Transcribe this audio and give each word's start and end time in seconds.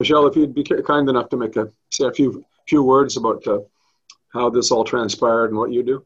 Michelle, 0.00 0.28
if 0.28 0.36
you'd 0.36 0.54
be 0.54 0.62
kind 0.62 1.08
enough 1.08 1.28
to 1.30 1.36
make 1.36 1.56
a 1.56 1.68
say 1.90 2.06
a 2.06 2.12
few 2.12 2.44
few 2.68 2.84
words 2.84 3.16
about 3.16 3.44
uh, 3.48 3.58
how 4.32 4.48
this 4.48 4.70
all 4.70 4.84
transpired 4.84 5.46
and 5.46 5.58
what 5.58 5.72
you 5.72 5.82
do. 5.82 6.04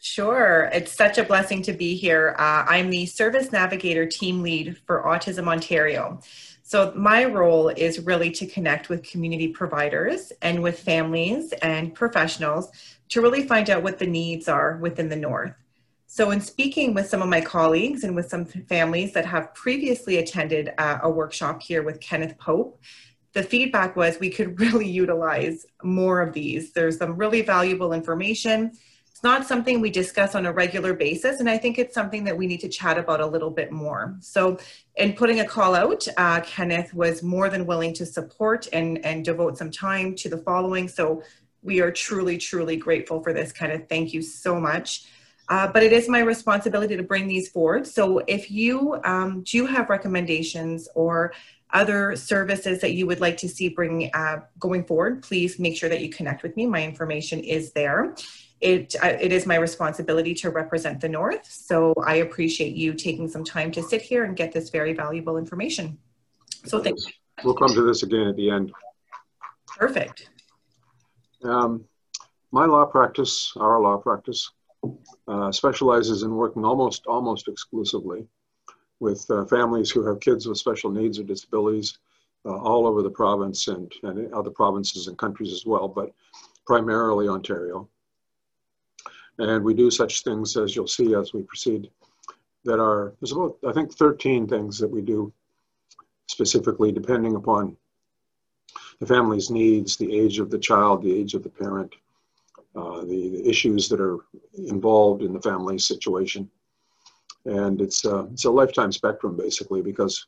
Sure. 0.00 0.70
It's 0.72 0.92
such 0.92 1.18
a 1.18 1.24
blessing 1.24 1.62
to 1.62 1.72
be 1.72 1.96
here. 1.96 2.34
Uh, 2.38 2.64
I'm 2.68 2.90
the 2.90 3.06
Service 3.06 3.52
Navigator 3.52 4.06
Team 4.06 4.42
Lead 4.42 4.76
for 4.86 5.02
Autism 5.04 5.48
Ontario. 5.48 6.20
So, 6.62 6.92
my 6.94 7.24
role 7.24 7.68
is 7.68 8.00
really 8.00 8.30
to 8.32 8.46
connect 8.46 8.88
with 8.88 9.02
community 9.02 9.48
providers 9.48 10.32
and 10.40 10.62
with 10.62 10.78
families 10.78 11.52
and 11.54 11.94
professionals 11.94 12.70
to 13.08 13.20
really 13.20 13.46
find 13.46 13.68
out 13.68 13.82
what 13.82 13.98
the 13.98 14.06
needs 14.06 14.48
are 14.48 14.76
within 14.76 15.08
the 15.08 15.16
North. 15.16 15.54
So, 16.14 16.30
in 16.30 16.42
speaking 16.42 16.92
with 16.92 17.08
some 17.08 17.22
of 17.22 17.30
my 17.30 17.40
colleagues 17.40 18.04
and 18.04 18.14
with 18.14 18.28
some 18.28 18.44
families 18.44 19.14
that 19.14 19.24
have 19.24 19.54
previously 19.54 20.18
attended 20.18 20.74
uh, 20.76 20.98
a 21.02 21.08
workshop 21.10 21.62
here 21.62 21.82
with 21.82 22.00
Kenneth 22.00 22.36
Pope, 22.36 22.78
the 23.32 23.42
feedback 23.42 23.96
was 23.96 24.20
we 24.20 24.28
could 24.28 24.60
really 24.60 24.86
utilize 24.86 25.64
more 25.82 26.20
of 26.20 26.34
these. 26.34 26.74
There's 26.74 26.98
some 26.98 27.16
really 27.16 27.40
valuable 27.40 27.94
information. 27.94 28.72
It's 29.10 29.22
not 29.22 29.46
something 29.46 29.80
we 29.80 29.88
discuss 29.88 30.34
on 30.34 30.44
a 30.44 30.52
regular 30.52 30.92
basis, 30.92 31.40
and 31.40 31.48
I 31.48 31.56
think 31.56 31.78
it's 31.78 31.94
something 31.94 32.24
that 32.24 32.36
we 32.36 32.46
need 32.46 32.60
to 32.60 32.68
chat 32.68 32.98
about 32.98 33.22
a 33.22 33.26
little 33.26 33.50
bit 33.50 33.72
more. 33.72 34.14
So, 34.20 34.58
in 34.96 35.14
putting 35.14 35.40
a 35.40 35.46
call 35.46 35.74
out, 35.74 36.06
uh, 36.18 36.42
Kenneth 36.42 36.92
was 36.92 37.22
more 37.22 37.48
than 37.48 37.64
willing 37.64 37.94
to 37.94 38.04
support 38.04 38.68
and, 38.74 39.02
and 39.02 39.24
devote 39.24 39.56
some 39.56 39.70
time 39.70 40.14
to 40.16 40.28
the 40.28 40.36
following. 40.36 40.88
So, 40.88 41.22
we 41.62 41.80
are 41.80 41.90
truly, 41.90 42.36
truly 42.36 42.76
grateful 42.76 43.22
for 43.22 43.32
this, 43.32 43.50
Kenneth. 43.50 43.88
Thank 43.88 44.12
you 44.12 44.20
so 44.20 44.60
much. 44.60 45.06
Uh, 45.52 45.66
but 45.66 45.82
it 45.82 45.92
is 45.92 46.08
my 46.08 46.20
responsibility 46.20 46.96
to 46.96 47.02
bring 47.02 47.28
these 47.28 47.46
forward. 47.50 47.86
So 47.86 48.20
if 48.26 48.50
you 48.50 48.98
um, 49.04 49.42
do 49.42 49.66
have 49.66 49.90
recommendations 49.90 50.88
or 50.94 51.34
other 51.74 52.16
services 52.16 52.80
that 52.80 52.94
you 52.94 53.06
would 53.06 53.20
like 53.20 53.36
to 53.36 53.48
see 53.50 53.68
bring 53.68 54.10
uh, 54.14 54.36
going 54.58 54.82
forward, 54.82 55.22
please 55.22 55.58
make 55.58 55.76
sure 55.76 55.90
that 55.90 56.00
you 56.00 56.08
connect 56.08 56.42
with 56.42 56.56
me. 56.56 56.64
My 56.64 56.82
information 56.82 57.40
is 57.40 57.70
there. 57.72 58.14
It, 58.62 58.96
uh, 59.02 59.08
it 59.20 59.30
is 59.30 59.44
my 59.44 59.56
responsibility 59.56 60.32
to 60.36 60.48
represent 60.48 61.02
the 61.02 61.10
North. 61.10 61.44
So 61.44 61.92
I 62.02 62.14
appreciate 62.26 62.74
you 62.74 62.94
taking 62.94 63.28
some 63.28 63.44
time 63.44 63.70
to 63.72 63.82
sit 63.82 64.00
here 64.00 64.24
and 64.24 64.34
get 64.34 64.52
this 64.52 64.70
very 64.70 64.94
valuable 64.94 65.36
information. 65.36 65.98
So 66.64 66.82
thank 66.82 66.98
you. 66.98 67.12
We'll 67.44 67.56
come 67.56 67.74
to 67.74 67.82
this 67.82 68.02
again 68.02 68.26
at 68.28 68.36
the 68.36 68.48
end. 68.48 68.72
Perfect. 69.66 70.30
Um, 71.44 71.84
my 72.52 72.64
law 72.64 72.86
practice, 72.86 73.52
our 73.56 73.78
law 73.80 73.98
practice, 73.98 74.50
uh, 75.28 75.52
specializes 75.52 76.22
in 76.22 76.34
working 76.34 76.64
almost 76.64 77.06
almost 77.06 77.48
exclusively 77.48 78.26
with 79.00 79.28
uh, 79.30 79.44
families 79.46 79.90
who 79.90 80.04
have 80.06 80.20
kids 80.20 80.46
with 80.46 80.58
special 80.58 80.90
needs 80.90 81.18
or 81.18 81.24
disabilities 81.24 81.98
uh, 82.44 82.56
all 82.56 82.86
over 82.86 83.02
the 83.02 83.10
province 83.10 83.68
and, 83.68 83.92
and 84.02 84.32
other 84.32 84.50
provinces 84.50 85.08
and 85.08 85.18
countries 85.18 85.52
as 85.52 85.66
well, 85.66 85.88
but 85.88 86.12
primarily 86.66 87.28
Ontario. 87.28 87.88
And 89.38 89.64
we 89.64 89.74
do 89.74 89.90
such 89.90 90.22
things 90.22 90.56
as 90.56 90.76
you'll 90.76 90.86
see 90.86 91.14
as 91.14 91.32
we 91.32 91.42
proceed 91.42 91.90
that 92.64 92.80
are, 92.80 93.14
there's 93.20 93.32
about, 93.32 93.56
I 93.66 93.72
think, 93.72 93.92
13 93.92 94.46
things 94.46 94.78
that 94.78 94.90
we 94.90 95.00
do 95.00 95.32
specifically 96.28 96.92
depending 96.92 97.34
upon 97.34 97.76
the 99.00 99.06
family's 99.06 99.50
needs, 99.50 99.96
the 99.96 100.16
age 100.16 100.38
of 100.38 100.50
the 100.50 100.58
child, 100.58 101.02
the 101.02 101.12
age 101.12 101.34
of 101.34 101.42
the 101.42 101.48
parent, 101.48 101.94
uh, 102.74 103.00
the, 103.00 103.28
the, 103.28 103.48
issues 103.48 103.88
that 103.88 104.00
are 104.00 104.18
involved 104.54 105.22
in 105.22 105.32
the 105.32 105.42
family 105.42 105.78
situation. 105.78 106.50
And 107.44 107.80
it's, 107.80 108.04
uh, 108.04 108.26
it's 108.32 108.44
a 108.44 108.50
lifetime 108.50 108.92
spectrum 108.92 109.36
basically 109.36 109.82
because, 109.82 110.26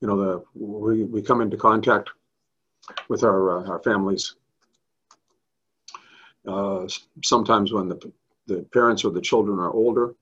you 0.00 0.08
know, 0.08 0.16
the, 0.16 0.44
we, 0.54 1.04
we 1.04 1.22
come 1.22 1.40
into 1.40 1.56
contact 1.56 2.10
with 3.08 3.22
our, 3.22 3.58
uh, 3.58 3.68
our 3.70 3.78
families 3.82 4.34
uh, 6.46 6.86
sometimes 7.22 7.72
when 7.72 7.88
the, 7.88 8.12
the 8.46 8.62
parents 8.72 9.04
or 9.04 9.10
the 9.10 9.20
children 9.20 9.58
are 9.58 9.72
older, 9.72 10.14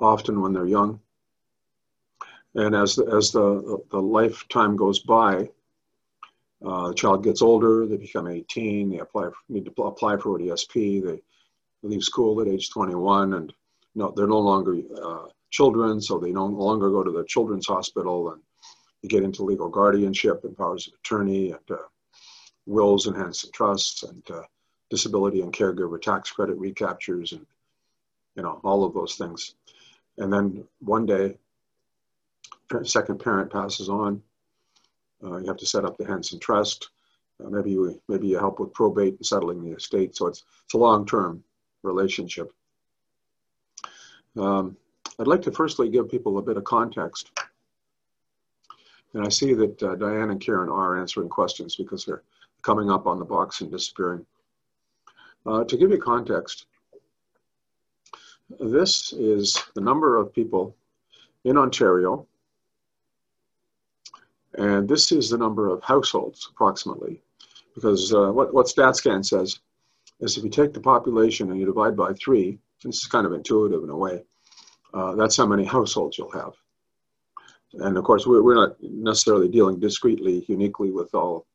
often 0.00 0.40
when 0.40 0.52
they're 0.52 0.66
young. 0.66 1.00
And 2.54 2.74
as 2.74 2.96
the, 2.96 3.06
as 3.06 3.32
the, 3.32 3.82
the 3.90 4.00
lifetime 4.00 4.76
goes 4.76 5.00
by, 5.00 5.48
uh, 6.66 6.88
the 6.88 6.94
child 6.94 7.22
gets 7.22 7.42
older, 7.42 7.86
they 7.86 7.96
become 7.96 8.26
18, 8.26 8.90
they 8.90 8.98
apply, 8.98 9.28
need 9.48 9.64
to 9.64 9.82
apply 9.82 10.16
for 10.16 10.36
ODSP, 10.36 11.04
they 11.04 11.22
leave 11.82 12.02
school 12.02 12.40
at 12.40 12.48
age 12.48 12.70
21, 12.70 13.34
and 13.34 13.52
no, 13.94 14.12
they're 14.16 14.26
no 14.26 14.40
longer 14.40 14.76
uh, 15.02 15.28
children, 15.50 16.00
so 16.00 16.18
they 16.18 16.32
no 16.32 16.46
longer 16.46 16.90
go 16.90 17.04
to 17.04 17.12
the 17.12 17.24
children's 17.24 17.66
hospital, 17.66 18.32
and 18.32 18.42
get 19.08 19.22
into 19.22 19.44
legal 19.44 19.68
guardianship 19.68 20.42
and 20.42 20.56
powers 20.56 20.88
of 20.88 20.94
attorney, 20.94 21.52
and 21.52 21.70
uh, 21.70 21.76
wills, 22.66 23.06
enhanced 23.06 23.44
and 23.44 23.52
trusts, 23.52 24.02
and 24.02 24.28
uh, 24.30 24.42
disability 24.90 25.42
and 25.42 25.52
caregiver 25.52 26.02
tax 26.02 26.32
credit 26.32 26.56
recaptures, 26.56 27.32
and 27.32 27.46
you 28.34 28.42
know 28.42 28.60
all 28.64 28.84
of 28.84 28.92
those 28.92 29.14
things. 29.14 29.54
And 30.18 30.32
then 30.32 30.64
one 30.80 31.06
day, 31.06 31.38
second 32.82 33.20
parent 33.20 33.52
passes 33.52 33.88
on, 33.88 34.22
you 35.22 35.46
have 35.46 35.56
to 35.58 35.66
set 35.66 35.84
up 35.84 35.96
the 35.96 36.06
Henson 36.06 36.38
Trust. 36.38 36.90
Uh, 37.44 37.48
maybe 37.50 37.70
you 37.70 38.00
maybe 38.08 38.28
you 38.28 38.38
help 38.38 38.60
with 38.60 38.72
probate 38.72 39.16
and 39.16 39.26
settling 39.26 39.62
the 39.62 39.76
estate. 39.76 40.16
So 40.16 40.26
it's 40.26 40.44
it's 40.64 40.74
a 40.74 40.78
long 40.78 41.06
term 41.06 41.42
relationship. 41.82 42.52
Um, 44.36 44.76
I'd 45.18 45.26
like 45.26 45.42
to 45.42 45.52
firstly 45.52 45.88
give 45.88 46.10
people 46.10 46.38
a 46.38 46.42
bit 46.42 46.56
of 46.56 46.64
context. 46.64 47.30
And 49.14 49.24
I 49.24 49.30
see 49.30 49.54
that 49.54 49.82
uh, 49.82 49.94
Diane 49.94 50.30
and 50.30 50.40
Karen 50.40 50.68
are 50.68 50.98
answering 51.00 51.30
questions 51.30 51.76
because 51.76 52.04
they're 52.04 52.22
coming 52.60 52.90
up 52.90 53.06
on 53.06 53.18
the 53.18 53.24
box 53.24 53.62
and 53.62 53.70
disappearing. 53.70 54.26
Uh, 55.46 55.64
to 55.64 55.76
give 55.76 55.90
you 55.90 55.98
context, 55.98 56.66
this 58.60 59.12
is 59.12 59.62
the 59.74 59.80
number 59.80 60.18
of 60.18 60.34
people 60.34 60.76
in 61.44 61.56
Ontario 61.56 62.26
and 64.56 64.88
this 64.88 65.12
is 65.12 65.30
the 65.30 65.38
number 65.38 65.68
of 65.68 65.82
households 65.82 66.48
approximately, 66.50 67.22
because 67.74 68.12
uh, 68.12 68.32
what, 68.32 68.54
what 68.54 68.66
StatsCan 68.66 69.24
says 69.24 69.60
is 70.20 70.36
if 70.36 70.44
you 70.44 70.50
take 70.50 70.72
the 70.72 70.80
population 70.80 71.50
and 71.50 71.60
you 71.60 71.66
divide 71.66 71.96
by 71.96 72.12
three, 72.14 72.58
this 72.82 72.96
is 72.96 73.06
kind 73.06 73.26
of 73.26 73.32
intuitive 73.32 73.82
in 73.82 73.90
a 73.90 73.96
way, 73.96 74.22
uh, 74.94 75.14
that's 75.14 75.36
how 75.36 75.46
many 75.46 75.64
households 75.64 76.16
you'll 76.16 76.30
have. 76.30 76.54
And 77.74 77.98
of 77.98 78.04
course, 78.04 78.26
we're, 78.26 78.42
we're 78.42 78.54
not 78.54 78.76
necessarily 78.80 79.48
dealing 79.48 79.78
discretely, 79.78 80.44
uniquely 80.48 80.90
with 80.90 81.14
all 81.14 81.46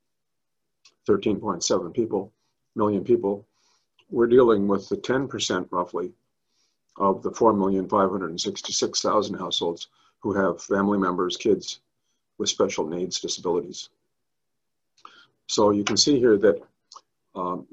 13.7 1.08 1.94
people, 1.94 2.32
million 2.76 3.04
people. 3.04 3.48
We're 4.10 4.28
dealing 4.28 4.68
with 4.68 4.88
the 4.90 4.98
10% 4.98 5.68
roughly 5.72 6.14
of 6.98 7.24
the 7.24 7.32
4,566,000 7.32 9.40
households 9.40 9.88
who 10.20 10.34
have 10.34 10.62
family 10.62 11.00
members, 11.00 11.38
kids, 11.38 11.80
with 12.42 12.50
special 12.50 12.88
needs 12.88 13.20
disabilities. 13.20 13.90
So 15.46 15.70
you 15.70 15.84
can 15.84 15.96
see 15.96 16.18
here 16.18 16.40
that 16.40 16.60
um, 17.36 17.68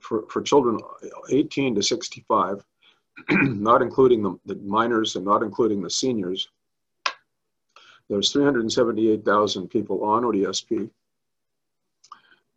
for, 0.00 0.24
for 0.30 0.40
children 0.40 0.80
18 1.28 1.74
to 1.74 1.82
65, 1.82 2.64
not 3.30 3.82
including 3.82 4.22
the, 4.22 4.38
the 4.46 4.54
minors 4.62 5.14
and 5.16 5.26
not 5.26 5.42
including 5.42 5.82
the 5.82 5.90
seniors, 5.90 6.48
there's 8.08 8.32
378,000 8.32 9.68
people 9.68 10.02
on 10.02 10.22
ODSP, 10.22 10.88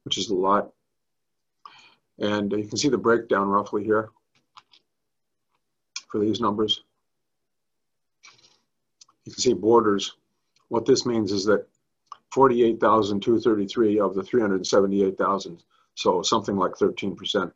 which 0.06 0.18
is 0.18 0.30
a 0.30 0.36
lot. 0.36 0.72
And 2.20 2.50
you 2.54 2.64
can 2.66 2.78
see 2.78 2.88
the 2.88 2.98
breakdown 2.98 3.50
roughly 3.50 3.84
here 3.84 4.10
for 6.10 6.22
these 6.22 6.40
numbers. 6.40 6.84
You 9.26 9.34
can 9.34 9.42
see 9.42 9.54
borders 9.54 10.16
what 10.72 10.86
this 10.86 11.06
means 11.06 11.34
is 11.34 11.44
that 11.44 11.68
48,233 12.32 14.00
of 14.00 14.16
the 14.16 14.24
378,000, 14.24 15.64
so 15.96 16.22
something 16.22 16.56
like 16.56 16.72
13%, 16.76 17.52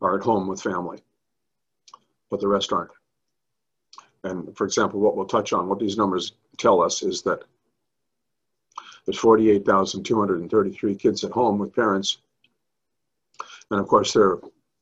are 0.00 0.16
at 0.16 0.24
home 0.24 0.48
with 0.48 0.62
family, 0.62 1.00
but 2.30 2.40
the 2.40 2.48
rest 2.48 2.72
aren't. 2.72 2.90
And 4.22 4.56
for 4.56 4.64
example, 4.64 4.98
what 4.98 5.14
we'll 5.14 5.26
touch 5.26 5.52
on, 5.52 5.68
what 5.68 5.78
these 5.78 5.98
numbers 5.98 6.32
tell 6.56 6.80
us 6.80 7.02
is 7.02 7.20
that 7.24 7.44
there's 9.04 9.18
48,233 9.18 10.94
kids 10.94 11.22
at 11.22 11.32
home 11.32 11.58
with 11.58 11.74
parents. 11.74 12.16
And 13.70 13.78
of 13.78 13.88
course, 13.88 14.14
they're 14.14 14.38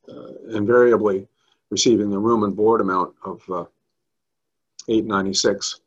uh, 0.09 0.35
invariably 0.53 1.26
receiving 1.69 2.11
the 2.11 2.19
room 2.21 2.44
and 2.44 2.55
board 2.55 2.81
amount 2.81 3.17
of 3.25 3.43
uh, 3.50 3.65
896 4.87 5.81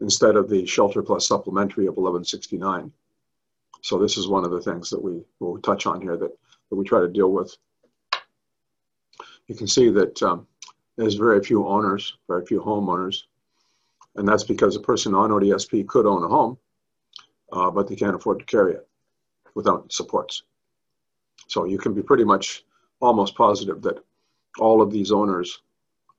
instead 0.00 0.36
of 0.36 0.48
the 0.48 0.66
shelter 0.66 1.02
plus 1.02 1.28
supplementary 1.28 1.86
of 1.86 1.96
1169. 1.96 2.92
So 3.82 3.98
this 3.98 4.16
is 4.16 4.28
one 4.28 4.44
of 4.44 4.50
the 4.50 4.60
things 4.60 4.90
that 4.90 5.02
we 5.02 5.22
will 5.38 5.58
touch 5.58 5.86
on 5.86 6.00
here 6.00 6.16
that, 6.16 6.30
that 6.70 6.76
we 6.76 6.84
try 6.84 7.00
to 7.00 7.08
deal 7.08 7.32
with. 7.32 7.56
You 9.46 9.54
can 9.54 9.66
see 9.66 9.90
that 9.90 10.22
um, 10.22 10.46
there's 10.96 11.14
very 11.14 11.42
few 11.42 11.66
owners, 11.66 12.16
very 12.28 12.44
few 12.46 12.60
homeowners, 12.60 13.24
and 14.16 14.26
that's 14.26 14.44
because 14.44 14.76
a 14.76 14.80
person 14.80 15.14
on 15.14 15.30
ODSP 15.30 15.86
could 15.86 16.06
own 16.06 16.24
a 16.24 16.28
home, 16.28 16.58
uh, 17.52 17.70
but 17.70 17.88
they 17.88 17.96
can't 17.96 18.14
afford 18.14 18.38
to 18.40 18.44
carry 18.44 18.74
it 18.74 18.86
without 19.54 19.92
supports. 19.92 20.42
So 21.48 21.64
you 21.64 21.78
can 21.78 21.94
be 21.94 22.02
pretty 22.02 22.24
much 22.24 22.64
almost 23.00 23.34
positive 23.34 23.82
that 23.82 24.04
all 24.58 24.82
of 24.82 24.90
these 24.90 25.10
owners 25.10 25.62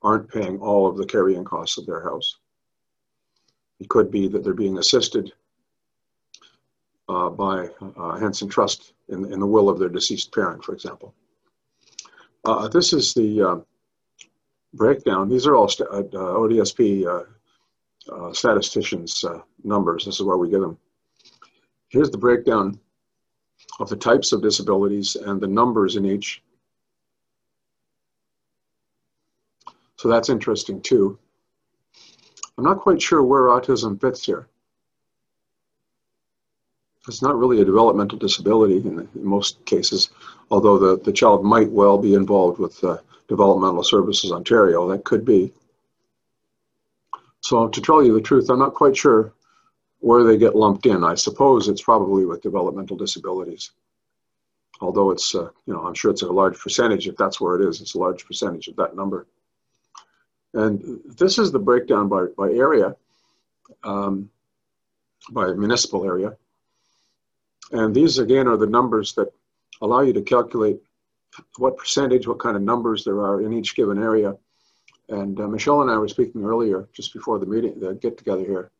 aren't 0.01 0.30
paying 0.30 0.60
all 0.60 0.88
of 0.88 0.98
the 0.98 1.06
carrying 1.06 1.44
costs 1.44 1.77
of 1.77 1.86
their 1.86 2.04
house. 2.04 2.38
It 3.81 3.89
could 3.89 4.12
be 4.12 4.28
that 4.28 4.44
they're 4.44 4.54
being 4.54 4.78
assisted 4.78 5.33
uh, 7.10 7.30
by 7.30 7.68
uh, 7.98 8.19
Henson 8.19 8.48
Trust 8.48 8.94
in, 9.10 9.33
in 9.33 9.39
the 9.39 9.48
will 9.48 9.69
of 9.69 9.80
their 9.80 9.89
deceased 9.89 10.31
parent, 10.31 10.63
for 10.63 10.74
example. 10.74 11.16
Uh, 12.45 12.68
this 12.68 12.94
is 12.94 13.16
the 13.16 13.42
uh, 13.42 13.56
breakdown. 14.75 15.30
These 15.30 15.48
are 15.48 15.56
all 15.56 15.68
st- 15.68 15.89
uh, 15.89 16.04
ODSP 16.04 17.07
uh, 17.07 18.33
statisticians' 18.33 19.25
numbers. 19.63 20.06
This 20.06 20.19
is 20.19 20.24
where 20.24 20.38
we 20.38 20.51
get 20.51 20.62
them. 20.62 20.77
Here's 21.89 22.12
the 22.12 22.19
breakdown 22.19 22.80
of 23.80 23.89
the 23.89 23.98
types 23.98 24.31
of 24.31 24.44
disabilities 24.44 25.16
and 25.16 25.42
the 25.42 25.48
numbers 25.48 25.95
in 25.95 26.06
each. 26.06 26.44
So 29.95 30.07
that's 30.07 30.30
interesting 30.30 30.81
too. 30.81 31.18
I'm 32.62 32.68
not 32.68 32.81
quite 32.81 33.02
sure 33.02 33.24
where 33.24 33.48
autism 33.48 34.00
fits 34.00 34.24
here. 34.24 34.48
It's 37.08 37.24
not 37.24 37.36
really 37.36 37.60
a 37.60 37.66
developmental 37.66 38.19
disability 38.19 38.78
in, 38.78 39.00
in 39.16 39.25
most 39.25 39.66
cases, 39.66 40.12
although 40.52 40.78
the, 40.78 41.02
the 41.02 41.12
child 41.12 41.44
might 41.44 41.72
well 41.72 41.98
be 41.98 42.13
involved 42.13 42.60
with 42.60 42.84
uh, 42.84 42.98
Developmental 43.28 43.84
Services 43.84 44.31
Ontario. 44.31 44.88
That 44.88 45.06
could 45.06 45.25
be. 45.25 45.52
So 47.40 47.68
to 47.68 47.81
tell 47.81 48.04
you 48.04 48.13
the 48.13 48.22
truth, 48.22 48.48
I'm 48.52 48.60
not 48.60 48.75
quite 48.75 48.96
sure 48.96 49.34
where 49.98 50.24
they 50.24 50.38
get 50.38 50.56
lumped 50.56 50.86
in. 50.86 51.04
I 51.04 51.16
suppose 51.16 51.68
it's 51.68 51.81
probably 51.81 52.28
with 52.28 52.44
developmental 52.44 52.96
disabilities. 52.96 53.72
Although 54.81 55.10
it's, 55.10 55.34
uh, 55.34 55.50
you 55.66 55.74
know, 55.74 55.88
I'm 55.88 55.96
sure 55.96 56.12
it's 56.12 56.22
a 56.22 56.31
large 56.31 56.60
percentage. 56.60 57.08
If 57.08 57.18
that's 57.18 57.42
where 57.42 57.60
it 57.60 57.68
is, 57.68 57.81
it's 57.81 57.96
a 57.96 58.00
large 58.00 58.24
percentage 58.24 58.68
of 58.68 58.75
that 58.75 58.96
number. 58.96 59.25
And 60.53 61.00
this 61.06 61.38
is 61.38 61.51
the 61.51 61.59
breakdown 61.59 62.09
by, 62.09 62.25
by 62.38 62.51
area, 62.51 62.95
um, 63.83 64.30
by 65.31 65.51
municipal 65.53 66.06
area. 66.06 66.36
And 67.71 67.95
these 67.95 68.19
again 68.19 68.48
are 68.48 68.57
the 68.57 68.68
numbers 68.68 69.13
that 69.13 69.31
allow 69.81 70.01
you 70.01 70.13
to 70.13 70.21
calculate 70.21 70.81
what 71.57 71.77
percentage, 71.77 72.27
what 72.27 72.39
kind 72.39 72.57
of 72.57 72.63
numbers 72.63 73.06
there 73.06 73.21
are 73.21 73.42
in 73.42 73.53
each 73.53 73.75
given 73.75 73.98
area. 73.98 74.36
And 75.07 75.39
uh, 75.39 75.48
Michelle 75.48 75.81
and 75.81 75.92
I 75.92 75.98
were 75.98 76.07
speaking 76.07 76.44
earlier, 76.44 76.88
just 76.94 77.13
before 77.13 77.39
the 77.39 77.45
meeting, 77.45 77.80
the 77.80 77.94
get 77.94 78.18
together 78.18 78.44
here. 78.44 78.71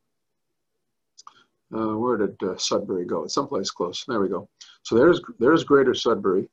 Uh, 1.74 1.96
where 1.96 2.18
did 2.18 2.42
uh, 2.42 2.56
Sudbury 2.58 3.06
go? 3.06 3.24
It's 3.24 3.34
someplace 3.34 3.70
close. 3.70 4.04
There 4.06 4.20
we 4.20 4.28
go. 4.28 4.48
So 4.82 4.94
there's 4.94 5.22
there's 5.38 5.64
Greater 5.64 5.94
Sudbury, 5.94 6.48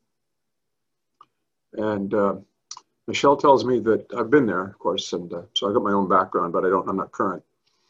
and 1.73 2.13
uh, 2.13 2.35
Michelle 3.09 3.35
tells 3.35 3.65
me 3.65 3.79
that 3.79 4.05
I've 4.15 4.29
been 4.29 4.45
there, 4.45 4.65
of 4.65 4.77
course, 4.77 5.13
and 5.13 5.33
uh, 5.33 5.41
so 5.55 5.67
I 5.67 5.73
got 5.73 5.81
my 5.81 5.93
own 5.93 6.07
background, 6.07 6.53
but 6.53 6.63
I 6.63 6.69
don't. 6.69 6.87
I'm 6.87 6.97
not 6.97 7.11
current. 7.11 7.41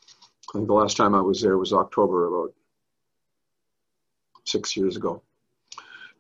I 0.08 0.54
think 0.54 0.68
the 0.68 0.74
last 0.74 0.96
time 0.96 1.14
I 1.14 1.20
was 1.20 1.42
there 1.42 1.58
was 1.58 1.74
October, 1.74 2.28
about 2.28 2.54
six 4.46 4.78
years 4.78 4.96
ago, 4.96 5.22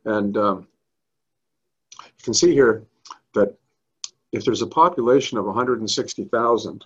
and 0.03 0.35
um, 0.35 0.67
you 2.03 2.23
can 2.23 2.33
see 2.33 2.51
here 2.51 2.83
that 3.35 3.57
if 4.33 4.43
there's 4.43 4.63
a 4.63 4.67
population 4.67 5.37
of 5.37 5.45
160,000 5.45 6.85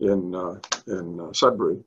in 0.00 0.34
uh, 0.34 0.58
in 0.88 1.20
uh, 1.20 1.32
Sudbury, 1.32 1.84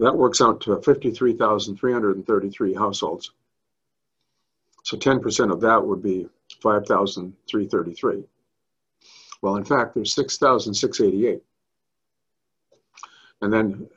that 0.00 0.16
works 0.16 0.40
out 0.40 0.60
to 0.62 0.82
53,333 0.82 2.74
households. 2.74 3.30
So 4.82 4.96
10% 4.96 5.52
of 5.52 5.60
that 5.60 5.86
would 5.86 6.02
be 6.02 6.28
5,333. 6.62 8.24
Well, 9.42 9.56
in 9.56 9.64
fact, 9.64 9.94
there's 9.94 10.14
6,688. 10.14 11.42
And 13.42 13.52
then 13.52 13.88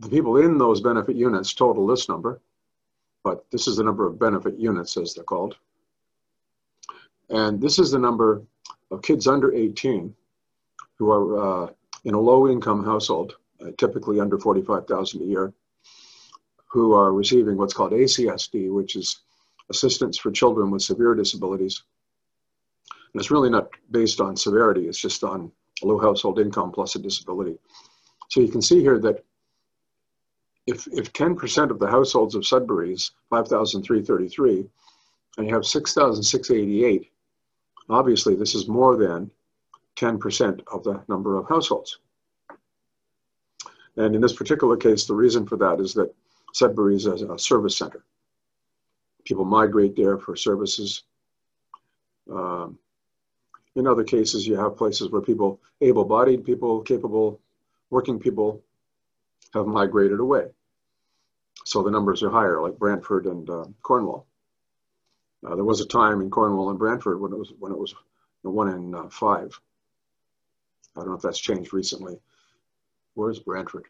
the 0.00 0.08
people 0.08 0.38
in 0.38 0.58
those 0.58 0.80
benefit 0.80 1.16
units 1.16 1.52
total 1.52 1.86
this 1.86 2.08
number, 2.08 2.40
but 3.22 3.44
this 3.50 3.66
is 3.66 3.76
the 3.76 3.84
number 3.84 4.06
of 4.06 4.18
benefit 4.18 4.58
units 4.58 4.96
as 4.96 5.14
they're 5.14 5.24
called. 5.24 5.56
And 7.28 7.60
this 7.60 7.78
is 7.78 7.90
the 7.90 7.98
number 7.98 8.42
of 8.90 9.02
kids 9.02 9.26
under 9.26 9.52
18 9.54 10.14
who 10.98 11.10
are 11.10 11.64
uh, 11.64 11.70
in 12.04 12.14
a 12.14 12.20
low 12.20 12.48
income 12.48 12.84
household 12.84 13.36
uh, 13.60 13.70
typically 13.78 14.20
under 14.20 14.38
45,000 14.38 15.22
a 15.22 15.24
year, 15.24 15.52
who 16.66 16.92
are 16.92 17.12
receiving 17.12 17.56
what's 17.56 17.72
called 17.72 17.92
ACSD, 17.92 18.70
which 18.70 18.96
is 18.96 19.22
assistance 19.70 20.18
for 20.18 20.30
children 20.30 20.70
with 20.70 20.82
severe 20.82 21.14
disabilities. 21.14 21.82
And 23.12 23.20
it's 23.20 23.30
really 23.30 23.50
not 23.50 23.68
based 23.90 24.20
on 24.20 24.36
severity, 24.36 24.88
it's 24.88 25.00
just 25.00 25.24
on 25.24 25.50
low 25.82 25.98
household 25.98 26.38
income 26.38 26.72
plus 26.72 26.94
a 26.94 26.98
disability. 26.98 27.58
So 28.28 28.40
you 28.40 28.48
can 28.48 28.62
see 28.62 28.80
here 28.80 28.98
that 29.00 29.24
if, 30.66 30.86
if 30.88 31.12
10% 31.12 31.70
of 31.70 31.78
the 31.78 31.86
households 31.86 32.34
of 32.34 32.46
Sudbury 32.46 32.92
is 32.92 33.12
5,333, 33.30 34.68
and 35.38 35.46
you 35.46 35.54
have 35.54 35.64
6,688, 35.64 37.10
obviously 37.88 38.34
this 38.34 38.54
is 38.54 38.68
more 38.68 38.96
than 38.96 39.30
10% 39.96 40.60
of 40.72 40.82
the 40.82 41.02
number 41.08 41.38
of 41.38 41.48
households. 41.48 41.98
And 43.96 44.14
in 44.14 44.20
this 44.20 44.34
particular 44.34 44.76
case, 44.76 45.06
the 45.06 45.14
reason 45.14 45.46
for 45.46 45.56
that 45.56 45.80
is 45.80 45.94
that 45.94 46.14
Sudbury 46.52 46.96
is 46.96 47.06
a, 47.06 47.38
service 47.38 47.76
center. 47.76 48.04
People 49.26 49.44
migrate 49.44 49.96
there 49.96 50.16
for 50.16 50.36
services. 50.36 51.02
Um, 52.32 52.78
in 53.74 53.86
other 53.86 54.04
cases, 54.04 54.46
you 54.46 54.56
have 54.56 54.76
places 54.76 55.10
where 55.10 55.20
people, 55.20 55.60
able 55.82 56.04
bodied 56.04 56.44
people, 56.44 56.80
capable, 56.80 57.40
working 57.90 58.18
people, 58.18 58.62
have 59.52 59.66
migrated 59.66 60.20
away. 60.20 60.46
So 61.64 61.82
the 61.82 61.90
numbers 61.90 62.22
are 62.22 62.30
higher, 62.30 62.62
like 62.62 62.78
Brantford 62.78 63.26
and 63.26 63.50
uh, 63.50 63.64
Cornwall. 63.82 64.26
Uh, 65.44 65.56
there 65.56 65.64
was 65.64 65.80
a 65.80 65.86
time 65.86 66.20
in 66.20 66.30
Cornwall 66.30 66.70
and 66.70 66.78
Brantford 66.78 67.20
when 67.20 67.32
it 67.32 67.38
was 67.38 67.52
when 67.58 67.72
it 67.72 67.78
was 67.78 67.94
one 68.42 68.68
in 68.68 68.94
uh, 68.94 69.08
five. 69.08 69.58
I 70.96 71.00
don't 71.00 71.08
know 71.08 71.16
if 71.16 71.22
that's 71.22 71.38
changed 71.38 71.74
recently. 71.74 72.18
Where's 73.14 73.40
Brantford? 73.40 73.86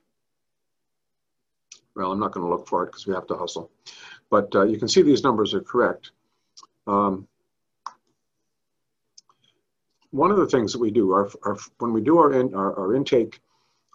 Well, 1.94 2.12
I'm 2.12 2.21
not 2.21 2.33
going 2.33 2.44
to 2.44 2.50
look 2.50 2.69
for 2.69 2.83
it 2.83 2.87
because 2.87 3.06
we 3.06 3.15
have 3.15 3.26
to 3.28 3.37
hustle. 3.37 3.71
But 4.30 4.54
uh, 4.54 4.64
you 4.64 4.78
can 4.78 4.88
see 4.88 5.02
these 5.02 5.23
numbers 5.23 5.54
are 5.54 5.61
correct. 5.61 6.11
Um, 6.87 7.26
one 10.11 10.30
of 10.30 10.38
the 10.38 10.47
things 10.47 10.73
that 10.73 10.80
we 10.80 10.90
do, 10.90 11.12
our, 11.12 11.30
our 11.45 11.56
when 11.78 11.92
we 11.92 12.00
do 12.00 12.18
our, 12.18 12.33
in, 12.33 12.54
our, 12.54 12.78
our 12.78 12.95
intake 12.95 13.40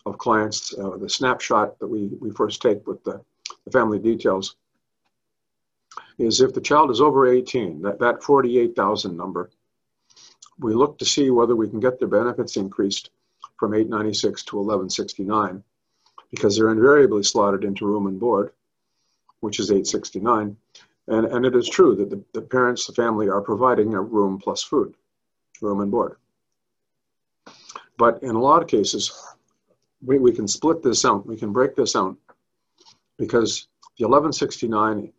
of 0.06 0.18
clients, 0.18 0.74
uh, 0.78 0.98
the 0.98 1.10
snapshot 1.10 1.80
that 1.80 1.88
we, 1.88 2.10
we 2.20 2.32
first 2.32 2.62
take 2.62 2.86
with 2.88 3.04
the, 3.04 3.22
the 3.66 3.72
family 3.72 4.00
details, 4.00 4.56
is 6.18 6.42
if 6.42 6.54
the 6.54 6.62
child 6.62 6.92
is 6.92 7.02
over 7.02 7.32
18, 7.32 7.82
that, 7.82 8.00
that 8.00 8.24
48,000 8.24 9.16
number, 9.16 9.50
we 10.60 10.74
look 10.74 10.98
to 11.00 11.06
see 11.06 11.30
whether 11.30 11.56
we 11.56 11.68
can 11.68 11.80
get 11.80 12.00
their 12.00 12.08
benefits 12.08 12.56
increased 12.56 13.10
from 13.58 13.74
896 13.74 14.44
to 14.44 14.58
1169 14.58 15.64
because 16.30 16.56
they're 16.56 16.72
invariably 16.72 17.24
slotted 17.24 17.64
into 17.64 17.86
room 17.86 18.08
and 18.08 18.20
board, 18.20 18.54
which 19.42 19.60
is 19.60 19.70
869. 19.70 20.56
And, 21.08 21.26
and 21.26 21.46
it 21.46 21.56
is 21.56 21.68
true 21.68 21.96
that 21.96 22.10
the, 22.10 22.24
the 22.34 22.42
parents, 22.42 22.88
the 22.88 22.94
family 22.94 23.28
are 23.28 23.42
providing 23.42 23.94
a 23.94 24.02
room 24.02 24.40
plus 24.40 24.64
food, 24.64 24.96
room 25.62 25.82
and 25.82 25.92
board. 25.92 26.16
But 27.98 28.24
in 28.24 28.36
a 28.36 28.40
lot 28.40 28.62
of 28.62 28.68
cases, 28.68 29.12
we, 30.04 30.18
we 30.18 30.32
can 30.32 30.48
split 30.48 30.82
this 30.82 31.06
out, 31.06 31.28
we 31.28 31.38
can 31.38 31.52
break 31.52 31.76
this 31.76 31.96
out 31.96 32.16
because 33.18 33.68
the 33.98 34.06
1169 34.06 35.12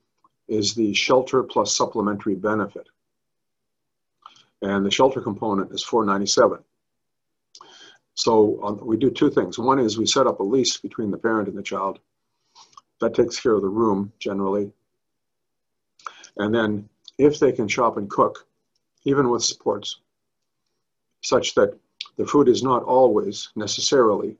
is 0.49 0.75
the 0.75 0.93
shelter 0.95 1.43
plus 1.43 1.75
supplementary 1.75 2.35
benefit. 2.35 2.89
And 4.61 4.85
the 4.85 4.91
shelter 4.91 5.21
component 5.21 5.73
is 5.73 5.83
497. 5.83 6.59
So 8.15 8.63
um, 8.63 8.81
we 8.83 8.97
do 8.97 9.11
two 9.11 9.31
things. 9.31 9.59
One 9.59 9.79
is 9.79 9.99
we 9.99 10.07
set 10.07 10.27
up 10.27 10.41
a 10.41 10.45
lease 10.45 10.77
between 10.77 11.11
the 11.11 11.17
parent 11.17 11.49
and 11.49 11.57
the 11.57 11.63
child. 11.63 11.99
That 13.03 13.15
takes 13.15 13.41
care 13.41 13.55
of 13.55 13.63
the 13.63 13.69
room 13.69 14.13
generally. 14.21 14.71
And 16.37 16.55
then 16.55 16.89
if 17.19 17.41
they 17.41 17.51
can 17.51 17.67
shop 17.67 17.97
and 17.97 18.09
cook, 18.09 18.47
even 19.05 19.29
with 19.29 19.43
supports, 19.43 20.01
such 21.21 21.57
that 21.57 21.77
the 22.17 22.25
food 22.25 22.49
is 22.49 22.63
not 22.63 22.85
always 22.85 23.49
necessarily 23.57 24.37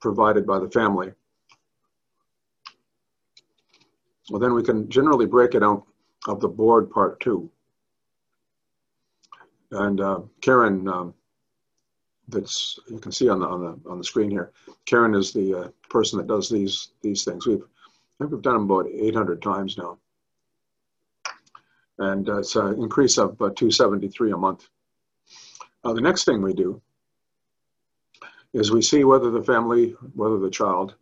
provided 0.00 0.46
by 0.46 0.58
the 0.58 0.70
family, 0.70 1.12
well, 4.30 4.40
then 4.40 4.54
we 4.54 4.62
can 4.62 4.88
generally 4.88 5.26
break 5.26 5.54
it 5.54 5.62
out 5.62 5.84
of 6.26 6.40
the 6.40 6.48
board 6.48 6.90
part 6.90 7.20
two. 7.20 7.50
And 9.72 10.00
uh, 10.00 10.20
Karen 10.40 10.88
um, 10.88 11.12
that's 12.28 12.78
you 12.88 12.98
can 12.98 13.12
see 13.12 13.28
on 13.28 13.40
the 13.40 13.46
on 13.46 13.60
the 13.60 13.90
on 13.90 13.98
the 13.98 14.04
screen 14.04 14.30
here. 14.30 14.52
Karen 14.86 15.14
is 15.14 15.34
the 15.34 15.54
uh, 15.54 15.68
person 15.90 16.16
that 16.16 16.26
does 16.26 16.48
these 16.48 16.92
these 17.02 17.24
things. 17.24 17.46
We've 17.46 17.62
I 18.14 18.24
think 18.24 18.32
we've 18.32 18.42
done 18.42 18.54
them 18.54 18.70
about 18.70 18.86
800 18.88 19.42
times 19.42 19.76
now, 19.76 19.98
and 21.98 22.28
uh, 22.28 22.38
it's 22.38 22.54
an 22.54 22.74
increase 22.80 23.18
of 23.18 23.30
uh, 23.42 23.50
273 23.50 24.32
a 24.32 24.36
month. 24.36 24.68
Uh, 25.82 25.92
the 25.92 26.00
next 26.00 26.24
thing 26.24 26.40
we 26.40 26.54
do 26.54 26.80
is 28.52 28.70
we 28.70 28.82
see 28.82 29.02
whether 29.02 29.30
the 29.30 29.42
family, 29.42 29.96
whether 30.14 30.38
the 30.38 30.50
child 30.50 30.94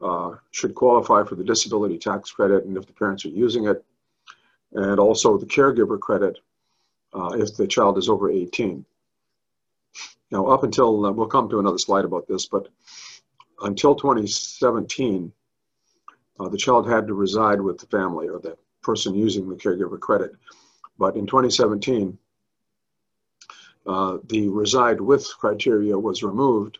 uh, 0.00 0.36
should 0.52 0.74
qualify 0.74 1.24
for 1.24 1.34
the 1.34 1.44
disability 1.44 1.98
tax 1.98 2.30
credit 2.30 2.64
and 2.64 2.76
if 2.76 2.86
the 2.86 2.92
parents 2.92 3.24
are 3.24 3.30
using 3.30 3.66
it, 3.66 3.84
and 4.72 5.00
also 5.00 5.36
the 5.36 5.46
caregiver 5.46 5.98
credit 5.98 6.38
uh, 7.12 7.30
if 7.34 7.56
the 7.56 7.66
child 7.66 7.98
is 7.98 8.08
over 8.08 8.30
18. 8.30 8.84
Now, 10.30 10.46
up 10.46 10.64
until, 10.64 11.06
uh, 11.06 11.12
we'll 11.12 11.26
come 11.26 11.48
to 11.48 11.58
another 11.58 11.78
slide 11.78 12.04
about 12.04 12.26
this, 12.28 12.46
but 12.46 12.68
until 13.62 13.94
2017, 13.94 15.32
uh, 16.38 16.48
the 16.48 16.58
child 16.58 16.88
had 16.88 17.06
to 17.06 17.14
reside 17.14 17.60
with 17.60 17.78
the 17.78 17.86
family 17.86 18.28
or 18.28 18.38
the 18.38 18.56
person 18.82 19.14
using 19.14 19.48
the 19.48 19.56
caregiver 19.56 19.98
credit. 19.98 20.32
But 20.98 21.16
in 21.16 21.26
2017, 21.26 22.16
uh, 23.86 24.18
the 24.28 24.48
reside 24.48 25.00
with 25.00 25.28
criteria 25.38 25.96
was 25.98 26.22
removed 26.22 26.78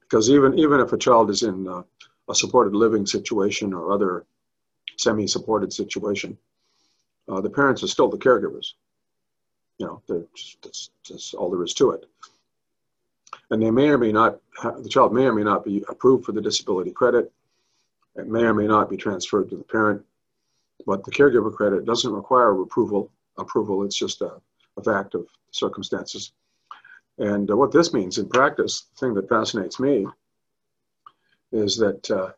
because 0.00 0.30
even, 0.30 0.58
even 0.58 0.80
if 0.80 0.92
a 0.92 0.98
child 0.98 1.30
is 1.30 1.42
in 1.42 1.66
uh, 1.66 1.82
a 2.28 2.34
supported 2.34 2.74
living 2.74 3.06
situation 3.06 3.72
or 3.72 3.92
other 3.92 4.24
semi-supported 4.96 5.72
situation, 5.72 6.36
uh, 7.28 7.40
the 7.40 7.50
parents 7.50 7.82
are 7.82 7.88
still 7.88 8.08
the 8.08 8.18
caregivers. 8.18 8.74
You 9.78 9.86
know, 9.86 10.02
that's, 10.08 10.90
that's 11.08 11.34
all 11.34 11.50
there 11.50 11.64
is 11.64 11.74
to 11.74 11.90
it. 11.92 12.06
And 13.50 13.62
they 13.62 13.70
may 13.70 13.88
or 13.88 13.98
may 13.98 14.12
not, 14.12 14.38
the 14.62 14.88
child 14.88 15.12
may 15.12 15.24
or 15.24 15.32
may 15.32 15.42
not 15.42 15.64
be 15.64 15.84
approved 15.88 16.24
for 16.24 16.32
the 16.32 16.40
disability 16.40 16.92
credit. 16.92 17.32
It 18.16 18.28
may 18.28 18.42
or 18.42 18.54
may 18.54 18.66
not 18.66 18.88
be 18.88 18.96
transferred 18.96 19.50
to 19.50 19.56
the 19.56 19.64
parent. 19.64 20.04
But 20.86 21.04
the 21.04 21.10
caregiver 21.10 21.54
credit 21.54 21.84
doesn't 21.84 22.12
require 22.12 22.60
approval. 22.60 23.10
Approval. 23.38 23.84
It's 23.84 23.98
just 23.98 24.20
a, 24.20 24.40
a 24.76 24.82
fact 24.82 25.14
of 25.14 25.26
circumstances. 25.50 26.32
And 27.18 27.50
uh, 27.50 27.56
what 27.56 27.72
this 27.72 27.92
means 27.92 28.18
in 28.18 28.28
practice, 28.28 28.82
the 28.82 29.06
thing 29.06 29.14
that 29.14 29.28
fascinates 29.28 29.78
me, 29.80 30.06
is 31.52 31.76
that 31.76 32.10
uh, 32.10 32.32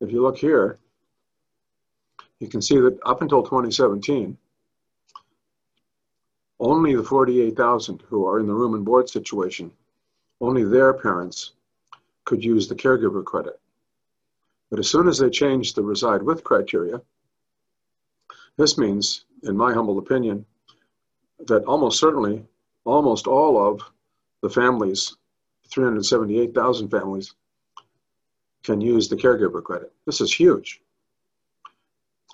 if 0.00 0.10
you 0.12 0.22
look 0.22 0.36
here, 0.36 0.78
you 2.38 2.48
can 2.48 2.60
see 2.60 2.78
that 2.78 2.98
up 3.06 3.22
until 3.22 3.42
2017, 3.42 4.36
only 6.60 6.94
the 6.94 7.02
48,000 7.02 8.02
who 8.08 8.26
are 8.26 8.40
in 8.40 8.46
the 8.46 8.54
room 8.54 8.74
and 8.74 8.84
board 8.84 9.08
situation, 9.08 9.70
only 10.40 10.64
their 10.64 10.92
parents 10.92 11.52
could 12.24 12.44
use 12.44 12.68
the 12.68 12.74
caregiver 12.74 13.24
credit. 13.24 13.58
But 14.70 14.78
as 14.78 14.88
soon 14.88 15.08
as 15.08 15.18
they 15.18 15.30
change 15.30 15.74
the 15.74 15.82
reside 15.82 16.22
with 16.22 16.44
criteria, 16.44 17.02
this 18.56 18.78
means, 18.78 19.24
in 19.42 19.56
my 19.56 19.72
humble 19.72 19.98
opinion, 19.98 20.46
that 21.46 21.64
almost 21.64 21.98
certainly 21.98 22.44
almost 22.84 23.26
all 23.26 23.58
of 23.58 23.82
the 24.40 24.50
families, 24.50 25.16
378,000 25.68 26.88
families, 26.88 27.34
can 28.62 28.80
use 28.80 29.08
the 29.08 29.16
caregiver 29.16 29.62
credit. 29.62 29.92
This 30.06 30.20
is 30.20 30.32
huge 30.32 30.80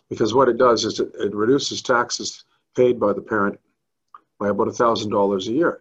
because 0.09 0.35
what 0.35 0.49
it 0.49 0.59
does 0.59 0.85
is 0.85 1.01
it, 1.01 1.13
it 1.19 1.35
reduces 1.35 1.83
taxes 1.83 2.45
paid 2.75 2.99
by 2.99 3.13
the 3.13 3.21
parent 3.21 3.59
by 4.39 4.49
about 4.49 4.69
$1,000 4.69 5.47
a 5.47 5.53
year. 5.53 5.81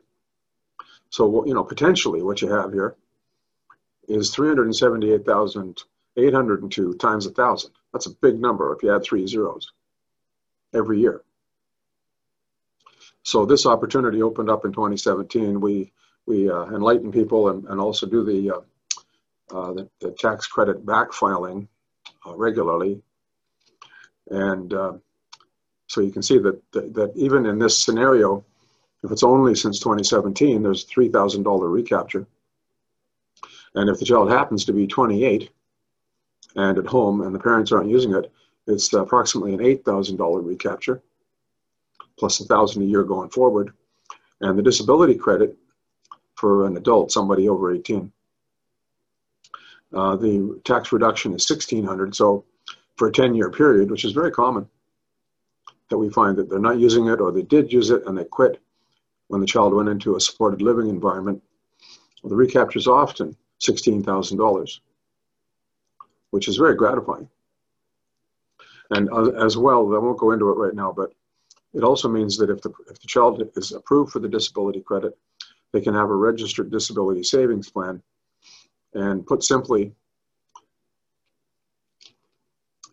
So, 1.10 1.46
you 1.46 1.54
know, 1.54 1.64
potentially 1.64 2.22
what 2.22 2.42
you 2.42 2.50
have 2.50 2.74
here 2.74 2.96
is 4.08 4.34
378,802 4.34 6.94
times 6.96 7.26
a 7.26 7.30
1,000. 7.30 7.72
That's 7.94 8.06
a 8.06 8.16
big 8.22 8.40
number 8.40 8.74
if 8.74 8.84
you 8.84 8.96
add 8.96 9.04
three 9.04 9.28
zeros 9.28 9.72
every 10.74 11.00
year. 11.00 11.22
So 13.24 13.46
this 13.46 13.66
opportunity 13.66 14.22
opened 14.22 14.50
up 14.50 14.66
in 14.66 14.72
2017. 14.72 15.60
We 15.60 15.92
we 16.28 16.50
uh, 16.50 16.66
enlighten 16.66 17.12
people 17.12 17.50
and, 17.50 17.66
and 17.68 17.80
also 17.80 18.06
do 18.06 18.24
the, 18.24 18.52
uh, 18.52 19.58
uh, 19.58 19.74
the, 19.74 19.90
the 20.02 20.12
tax 20.12 20.46
credit 20.46 20.86
back 20.86 21.14
filing 21.14 21.68
uh, 22.26 22.36
regularly. 22.36 23.02
And 24.30 24.74
uh, 24.74 24.94
so 25.88 26.02
you 26.02 26.12
can 26.12 26.22
see 26.22 26.38
that, 26.38 26.62
that, 26.74 26.94
that 26.94 27.14
even 27.16 27.46
in 27.46 27.58
this 27.58 27.80
scenario, 27.80 28.44
if 29.04 29.12
it's 29.12 29.24
only 29.24 29.56
since 29.56 29.80
2017, 29.80 30.62
there's 30.62 30.86
$3,000 30.86 31.72
recapture. 31.72 32.28
And 33.78 33.92
if 33.92 34.00
the 34.00 34.06
child 34.06 34.32
happens 34.32 34.66
to 34.66 34.74
be 34.74 34.88
28 34.88 35.52
and 36.56 36.80
at 36.80 36.88
home 36.88 37.22
and 37.22 37.34
the 37.34 37.40
parents 37.40 37.72
aren't 37.72 37.92
using 37.92 38.12
it, 38.16 38.32
it's 38.66 38.92
approximately 38.92 39.54
an 39.54 39.60
$8,000 39.60 40.44
recapture 40.44 41.04
plus 42.18 42.40
a 42.40 42.46
thousand 42.46 42.82
a 42.82 42.86
year 42.86 43.04
going 43.04 43.30
forward. 43.30 43.72
And 44.42 44.58
the 44.58 44.64
disability 44.64 45.14
credit 45.14 45.56
for 46.34 46.66
an 46.66 46.76
adult, 46.76 47.12
somebody 47.12 47.48
over 47.48 47.72
18, 47.72 48.12
uh, 49.94 50.16
the 50.16 50.60
tax 50.64 50.92
reduction 50.92 51.36
is 51.36 51.48
1600 51.48 52.16
So 52.16 52.46
for 52.96 53.10
a 53.10 53.12
10 53.12 53.36
year 53.36 53.52
period, 53.52 53.92
which 53.92 54.06
is 54.06 54.12
very 54.12 54.32
common, 54.32 54.68
that 55.90 56.00
we 56.00 56.10
find 56.10 56.36
that 56.38 56.50
they're 56.50 56.58
not 56.58 56.80
using 56.80 57.10
it 57.10 57.22
or 57.22 57.32
they 57.32 57.44
did 57.44 57.72
use 57.72 57.92
it 57.92 58.08
and 58.08 58.18
they 58.18 58.24
quit 58.24 58.60
when 59.28 59.40
the 59.40 59.46
child 59.46 59.76
went 59.76 59.88
into 59.88 60.16
a 60.16 60.20
supported 60.20 60.64
living 60.64 60.90
environment, 60.90 61.44
well, 62.24 62.32
the 62.32 62.36
recapture 62.36 62.80
is 62.80 62.88
often 62.88 63.38
$16,000, 63.60 64.80
which 66.32 66.48
is 66.48 66.58
very 66.58 66.76
gratifying. 66.76 67.30
And 68.92 69.10
uh, 69.12 69.32
as 69.32 69.58
well, 69.58 69.94
I 69.96 70.00
won't 70.00 70.20
go 70.20 70.32
into 70.32 70.50
it 70.50 70.58
right 70.58 70.74
now, 70.74 70.94
but 70.96 71.12
it 71.74 71.84
also 71.84 72.08
means 72.08 72.38
that 72.38 72.50
if 72.50 72.62
the, 72.62 72.72
if 72.90 73.00
the 73.00 73.08
child 73.08 73.44
is 73.56 73.72
approved 73.72 74.12
for 74.12 74.20
the 74.20 74.30
disability 74.30 74.82
credit, 74.82 75.18
they 75.74 75.82
can 75.82 75.94
have 75.94 76.10
a 76.10 76.16
registered 76.16 76.72
disability 76.72 77.24
savings 77.24 77.70
plan. 77.70 78.02
And 78.94 79.26
put 79.28 79.44
simply, 79.44 79.94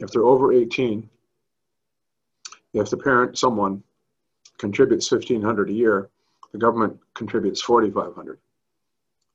if 0.01 0.11
they're 0.11 0.25
over 0.25 0.53
18, 0.53 1.09
if 2.75 2.91
the 2.91 2.97
parent, 2.97 3.39
someone, 3.39 3.83
contributes 4.59 5.11
1500 5.11 5.71
a 5.71 5.73
year, 5.73 6.11
the 6.53 6.59
government 6.59 6.99
contributes 7.15 7.63
4500 7.63 8.39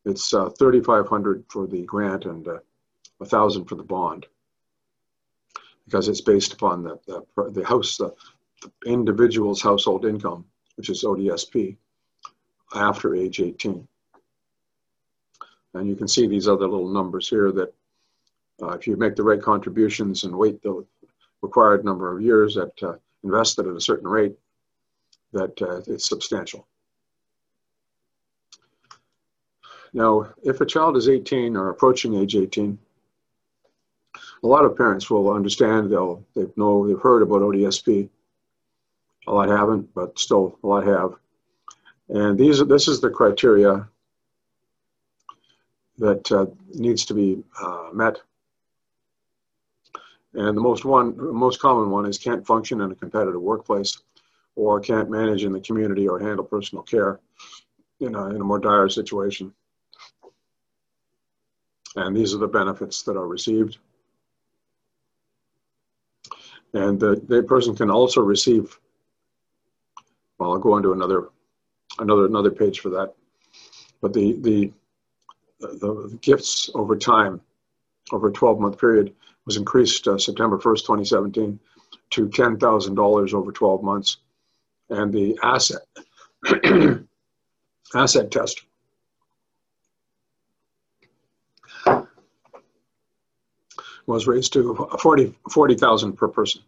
It's 0.10 0.34
uh, 0.34 0.50
3500 0.50 1.46
for 1.50 1.68
the 1.68 1.84
grant 1.84 2.26
and 2.26 2.48
uh, 2.48 2.60
1000 3.20 3.66
for 3.66 3.76
the 3.76 3.84
bond 3.84 4.26
because 5.86 6.08
it's 6.08 6.22
based 6.22 6.54
upon 6.54 6.84
the, 6.84 7.00
the, 7.08 7.52
the 7.52 7.66
house, 7.66 7.98
the, 7.98 8.14
the 8.62 8.72
individual's 8.86 9.62
household 9.62 10.06
income, 10.06 10.46
which 10.76 10.90
is 10.90 11.04
ODSP, 11.04 11.78
after 12.76 13.16
age 13.16 13.40
18. 13.40 13.88
And 15.74 15.88
you 15.88 15.96
can 15.96 16.08
see 16.08 16.28
these 16.28 16.48
other 16.48 16.68
little 16.68 16.90
numbers 16.90 17.28
here 17.28 17.52
that 17.52 17.74
uh, 18.62 18.70
if 18.70 18.86
you 18.86 18.98
make 18.98 19.16
the 19.16 19.24
right 19.24 19.42
contributions 19.42 20.24
and 20.24 20.36
wait 20.36 20.62
the 20.62 20.86
required 21.42 21.86
number 21.86 22.16
of 22.16 22.22
years 22.22 22.56
that 22.56 22.84
uh, 22.84 22.96
invested 23.24 23.68
at 23.68 23.76
a 23.76 23.82
certain 23.82 24.08
rate, 24.08 24.38
that 25.34 25.60
uh, 25.62 25.82
it's 25.88 26.08
substantial. 26.08 26.68
Now, 29.94 30.34
if 30.44 30.62
a 30.62 30.66
child 30.66 30.98
is 30.98 31.10
18 31.10 31.56
or 31.56 31.70
approaching 31.70 32.16
age 32.16 32.36
18, 32.36 32.78
a 34.44 34.48
lot 34.48 34.66
of 34.66 34.78
parents 34.78 35.10
will 35.10 35.32
understand, 35.32 35.92
they'll, 35.92 36.24
they 36.36 36.46
know, 36.56 36.88
they've 36.88 37.02
heard 37.02 37.22
about 37.22 37.42
ODSP. 37.42 38.10
A 39.28 39.34
lot 39.34 39.50
haven't, 39.50 39.94
but 39.94 40.18
still 40.18 40.58
a 40.64 40.68
lot 40.68 40.86
have. 40.86 41.16
And 42.10 42.38
these, 42.38 42.66
this 42.66 42.88
is 42.88 43.02
the 43.02 43.10
criteria 43.10 43.88
that 45.98 46.32
uh, 46.32 46.46
needs 46.74 47.06
to 47.06 47.14
be 47.14 47.44
uh, 47.62 47.90
met. 47.94 48.20
And 50.34 50.56
the 50.56 50.62
most 50.62 50.86
one, 50.86 51.16
most 51.36 51.60
common 51.60 51.90
one 51.90 52.06
is 52.06 52.18
can't 52.18 52.46
function 52.46 52.82
in 52.82 52.92
a 52.92 52.96
competitive 52.96 53.42
workplace, 53.42 54.00
or 54.56 54.80
can't 54.80 55.10
manage 55.10 55.44
in 55.44 55.52
the 55.52 55.60
community 55.60 56.08
or 56.08 56.20
handle 56.20 56.46
personal 56.46 56.84
care 56.84 57.20
in 58.00 58.16
a, 58.16 58.30
in 58.30 58.42
a 58.42 58.44
more 58.44 58.60
dire 58.60 58.90
situation. 58.90 59.54
And 61.96 62.16
these 62.16 62.34
are 62.34 62.38
the 62.38 62.48
benefits 62.48 63.04
that 63.04 63.18
are 63.18 63.28
received. 63.28 63.78
And 66.74 67.00
the, 67.00 67.22
the 67.28 67.44
person 67.44 67.76
can 67.76 67.90
also 67.90 68.22
receive, 68.22 68.80
well, 70.38 70.54
I'll 70.54 70.60
go 70.60 70.74
on 70.74 70.84
to 70.84 70.94
another 70.94 71.30
another 71.98 72.26
another 72.26 72.52
page 72.52 72.80
for 72.80 72.90
that. 72.90 73.16
But 74.02 74.14
the 74.14 74.34
the 74.34 74.72
the 75.60 76.18
gifts 76.22 76.70
over 76.74 76.96
time, 76.96 77.42
over 78.12 78.30
a 78.30 78.32
12 78.32 78.60
month 78.60 78.80
period, 78.80 79.14
was 79.46 79.58
increased 79.58 80.08
uh, 80.08 80.18
September 80.18 80.58
1st, 80.58 80.82
2017, 80.82 81.60
to 82.12 82.28
$10,000 82.28 83.34
over 83.34 83.52
12 83.52 83.84
months, 83.84 84.18
and 84.90 85.12
the 85.12 85.38
asset 85.44 85.82
asset 87.96 88.32
test 88.32 88.64
was 94.10 94.28
raised 94.28 94.54
to 94.54 94.90
40 95.02 95.36
40,000 95.52 96.14
per 96.14 96.28
person. 96.28 96.62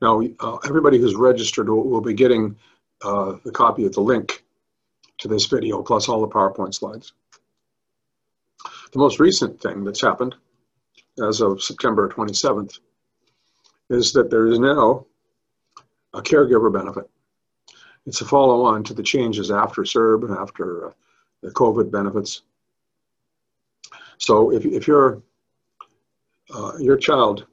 Now, 0.00 0.22
uh, 0.40 0.56
everybody 0.64 0.98
who's 0.98 1.16
registered 1.16 1.68
will, 1.68 1.82
will 1.82 2.00
be 2.00 2.14
getting 2.14 2.56
uh, 3.02 3.34
the 3.44 3.50
copy 3.50 3.84
of 3.84 3.92
the 3.92 4.00
link 4.00 4.44
to 5.18 5.28
this 5.28 5.46
video, 5.46 5.82
plus 5.82 6.08
all 6.08 6.20
the 6.20 6.28
PowerPoint 6.28 6.74
slides. 6.74 7.12
The 8.92 8.98
most 8.98 9.18
recent 9.18 9.60
thing 9.60 9.84
that's 9.84 10.00
happened 10.00 10.36
as 11.26 11.40
of 11.40 11.62
September 11.62 12.08
27th 12.08 12.78
is 13.90 14.12
that 14.12 14.30
there 14.30 14.46
is 14.46 14.58
now 14.58 15.06
a 16.12 16.22
caregiver 16.22 16.72
benefit. 16.72 17.10
It's 18.06 18.20
a 18.20 18.24
follow 18.24 18.64
on 18.64 18.84
to 18.84 18.94
the 18.94 19.02
changes 19.02 19.50
after 19.50 19.82
CERB 19.82 20.28
and 20.28 20.38
after 20.38 20.88
uh, 20.88 20.92
the 21.42 21.50
COVID 21.50 21.90
benefits. 21.90 22.42
So 24.18 24.52
if, 24.52 24.64
if 24.64 24.86
you're 24.86 25.22
uh, 26.52 26.72
your 26.78 26.96
child 26.96 27.46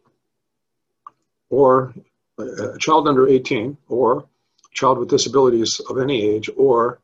or 1.50 1.94
a 2.40 2.78
child 2.80 3.08
under 3.08 3.28
18 3.28 3.78
or 3.88 4.26
child 4.74 4.98
with 4.98 5.10
disabilities 5.10 5.80
of 5.90 6.00
any 6.00 6.26
age 6.26 6.50
or 6.58 7.00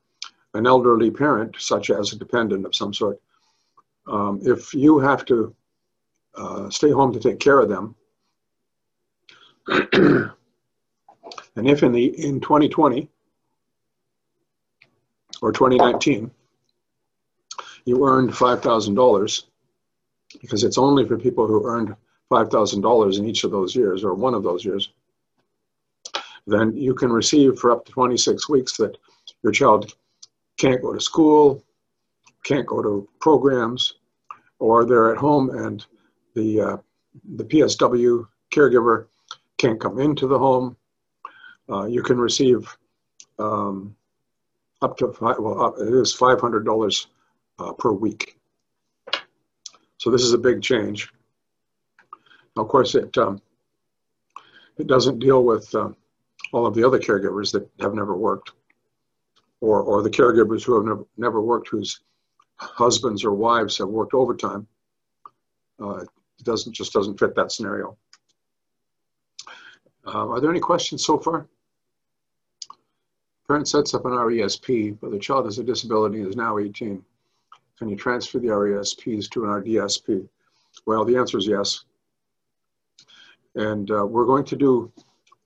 an 0.54 0.66
elderly 0.66 1.12
parent 1.12 1.56
such 1.60 1.90
as 1.90 2.14
a 2.14 2.18
dependent 2.18 2.66
of 2.66 2.74
some 2.74 2.94
sort 2.94 3.20
um, 4.08 4.40
if 4.44 4.74
you 4.74 5.00
have 5.00 5.26
to 5.26 5.54
uh, 6.36 6.70
stay 6.70 6.92
home 6.92 7.12
to 7.14 7.20
take 7.20 7.40
care 7.40 7.60
of 7.60 7.70
them 7.70 7.96
and 9.68 10.32
if 11.56 11.84
in 11.84 11.92
the 11.92 12.06
in 12.26 12.40
2020 12.40 13.10
or 15.42 15.52
2019 15.52 16.32
you 17.86 18.06
earned 18.08 18.32
$5000 18.32 19.44
because 20.42 20.64
it's 20.64 20.78
only 20.78 21.06
for 21.06 21.18
people 21.18 21.48
who 21.48 21.66
earned 21.66 21.96
$5,000 22.32 23.18
in 23.18 23.26
each 23.26 23.44
of 23.44 23.52
those 23.52 23.76
years 23.76 24.04
or 24.04 24.14
one 24.14 24.34
of 24.34 24.44
those 24.44 24.66
years, 24.66 24.92
then 26.46 26.76
you 26.76 26.94
can 26.94 27.12
receive 27.12 27.58
for 27.58 27.72
up 27.72 27.86
to 27.86 27.92
26 27.92 28.50
weeks 28.50 28.78
that 28.78 28.98
your 29.44 29.52
child 29.52 29.94
can't 30.58 30.82
go 30.82 30.94
to 30.94 31.00
school, 31.00 31.64
can't 32.44 32.66
go 32.66 32.82
to 32.82 33.08
programs, 33.20 33.96
or 34.60 34.86
they're 34.86 35.12
at 35.12 35.18
home 35.18 35.50
and 35.50 35.86
the, 36.36 36.62
uh, 36.62 36.78
the 37.36 37.44
PSW 37.44 38.28
caregiver 38.52 39.08
can't 39.58 39.80
come 39.80 40.00
into 40.00 40.28
the 40.28 40.38
home. 40.38 40.76
Uh, 41.70 41.86
you 41.86 42.02
can 42.02 42.18
receive 42.18 42.76
um, 43.40 43.96
up 44.82 44.98
to 44.98 45.12
five, 45.12 45.38
well, 45.40 45.62
up, 45.62 45.76
it 45.80 45.94
is 45.94 46.16
$500 46.16 47.08
uh, 47.60 47.74
per 47.74 47.92
week. 47.92 48.37
So 50.08 50.12
this 50.12 50.24
is 50.24 50.32
a 50.32 50.38
big 50.38 50.62
change. 50.62 51.12
Of 52.56 52.70
course, 52.70 52.96
it 52.96 53.18
um, 53.18 53.42
it 54.78 54.88
doesn't 54.88 55.20
deal 55.20 55.44
with 55.44 55.76
uh, 55.76 55.90
all 56.54 56.66
of 56.66 56.76
the 56.76 56.88
other 56.88 56.98
caregivers 56.98 57.52
that 57.52 57.70
have 57.82 57.94
never 57.94 58.16
worked, 58.16 58.54
or 59.60 59.82
or 59.82 60.02
the 60.02 60.10
caregivers 60.10 60.64
who 60.64 60.76
have 60.76 60.86
never 60.86 61.06
never 61.18 61.42
worked, 61.42 61.68
whose 61.68 62.00
husbands 62.56 63.26
or 63.26 63.34
wives 63.34 63.80
have 63.80 63.90
worked 63.90 64.14
overtime. 64.14 64.66
Uh, 65.78 65.98
it 65.98 66.10
doesn't 66.44 66.72
just 66.72 66.94
doesn't 66.94 67.20
fit 67.20 67.36
that 67.36 67.52
scenario. 67.52 67.98
Uh, 70.06 70.30
are 70.30 70.40
there 70.40 70.52
any 70.52 70.62
questions 70.62 71.06
so 71.06 71.18
far? 71.18 71.50
Parent 73.46 73.68
sets 73.68 73.94
up 73.94 74.06
an 74.06 74.14
RESP, 74.14 75.00
but 75.02 75.12
the 75.12 75.20
child 75.20 75.44
has 75.44 75.60
a 75.60 75.66
disability 75.66 76.20
and 76.20 76.30
is 76.30 76.38
now 76.38 76.60
18. 76.60 77.04
Can 77.78 77.90
you 77.90 77.96
transfer 77.96 78.40
the 78.40 78.48
RESPs 78.48 79.30
to 79.30 79.44
an 79.44 79.50
RDSP? 79.50 80.28
Well, 80.86 81.06
the 81.06 81.18
answer 81.18 81.38
is 81.38 81.48
yes. 81.48 81.86
And 83.56 83.90
uh, 83.92 84.06
we're 84.06 84.26
going 84.26 84.46
to 84.46 84.56
do 84.56 84.92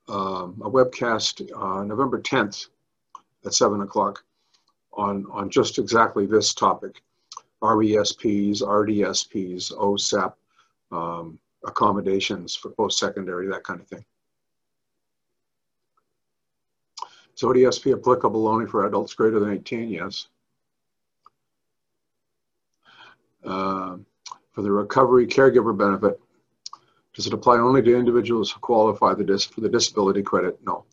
um, 0.08 0.60
a 0.64 0.70
webcast 0.70 1.50
uh, 1.54 1.84
November 1.84 2.20
10th 2.20 2.68
at 3.44 3.54
7 3.54 3.80
o'clock 3.82 4.24
on, 4.92 5.26
on 5.30 5.50
just 5.50 5.78
exactly 5.78 6.26
this 6.26 6.54
topic 6.54 7.02
RESPs, 7.62 8.60
RDSPs, 8.62 9.72
OSAP, 9.72 10.34
um, 10.90 11.38
accommodations 11.64 12.56
for 12.56 12.70
post 12.70 12.98
secondary, 12.98 13.46
that 13.48 13.62
kind 13.62 13.80
of 13.80 13.86
thing. 13.86 14.04
Is 17.34 17.42
ODSP 17.42 17.98
applicable 17.98 18.48
only 18.48 18.66
for 18.66 18.86
adults 18.86 19.14
greater 19.14 19.38
than 19.38 19.52
18? 19.52 19.88
Yes. 19.88 20.28
Uh, 23.44 23.96
for 24.52 24.62
the 24.62 24.70
recovery 24.70 25.26
caregiver 25.26 25.76
benefit. 25.76 26.20
Does 27.14 27.26
it 27.26 27.32
apply 27.32 27.58
only 27.58 27.82
to 27.82 27.96
individuals 27.96 28.50
who 28.50 28.60
qualify 28.60 29.14
the 29.14 29.24
dis- 29.24 29.44
for 29.44 29.60
the 29.60 29.68
disability 29.68 30.22
credit? 30.22 30.58
No. 30.64 30.84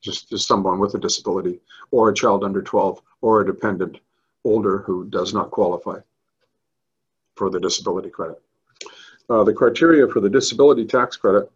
Just, 0.00 0.28
just 0.28 0.46
someone 0.46 0.78
with 0.78 0.94
a 0.94 0.98
disability 0.98 1.60
or 1.90 2.08
a 2.08 2.14
child 2.14 2.44
under 2.44 2.62
12 2.62 3.00
or 3.20 3.40
a 3.40 3.46
dependent 3.46 3.98
older 4.44 4.78
who 4.78 5.04
does 5.06 5.34
not 5.34 5.50
qualify 5.50 5.98
for 7.36 7.50
the 7.50 7.60
disability 7.60 8.10
credit. 8.10 8.40
Uh, 9.30 9.44
the 9.44 9.52
criteria 9.52 10.08
for 10.08 10.20
the 10.20 10.30
disability 10.30 10.84
tax 10.84 11.16
credit 11.16 11.50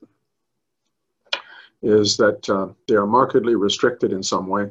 is 1.83 2.17
that 2.17 2.49
uh, 2.49 2.69
they 2.87 2.95
are 2.95 3.07
markedly 3.07 3.55
restricted 3.55 4.13
in 4.13 4.23
some 4.23 4.47
way. 4.47 4.71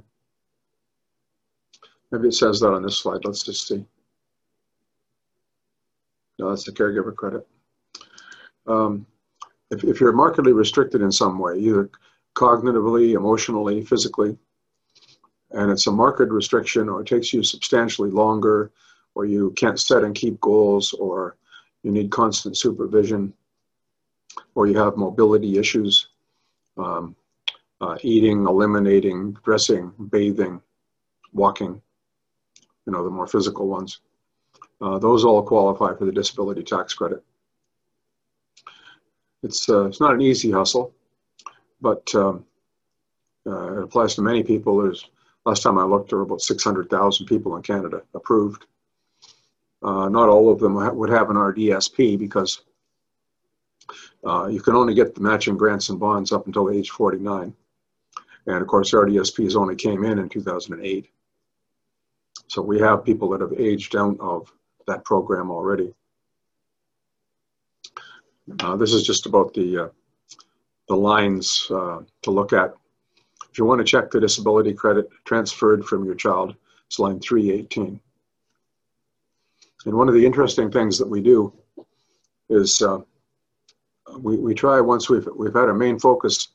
Maybe 2.11 2.29
it 2.29 2.33
says 2.33 2.59
that 2.59 2.73
on 2.73 2.83
this 2.83 2.99
slide. 2.99 3.25
Let's 3.25 3.43
just 3.43 3.67
see. 3.67 3.85
No, 6.41 6.49
that's 6.49 6.63
the 6.63 6.71
caregiver 6.71 7.15
credit. 7.15 7.47
Um, 8.65 9.05
if, 9.69 9.83
if 9.83 10.01
you're 10.01 10.11
markedly 10.11 10.53
restricted 10.53 11.03
in 11.03 11.11
some 11.11 11.37
way, 11.37 11.59
either 11.59 11.91
cognitively, 12.35 13.13
emotionally, 13.15 13.85
physically, 13.85 14.35
and 15.51 15.69
it's 15.69 15.85
a 15.85 15.91
marked 15.91 16.31
restriction 16.31 16.89
or 16.89 17.01
it 17.01 17.07
takes 17.07 17.31
you 17.31 17.43
substantially 17.43 18.09
longer, 18.09 18.71
or 19.13 19.25
you 19.25 19.51
can't 19.51 19.79
set 19.79 20.03
and 20.03 20.15
keep 20.15 20.41
goals, 20.41 20.93
or 20.93 21.37
you 21.83 21.91
need 21.91 22.09
constant 22.09 22.57
supervision, 22.57 23.33
or 24.55 24.65
you 24.65 24.75
have 24.79 24.97
mobility 24.97 25.59
issues, 25.59 26.07
um, 26.77 27.15
uh, 27.81 27.97
eating, 28.01 28.47
eliminating, 28.47 29.37
dressing, 29.43 29.91
bathing, 30.09 30.59
walking, 31.33 31.79
you 32.87 32.93
know, 32.93 33.03
the 33.03 33.09
more 33.11 33.27
physical 33.27 33.67
ones. 33.67 33.99
Uh, 34.81 34.97
those 34.97 35.23
all 35.23 35.43
qualify 35.43 35.93
for 35.95 36.05
the 36.05 36.11
disability 36.11 36.63
tax 36.63 36.93
credit. 36.93 37.23
It's, 39.43 39.69
uh, 39.69 39.85
it's 39.85 39.99
not 39.99 40.13
an 40.13 40.21
easy 40.21 40.51
hustle, 40.51 40.93
but 41.81 42.13
um, 42.15 42.45
uh, 43.45 43.77
it 43.77 43.83
applies 43.83 44.15
to 44.15 44.21
many 44.21 44.43
people. 44.43 44.81
There's, 44.81 45.09
last 45.45 45.63
time 45.63 45.77
I 45.77 45.83
looked, 45.83 46.09
there 46.09 46.17
were 46.17 46.25
about 46.25 46.41
600,000 46.41 47.25
people 47.25 47.55
in 47.55 47.61
Canada 47.61 48.01
approved. 48.13 48.65
Uh, 49.83 50.09
not 50.09 50.29
all 50.29 50.51
of 50.51 50.59
them 50.59 50.75
would 50.95 51.09
have 51.09 51.29
an 51.29 51.37
RDSP 51.37 52.17
because 52.17 52.61
uh, 54.23 54.47
you 54.47 54.61
can 54.61 54.75
only 54.75 54.93
get 54.93 55.15
the 55.15 55.21
matching 55.21 55.57
grants 55.57 55.89
and 55.89 55.99
bonds 55.99 56.31
up 56.31 56.45
until 56.45 56.69
age 56.69 56.91
49. 56.91 57.53
And 58.47 58.61
of 58.61 58.67
course, 58.67 58.91
RDSPs 58.91 59.55
only 59.55 59.75
came 59.75 60.03
in 60.03 60.19
in 60.19 60.29
2008. 60.29 61.09
So 62.47 62.61
we 62.61 62.79
have 62.79 63.05
people 63.05 63.29
that 63.29 63.41
have 63.41 63.53
aged 63.53 63.95
out 63.95 64.19
of 64.19 64.51
that 64.87 65.03
program 65.05 65.51
already. 65.51 65.93
Uh, 68.59 68.75
this 68.75 68.93
is 68.93 69.03
just 69.03 69.25
about 69.25 69.53
the, 69.53 69.85
uh, 69.85 69.89
the 70.87 70.95
lines 70.95 71.67
uh, 71.69 71.99
to 72.21 72.31
look 72.31 72.53
at. 72.53 72.73
If 73.51 73.57
you 73.57 73.65
want 73.65 73.79
to 73.79 73.85
check 73.85 74.11
the 74.11 74.19
disability 74.19 74.73
credit 74.73 75.09
transferred 75.25 75.85
from 75.85 76.05
your 76.05 76.15
child, 76.15 76.55
it's 76.87 76.99
line 76.99 77.19
318. 77.19 77.99
And 79.85 79.93
one 79.93 80.07
of 80.07 80.13
the 80.13 80.25
interesting 80.25 80.71
things 80.71 80.97
that 80.97 81.07
we 81.07 81.21
do 81.21 81.53
is 82.49 82.81
uh, 82.81 82.99
we, 84.17 84.37
we 84.37 84.53
try 84.53 84.79
once 84.81 85.09
we've, 85.09 85.27
we've 85.35 85.53
had 85.53 85.69
a 85.69 85.73
main 85.73 85.99
focus 85.99 86.49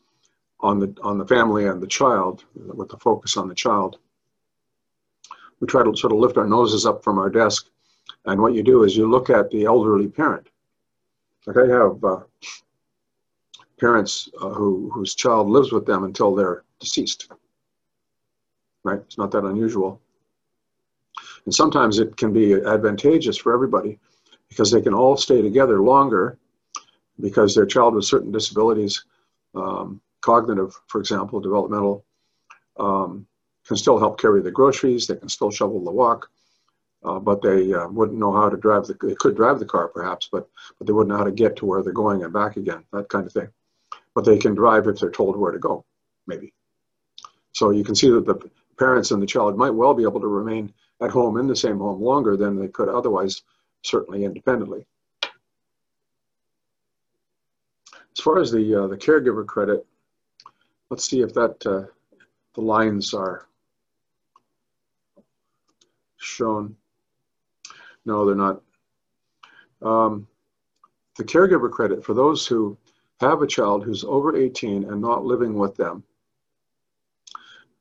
on 0.60 0.78
the, 0.78 0.94
on 1.02 1.18
the 1.18 1.26
family 1.26 1.66
and 1.66 1.82
the 1.82 1.86
child, 1.86 2.44
with 2.54 2.88
the 2.88 2.96
focus 2.98 3.36
on 3.36 3.48
the 3.48 3.54
child, 3.54 3.98
we 5.60 5.66
try 5.66 5.82
to 5.82 5.96
sort 5.96 6.12
of 6.12 6.18
lift 6.18 6.36
our 6.36 6.46
noses 6.46 6.86
up 6.86 7.02
from 7.02 7.18
our 7.18 7.30
desk 7.30 7.68
and 8.26 8.40
what 8.40 8.54
you 8.54 8.62
do 8.62 8.82
is 8.82 8.96
you 8.96 9.08
look 9.08 9.30
at 9.30 9.50
the 9.50 9.64
elderly 9.64 10.08
parent. 10.08 10.48
Like 11.46 11.56
I 11.56 11.68
have 11.68 12.02
uh, 12.04 12.20
parents 13.78 14.28
uh, 14.42 14.50
who 14.50 14.90
whose 14.92 15.14
child 15.14 15.48
lives 15.48 15.72
with 15.72 15.86
them 15.86 16.04
until 16.04 16.34
they're 16.34 16.64
deceased. 16.80 17.30
Right? 18.82 18.98
It's 18.98 19.18
not 19.18 19.30
that 19.30 19.44
unusual. 19.44 20.00
And 21.44 21.54
sometimes 21.54 22.00
it 22.00 22.16
can 22.16 22.32
be 22.32 22.54
advantageous 22.54 23.36
for 23.36 23.54
everybody 23.54 23.98
because 24.48 24.70
they 24.70 24.80
can 24.80 24.94
all 24.94 25.16
stay 25.16 25.40
together 25.40 25.80
longer 25.80 26.38
because 27.20 27.54
their 27.54 27.66
child 27.66 27.94
with 27.94 28.04
certain 28.04 28.32
disabilities, 28.32 29.04
um, 29.54 30.00
cognitive, 30.20 30.74
for 30.88 31.00
example, 31.00 31.40
developmental, 31.40 32.04
um, 32.78 33.26
can 33.66 33.76
still 33.76 33.98
help 33.98 34.20
carry 34.20 34.42
the 34.42 34.50
groceries. 34.50 35.06
They 35.06 35.16
can 35.16 35.28
still 35.28 35.50
shovel 35.50 35.82
the 35.82 35.90
walk 35.90 36.28
uh, 37.06 37.20
but 37.20 37.40
they 37.40 37.72
uh, 37.72 37.86
wouldn't 37.88 38.18
know 38.18 38.32
how 38.32 38.48
to 38.48 38.56
drive 38.56 38.86
the. 38.86 38.94
They 39.00 39.14
could 39.14 39.36
drive 39.36 39.60
the 39.60 39.64
car 39.64 39.88
perhaps, 39.88 40.28
but 40.30 40.48
but 40.76 40.86
they 40.86 40.92
wouldn't 40.92 41.10
know 41.10 41.18
how 41.18 41.24
to 41.24 41.30
get 41.30 41.56
to 41.56 41.66
where 41.66 41.82
they're 41.82 41.92
going 41.92 42.24
and 42.24 42.32
back 42.32 42.56
again. 42.56 42.84
That 42.92 43.08
kind 43.08 43.26
of 43.26 43.32
thing. 43.32 43.48
But 44.14 44.24
they 44.24 44.38
can 44.38 44.54
drive 44.54 44.88
if 44.88 44.98
they're 44.98 45.10
told 45.10 45.36
where 45.36 45.52
to 45.52 45.58
go, 45.58 45.84
maybe. 46.26 46.52
So 47.52 47.70
you 47.70 47.84
can 47.84 47.94
see 47.94 48.10
that 48.10 48.26
the 48.26 48.50
parents 48.76 49.12
and 49.12 49.22
the 49.22 49.26
child 49.26 49.56
might 49.56 49.70
well 49.70 49.94
be 49.94 50.02
able 50.02 50.20
to 50.20 50.26
remain 50.26 50.72
at 51.00 51.10
home 51.10 51.38
in 51.38 51.46
the 51.46 51.56
same 51.56 51.78
home 51.78 52.02
longer 52.02 52.36
than 52.36 52.58
they 52.58 52.68
could 52.68 52.88
otherwise, 52.88 53.42
certainly 53.82 54.24
independently. 54.24 54.86
As 58.16 58.22
far 58.22 58.40
as 58.40 58.50
the 58.50 58.82
uh, 58.82 58.86
the 58.88 58.96
caregiver 58.96 59.46
credit, 59.46 59.86
let's 60.90 61.08
see 61.08 61.20
if 61.20 61.34
that 61.34 61.64
uh, 61.66 61.84
the 62.54 62.60
lines 62.62 63.14
are 63.14 63.46
shown. 66.16 66.74
No, 68.06 68.24
they're 68.24 68.34
not. 68.34 68.62
Um, 69.82 70.26
the 71.16 71.24
caregiver 71.24 71.70
credit 71.70 72.04
for 72.04 72.14
those 72.14 72.46
who 72.46 72.78
have 73.20 73.42
a 73.42 73.46
child 73.46 73.84
who's 73.84 74.04
over 74.04 74.36
18 74.36 74.84
and 74.84 75.00
not 75.00 75.24
living 75.24 75.54
with 75.54 75.76
them. 75.76 76.02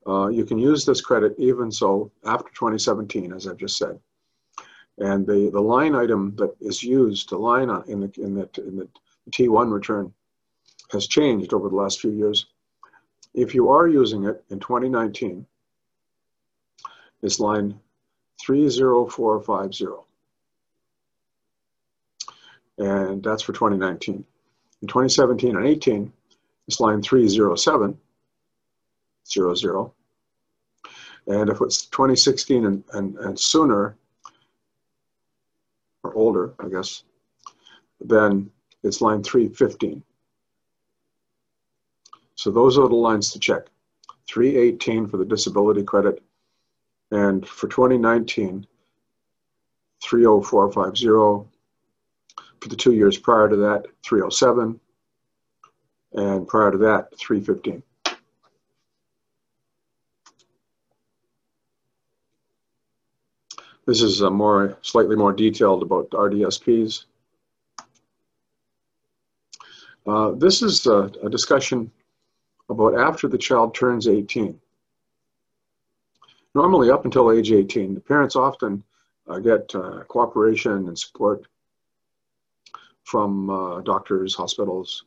Uh, 0.08 0.28
you 0.28 0.46
can 0.46 0.58
use 0.58 0.86
this 0.86 1.02
credit 1.02 1.36
even 1.38 1.72
so 1.72 2.12
after 2.26 2.50
2017, 2.50 3.34
as 3.34 3.48
I've 3.48 3.58
just 3.58 3.78
said. 3.78 4.00
And 4.98 5.26
the, 5.26 5.50
the 5.52 5.62
line 5.62 5.96
item 5.96 6.36
that 6.38 6.56
is 6.62 6.84
used 6.84 7.30
to 7.30 7.38
line 7.38 7.70
in 7.88 8.02
the, 8.02 8.12
in 8.18 8.36
the, 8.36 8.50
in 8.58 8.78
the 8.78 8.88
T1 9.32 9.72
return 9.72 10.14
has 10.92 11.08
changed 11.08 11.54
over 11.54 11.70
the 11.70 11.76
last 11.76 12.00
few 12.00 12.12
years. 12.12 12.46
If 13.34 13.54
you 13.54 13.70
are 13.70 13.88
using 13.88 14.26
it 14.26 14.44
in 14.50 14.60
2019, 14.60 15.46
it's 17.22 17.40
line 17.40 17.80
30450. 18.46 20.05
And 22.78 23.24
that's 23.24 23.44
for 23.44 23.54
2019. 23.54 24.26
In 24.82 24.88
2017 24.88 25.56
and 25.56 25.66
18, 25.66 26.12
it's 26.68 26.80
line 26.80 27.02
30700. 27.02 29.92
And 31.28 31.50
if 31.50 31.60
it's 31.62 31.88
2016 31.88 32.66
and, 32.66 32.84
and, 32.94 33.18
and 33.18 33.40
sooner, 33.40 33.98
or 36.04 36.14
older, 36.14 36.54
I 36.60 36.70
guess, 36.70 37.04
then 38.00 38.52
it's 38.84 39.02
line 39.02 39.24
315. 39.24 40.04
So 42.36 42.52
those 42.52 42.78
are 42.78 42.88
the 42.88 42.96
lines 42.96 43.32
to 43.32 43.40
check. 43.40 43.64
318 44.28 45.08
for 45.08 45.18
the 45.18 45.26
disability 45.26 45.84
credit, 45.84 46.22
and 47.12 47.48
for 47.48 47.68
2019, 47.68 48.68
30450. 50.04 51.50
For 52.66 52.70
the 52.70 52.76
two 52.76 52.94
years 52.94 53.16
prior 53.16 53.48
to 53.48 53.56
that, 53.58 53.86
307. 54.02 54.80
And 56.14 56.48
prior 56.48 56.72
to 56.72 56.80
that, 56.80 57.16
315. 57.16 57.84
This 63.86 64.02
is 64.02 64.22
a 64.22 64.32
more, 64.32 64.80
slightly 64.82 65.16
more 65.16 65.32
detailed 65.32 65.84
about 65.84 66.10
RDSPs. 66.10 67.06
Uh, 70.08 70.32
this 70.32 70.64
is 70.64 70.88
a, 70.88 71.12
a 71.22 71.30
discussion 71.30 71.92
about 72.68 72.98
after 72.98 73.28
the 73.28 73.38
child 73.38 73.76
turns 73.76 74.08
18. 74.08 74.60
Normally, 76.56 76.90
up 76.90 77.06
until 77.06 77.32
age 77.32 77.52
18, 77.52 77.94
the 77.94 78.02
parents 78.02 78.36
often 78.36 78.84
uh, 79.28 79.38
get 79.38 79.76
uh, 79.76 80.04
cooperation 80.08 80.88
and 80.88 80.98
support 80.98 81.46
from 83.06 83.50
uh, 83.50 83.82
doctors, 83.82 84.36
hospitals. 84.36 85.06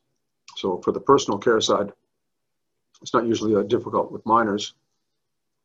So, 0.57 0.81
for 0.83 0.93
the 0.93 1.01
personal 1.01 1.39
care 1.39 1.61
side, 1.61 1.93
it's 3.03 3.13
not 3.13 3.27
usually 3.27 3.55
that 3.55 3.69
difficult 3.69 4.11
with 4.11 4.25
minors. 4.25 4.75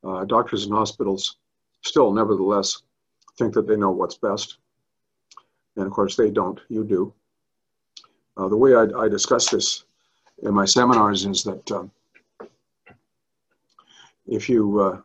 Uh, 0.03 0.25
doctors 0.25 0.65
and 0.65 0.73
hospitals 0.73 1.37
still, 1.81 2.11
nevertheless, 2.11 2.83
think 3.37 3.53
that 3.53 3.67
they 3.67 3.77
know 3.77 3.91
what's 3.91 4.17
best. 4.17 4.57
And 5.77 5.85
of 5.85 5.91
course, 5.91 6.15
they 6.15 6.29
don't, 6.29 6.59
you 6.69 6.83
do. 6.83 7.13
Uh, 8.35 8.47
the 8.47 8.57
way 8.57 8.75
I, 8.75 8.83
I, 8.97 9.07
discuss 9.07 9.49
this 9.49 9.85
in 10.41 10.53
my 10.53 10.65
seminars 10.65 11.25
is 11.25 11.43
that 11.43 11.71
um, 11.71 11.91
if 14.27 14.49
you 14.49 14.79
uh, 14.79 15.01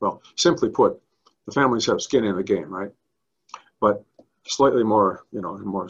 well, 0.00 0.22
simply 0.36 0.68
put, 0.68 1.00
the 1.46 1.52
families 1.52 1.86
have 1.86 2.02
skin 2.02 2.24
in 2.24 2.36
the 2.36 2.42
game, 2.42 2.72
right? 2.72 2.90
But 3.80 4.04
slightly 4.50 4.84
more, 4.84 5.24
you 5.32 5.40
know, 5.40 5.56
more 5.58 5.88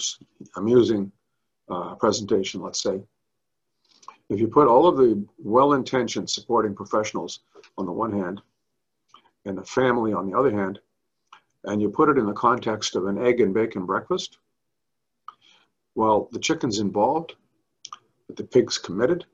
amusing 0.57 1.11
uh, 1.71 1.95
presentation, 1.95 2.61
let's 2.61 2.83
say. 2.83 3.01
If 4.29 4.39
you 4.39 4.49
put 4.49 4.69
all 4.69 4.87
of 4.87 4.97
the 4.97 5.25
well-intentioned 5.39 6.31
supporting 6.31 6.75
professionals 6.75 7.41
on 7.77 7.87
the 7.87 7.93
one 7.93 8.13
hand, 8.13 8.41
and 9.47 9.57
the 9.57 9.65
family 9.65 10.13
on 10.13 10.31
the 10.31 10.39
other 10.39 10.51
hand, 10.51 10.79
and 11.65 11.81
you 11.81 11.89
put 11.89 12.11
it 12.11 12.19
in 12.19 12.27
the 12.27 12.33
context 12.33 12.95
of 12.95 13.07
an 13.07 13.19
egg 13.19 13.41
and 13.41 13.55
bacon 13.55 13.87
breakfast, 13.87 14.39
well, 15.95 16.29
the 16.33 16.39
chicken's 16.39 16.79
involved, 16.79 17.35
but 18.27 18.37
the 18.37 18.45
pig's 18.45 18.79
committed, 18.79 19.25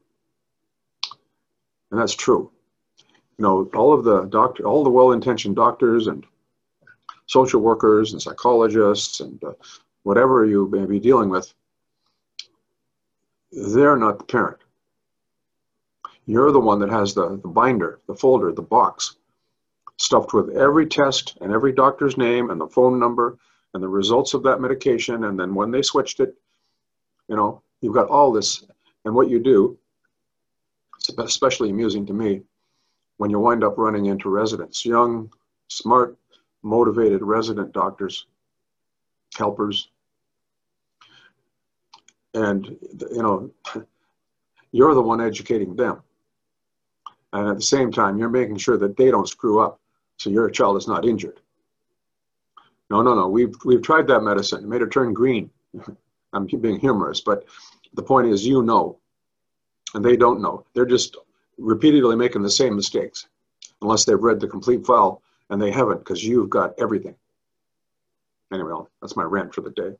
and 1.90 2.00
that's 2.00 2.14
true 2.14 2.50
you 3.38 3.42
know, 3.42 3.70
all 3.74 3.92
of 3.92 4.04
the 4.04 4.24
doctor, 4.24 4.64
all 4.64 4.82
the 4.82 4.90
well-intentioned 4.90 5.56
doctors 5.56 6.06
and 6.06 6.24
social 7.26 7.60
workers 7.60 8.12
and 8.12 8.22
psychologists 8.22 9.20
and 9.20 9.42
uh, 9.44 9.52
whatever 10.04 10.44
you 10.44 10.68
may 10.68 10.86
be 10.86 11.00
dealing 11.00 11.28
with, 11.28 11.52
they're 13.52 13.96
not 13.96 14.18
the 14.18 14.24
parent. 14.24 14.58
You're 16.26 16.52
the 16.52 16.60
one 16.60 16.80
that 16.80 16.90
has 16.90 17.14
the, 17.14 17.38
the 17.42 17.48
binder, 17.48 18.00
the 18.06 18.14
folder, 18.14 18.52
the 18.52 18.62
box, 18.62 19.16
stuffed 19.96 20.34
with 20.34 20.56
every 20.56 20.86
test 20.86 21.38
and 21.40 21.52
every 21.52 21.72
doctor's 21.72 22.16
name 22.16 22.50
and 22.50 22.60
the 22.60 22.66
phone 22.66 22.98
number 22.98 23.38
and 23.74 23.82
the 23.82 23.88
results 23.88 24.34
of 24.34 24.42
that 24.42 24.60
medication. 24.60 25.24
And 25.24 25.38
then 25.38 25.54
when 25.54 25.70
they 25.70 25.82
switched 25.82 26.20
it, 26.20 26.34
you 27.28 27.36
know, 27.36 27.62
you've 27.80 27.94
got 27.94 28.08
all 28.08 28.32
this. 28.32 28.64
And 29.04 29.14
what 29.14 29.30
you 29.30 29.38
do, 29.38 29.78
it's 30.96 31.08
especially 31.18 31.70
amusing 31.70 32.06
to 32.06 32.12
me, 32.12 32.42
when 33.18 33.30
you 33.30 33.38
wind 33.38 33.64
up 33.64 33.78
running 33.78 34.06
into 34.06 34.28
residents, 34.28 34.84
young, 34.84 35.32
smart, 35.68 36.16
motivated 36.66 37.22
resident 37.22 37.72
doctors, 37.72 38.26
helpers. 39.36 39.88
And, 42.34 42.66
you 43.10 43.22
know, 43.22 43.50
you're 44.72 44.94
the 44.94 45.00
one 45.00 45.20
educating 45.20 45.76
them. 45.76 46.02
And 47.32 47.48
at 47.48 47.56
the 47.56 47.62
same 47.62 47.92
time, 47.92 48.18
you're 48.18 48.28
making 48.28 48.58
sure 48.58 48.76
that 48.78 48.96
they 48.96 49.10
don't 49.10 49.28
screw 49.28 49.60
up 49.60 49.80
so 50.18 50.28
your 50.28 50.50
child 50.50 50.76
is 50.76 50.88
not 50.88 51.04
injured. 51.04 51.40
No, 52.90 53.02
no, 53.02 53.14
no. 53.14 53.28
We've, 53.28 53.54
we've 53.64 53.82
tried 53.82 54.06
that 54.08 54.20
medicine. 54.20 54.64
It 54.64 54.68
made 54.68 54.80
her 54.80 54.88
turn 54.88 55.12
green. 55.12 55.50
I'm 56.32 56.46
being 56.46 56.80
humorous, 56.80 57.20
but 57.20 57.44
the 57.94 58.02
point 58.02 58.28
is, 58.28 58.44
you 58.44 58.62
know, 58.62 58.98
and 59.94 60.04
they 60.04 60.16
don't 60.16 60.42
know. 60.42 60.66
They're 60.74 60.84
just 60.84 61.16
repeatedly 61.58 62.16
making 62.16 62.42
the 62.42 62.50
same 62.50 62.76
mistakes 62.76 63.28
unless 63.80 64.04
they've 64.04 64.20
read 64.20 64.40
the 64.40 64.48
complete 64.48 64.84
file 64.84 65.22
and 65.50 65.60
they 65.60 65.70
haven't 65.70 65.98
because 65.98 66.24
you've 66.24 66.50
got 66.50 66.74
everything. 66.78 67.14
Anyway, 68.52 68.72
that's 69.00 69.16
my 69.16 69.22
rant 69.22 69.54
for 69.54 69.60
the 69.60 69.70
day. 69.70 69.92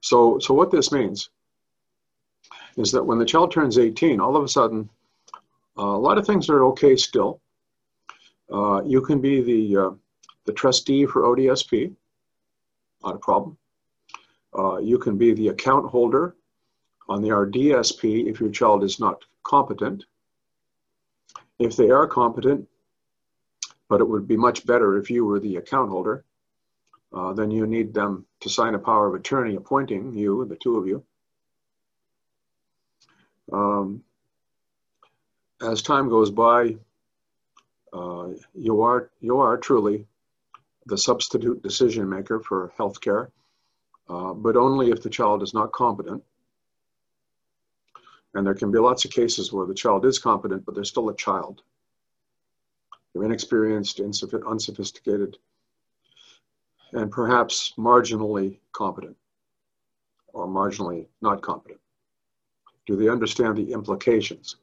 So, 0.00 0.38
so 0.38 0.54
what 0.54 0.70
this 0.70 0.92
means 0.92 1.30
is 2.76 2.92
that 2.92 3.04
when 3.04 3.18
the 3.18 3.24
child 3.24 3.50
turns 3.50 3.78
18, 3.78 4.20
all 4.20 4.36
of 4.36 4.44
a 4.44 4.48
sudden, 4.48 4.88
uh, 5.78 5.82
a 5.82 5.98
lot 5.98 6.18
of 6.18 6.26
things 6.26 6.48
are 6.48 6.64
okay 6.64 6.96
still. 6.96 7.40
Uh, 8.52 8.82
you 8.84 9.00
can 9.00 9.20
be 9.20 9.40
the, 9.40 9.76
uh, 9.76 9.90
the 10.44 10.52
trustee 10.52 11.06
for 11.06 11.22
ODSP, 11.22 11.92
not 13.02 13.16
a 13.16 13.18
problem. 13.18 13.56
Uh, 14.56 14.78
you 14.78 14.98
can 14.98 15.18
be 15.18 15.32
the 15.32 15.48
account 15.48 15.88
holder 15.88 16.36
on 17.08 17.20
the 17.20 17.28
RDSP 17.28 18.28
if 18.28 18.40
your 18.40 18.50
child 18.50 18.84
is 18.84 18.98
not 18.98 19.24
competent. 19.42 20.04
If 21.58 21.76
they 21.76 21.90
are 21.90 22.06
competent, 22.06 22.66
but 23.88 24.00
it 24.00 24.08
would 24.08 24.26
be 24.26 24.36
much 24.36 24.66
better 24.66 24.96
if 24.98 25.10
you 25.10 25.24
were 25.24 25.40
the 25.40 25.56
account 25.56 25.90
holder. 25.90 26.24
Uh, 27.12 27.32
then 27.32 27.50
you 27.50 27.66
need 27.66 27.94
them 27.94 28.26
to 28.40 28.48
sign 28.48 28.74
a 28.74 28.78
power 28.78 29.06
of 29.06 29.14
attorney 29.14 29.54
appointing 29.54 30.12
you, 30.12 30.44
the 30.44 30.56
two 30.56 30.76
of 30.76 30.86
you. 30.86 31.04
Um, 33.52 34.02
as 35.60 35.82
time 35.82 36.08
goes 36.08 36.30
by, 36.30 36.76
uh, 37.92 38.28
you 38.54 38.82
are 38.82 39.10
you 39.20 39.38
are 39.38 39.56
truly 39.56 40.06
the 40.86 40.98
substitute 40.98 41.62
decision 41.62 42.08
maker 42.08 42.40
for 42.40 42.72
healthcare, 42.78 43.30
uh, 44.08 44.32
but 44.34 44.56
only 44.56 44.90
if 44.90 45.02
the 45.02 45.10
child 45.10 45.42
is 45.42 45.54
not 45.54 45.72
competent. 45.72 46.22
And 48.34 48.46
there 48.46 48.54
can 48.54 48.70
be 48.70 48.78
lots 48.78 49.04
of 49.04 49.10
cases 49.10 49.52
where 49.52 49.66
the 49.66 49.74
child 49.74 50.04
is 50.04 50.18
competent, 50.18 50.66
but 50.66 50.74
they're 50.74 50.84
still 50.84 51.08
a 51.08 51.16
child. 51.16 51.62
They're 53.16 53.24
inexperienced, 53.24 53.98
unsophisticated. 53.98 55.38
and 56.92 57.10
perhaps 57.10 57.72
marginally 57.78 58.58
competent 58.72 59.16
or 60.34 60.46
marginally 60.46 61.06
not 61.22 61.40
competent? 61.40 61.80
Do 62.84 62.94
they 62.94 63.08
understand 63.08 63.56
the 63.56 63.72
implications? 63.72 64.56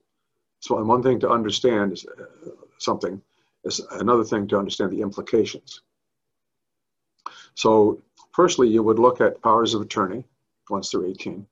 So, 0.60 0.82
one 0.84 1.02
thing 1.02 1.20
to 1.22 1.30
understand 1.30 1.94
is 1.94 2.06
uh, 2.06 2.26
something, 2.78 3.20
is 3.64 3.80
another 3.92 4.24
thing 4.24 4.48
to 4.50 4.60
understand 4.60 4.92
the 4.92 5.02
implications. 5.02 5.82
So, 7.56 8.04
firstly, 8.34 8.70
you 8.70 8.84
would 8.84 9.00
look 9.00 9.20
at 9.20 9.42
powers 9.42 9.74
of 9.74 9.82
attorney 9.82 10.26
once 10.70 10.92
they're 10.92 11.08
18. 11.08 11.48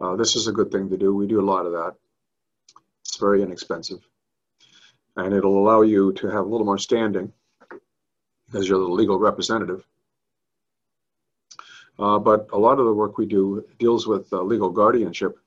Uh, 0.00 0.16
this 0.16 0.36
is 0.36 0.48
a 0.48 0.52
good 0.52 0.70
thing 0.70 0.90
to 0.90 0.98
do. 0.98 1.14
We 1.14 1.26
do 1.26 1.40
a 1.40 1.50
lot 1.52 1.64
of 1.64 1.72
that. 1.72 1.94
It's 3.00 3.16
very 3.16 3.42
inexpensive. 3.42 4.06
And 5.16 5.32
it'll 5.32 5.58
allow 5.58 5.82
you 5.82 6.12
to 6.14 6.28
have 6.28 6.44
a 6.44 6.48
little 6.48 6.66
more 6.66 6.78
standing 6.78 7.32
as 8.54 8.68
you're 8.68 8.78
legal 8.78 9.18
representative. 9.18 9.86
Uh, 11.98 12.18
but 12.18 12.48
a 12.52 12.58
lot 12.58 12.78
of 12.78 12.84
the 12.84 12.92
work 12.92 13.16
we 13.16 13.26
do 13.26 13.64
deals 13.78 14.06
with 14.06 14.30
uh, 14.32 14.42
legal 14.42 14.70
guardianship. 14.70 15.38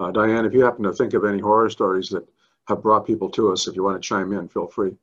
Uh, 0.00 0.10
Diane, 0.10 0.44
if 0.44 0.52
you 0.52 0.64
happen 0.64 0.82
to 0.82 0.92
think 0.92 1.14
of 1.14 1.24
any 1.24 1.38
horror 1.38 1.70
stories 1.70 2.08
that 2.08 2.28
have 2.66 2.82
brought 2.82 3.06
people 3.06 3.30
to 3.30 3.52
us, 3.52 3.68
if 3.68 3.76
you 3.76 3.84
want 3.84 4.00
to 4.00 4.06
chime 4.06 4.32
in, 4.32 4.48
feel 4.48 4.66
free. 4.66 4.96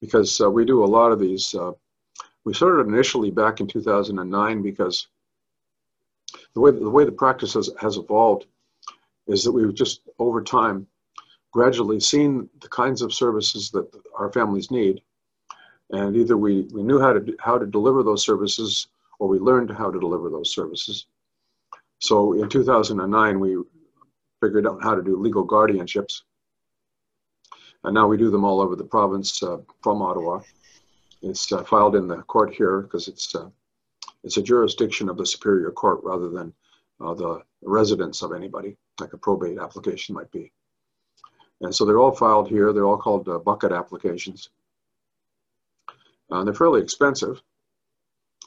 Because 0.00 0.40
uh, 0.40 0.50
we 0.50 0.64
do 0.64 0.84
a 0.84 0.86
lot 0.86 1.12
of 1.12 1.20
these. 1.20 1.54
Uh, 1.54 1.72
we 2.44 2.54
started 2.54 2.88
initially 2.88 3.30
back 3.30 3.60
in 3.60 3.66
2009 3.66 4.62
because 4.62 5.06
the 6.54 6.60
way 6.60 6.70
the 6.70 6.90
way 6.90 7.04
the 7.04 7.12
practice 7.12 7.54
has, 7.54 7.70
has 7.80 7.96
evolved 7.96 8.46
is 9.26 9.44
that 9.44 9.52
we've 9.52 9.74
just 9.74 10.00
over 10.18 10.42
time 10.42 10.86
gradually 11.56 11.98
seen 11.98 12.46
the 12.60 12.68
kinds 12.68 13.00
of 13.00 13.14
services 13.14 13.70
that 13.70 13.88
our 14.14 14.30
families 14.30 14.70
need. 14.70 15.00
And 15.88 16.14
either 16.14 16.36
we, 16.36 16.68
we 16.74 16.82
knew 16.82 17.00
how 17.00 17.14
to 17.14 17.34
how 17.38 17.56
to 17.56 17.64
deliver 17.64 18.02
those 18.02 18.22
services 18.22 18.88
or 19.18 19.26
we 19.26 19.38
learned 19.38 19.70
how 19.70 19.90
to 19.90 19.98
deliver 19.98 20.28
those 20.28 20.52
services. 20.52 21.06
So 21.98 22.34
in 22.34 22.50
2009 22.50 23.40
we 23.40 23.56
figured 24.42 24.66
out 24.66 24.82
how 24.82 24.94
to 24.94 25.02
do 25.02 25.16
legal 25.16 25.46
guardianships. 25.46 26.24
And 27.84 27.94
now 27.94 28.06
we 28.06 28.18
do 28.18 28.30
them 28.30 28.44
all 28.44 28.60
over 28.60 28.76
the 28.76 28.90
province 28.96 29.42
uh, 29.42 29.56
from 29.82 30.02
ottawa. 30.02 30.42
It's 31.22 31.50
uh, 31.50 31.64
filed 31.64 31.96
in 31.96 32.06
the 32.06 32.18
court 32.34 32.54
here 32.54 32.82
because 32.82 33.08
it's 33.08 33.34
uh, 33.34 33.48
it's 34.24 34.36
a 34.36 34.42
jurisdiction 34.42 35.08
of 35.08 35.16
the 35.16 35.24
superior 35.24 35.70
court 35.70 36.00
rather 36.02 36.28
than 36.28 36.52
uh, 37.00 37.14
the 37.14 37.42
residence 37.62 38.20
of 38.20 38.34
anybody 38.34 38.76
like 39.00 39.14
a 39.14 39.22
probate 39.26 39.58
application 39.58 40.14
might 40.14 40.30
be 40.30 40.52
and 41.62 41.74
so 41.74 41.84
they're 41.84 41.98
all 41.98 42.14
filed 42.14 42.48
here 42.48 42.72
they're 42.72 42.86
all 42.86 42.98
called 42.98 43.28
uh, 43.28 43.38
bucket 43.38 43.72
applications 43.72 44.50
uh, 46.30 46.42
they're 46.44 46.54
fairly 46.54 46.82
expensive, 46.82 47.40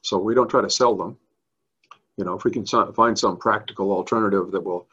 so 0.01 0.17
we 0.17 0.35
don't 0.35 0.49
try 0.49 0.61
to 0.61 0.69
sell 0.69 0.95
them. 0.95 1.17
You 2.17 2.25
know, 2.25 2.33
if 2.33 2.43
we 2.43 2.51
can 2.51 2.65
find 2.65 3.17
some 3.17 3.37
practical 3.37 3.91
alternative 3.91 4.51
that 4.51 4.61
will 4.61 4.87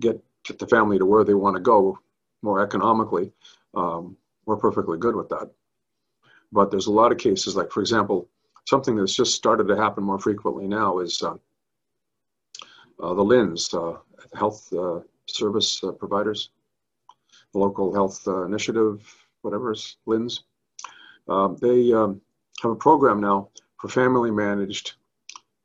get 0.00 0.22
the 0.58 0.66
family 0.66 0.98
to 0.98 1.04
where 1.04 1.24
they 1.24 1.34
want 1.34 1.56
to 1.56 1.62
go 1.62 1.98
more 2.42 2.62
economically, 2.62 3.32
um, 3.74 4.16
we're 4.46 4.56
perfectly 4.56 4.98
good 4.98 5.14
with 5.14 5.28
that. 5.28 5.50
But 6.50 6.70
there's 6.70 6.86
a 6.86 6.92
lot 6.92 7.12
of 7.12 7.18
cases, 7.18 7.54
like 7.54 7.70
for 7.70 7.80
example, 7.80 8.28
something 8.66 8.96
that's 8.96 9.14
just 9.14 9.34
started 9.34 9.68
to 9.68 9.76
happen 9.76 10.02
more 10.02 10.18
frequently 10.18 10.66
now 10.66 11.00
is 11.00 11.22
uh, 11.22 11.34
uh, 13.02 13.14
the 13.14 13.24
LHINs, 13.24 13.74
uh, 13.74 13.98
health 14.34 14.72
uh, 14.72 15.00
service 15.26 15.84
uh, 15.84 15.92
providers, 15.92 16.50
local 17.54 17.92
health 17.94 18.26
uh, 18.26 18.44
initiative, 18.44 19.02
whatever 19.42 19.72
it's 19.72 19.96
LHINs. 20.06 20.40
Um, 21.28 21.56
they 21.60 21.92
um, 21.92 22.20
have 22.62 22.72
a 22.72 22.76
program 22.76 23.20
now 23.20 23.50
for 23.80 23.88
family 23.88 24.30
managed 24.30 24.94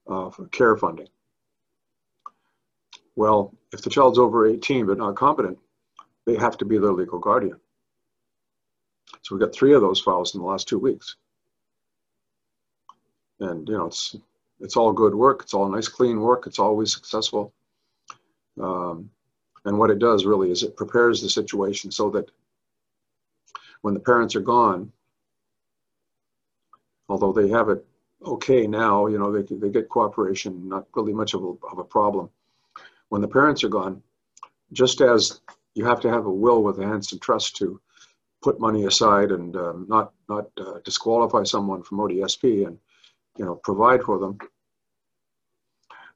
uh, 0.08 0.30
care 0.52 0.78
funding. 0.78 1.08
Well, 3.16 3.54
if 3.72 3.82
the 3.82 3.90
child's 3.90 4.20
over 4.20 4.48
18 4.48 4.86
but 4.86 4.98
not 4.98 5.16
competent, 5.16 5.58
they 6.26 6.36
have 6.36 6.58
to 6.58 6.66
be 6.66 6.78
their 6.78 6.92
legal 6.92 7.20
guardian. 7.20 7.60
So 9.22 9.36
we 9.36 9.40
got 9.40 9.54
three 9.54 9.74
of 9.74 9.82
those 9.82 10.02
files 10.02 10.36
in 10.36 10.42
the 10.42 10.48
last 10.48 10.68
two 10.68 10.80
weeks. 10.80 11.16
And 13.40 13.68
you 13.68 13.78
know, 13.78 13.88
it's 13.88 14.16
it's 14.60 14.78
all 14.78 14.94
good 14.94 15.14
work. 15.14 15.42
It's 15.44 15.54
all 15.54 15.68
nice, 15.70 15.88
clean 15.88 16.22
work. 16.22 16.48
It's 16.48 16.60
always 16.60 16.94
successful. 16.94 17.54
Um, 18.62 19.10
and 19.66 19.78
what 19.78 19.90
it 19.92 20.00
does 20.00 20.26
really 20.26 20.52
is 20.52 20.64
it 20.64 20.78
prepares 20.78 21.22
the 21.22 21.30
situation 21.30 21.92
so 21.92 22.10
that 22.12 22.30
when 23.82 23.94
the 23.94 24.00
parents 24.00 24.36
are 24.36 24.42
gone, 24.42 24.92
although 27.10 27.34
they 27.34 27.50
have 27.50 27.70
it 27.70 27.86
okay 28.26 28.66
now, 28.68 29.08
you 29.08 29.18
know, 29.18 29.32
they, 29.32 29.56
they 29.56 29.70
get 29.70 29.90
cooperation, 29.90 30.68
not 30.68 30.88
really 30.96 31.14
much 31.14 31.34
of 31.34 31.44
a, 31.44 31.54
of 31.72 31.80
a 31.80 31.84
problem. 31.84 32.30
When 33.10 33.22
the 33.22 33.28
parents 33.28 33.64
are 33.64 33.70
gone, 33.70 34.02
just 34.74 35.02
as 35.02 35.42
you 35.76 35.86
have 35.86 36.00
to 36.02 36.10
have 36.10 36.26
a 36.26 36.32
will 36.32 36.64
with 36.64 36.80
a 36.80 36.88
Henson 36.88 37.20
Trust 37.20 37.58
to 37.58 37.80
put 38.42 38.60
money 38.60 38.86
aside 38.86 39.32
and 39.32 39.56
um, 39.56 39.86
not 39.90 40.14
not 40.30 40.50
uh, 40.60 40.80
disqualify 40.84 41.44
someone 41.44 41.84
from 41.84 42.00
ODSP 42.00 42.68
and 42.68 42.78
you 43.38 43.46
know 43.46 43.56
provide 43.56 44.04
for 44.04 44.18
them. 44.20 44.38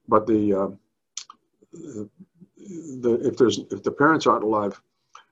But 0.07 0.25
the, 0.25 0.53
uh, 0.53 0.67
the, 1.71 2.09
the 2.59 3.19
if 3.23 3.37
there's 3.37 3.59
if 3.71 3.83
the 3.83 3.91
parents 3.91 4.27
aren't 4.27 4.43
alive, 4.43 4.79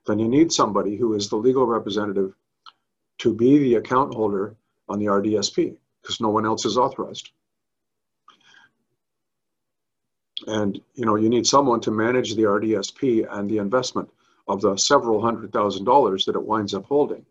then 0.06 0.18
you 0.18 0.28
need 0.28 0.52
somebody 0.52 0.96
who 0.96 1.14
is 1.14 1.28
the 1.28 1.36
legal 1.36 1.66
representative 1.66 2.34
to 3.18 3.34
be 3.34 3.58
the 3.58 3.74
account 3.76 4.14
holder 4.14 4.56
on 4.88 4.98
the 4.98 5.06
RDSP 5.06 5.76
because 6.02 6.20
no 6.20 6.30
one 6.30 6.46
else 6.46 6.64
is 6.64 6.78
authorized. 6.78 7.30
And 10.46 10.80
you 10.94 11.04
know, 11.04 11.16
you 11.16 11.28
need 11.28 11.46
someone 11.46 11.80
to 11.82 11.90
manage 11.90 12.34
the 12.34 12.44
RDSP 12.44 13.26
and 13.30 13.50
the 13.50 13.58
investment 13.58 14.08
of 14.46 14.60
the 14.60 14.76
several 14.76 15.20
hundred 15.20 15.52
thousand 15.52 15.84
dollars 15.84 16.24
that 16.24 16.36
it 16.36 16.42
winds 16.42 16.74
up 16.74 16.86
holding. 16.86 17.24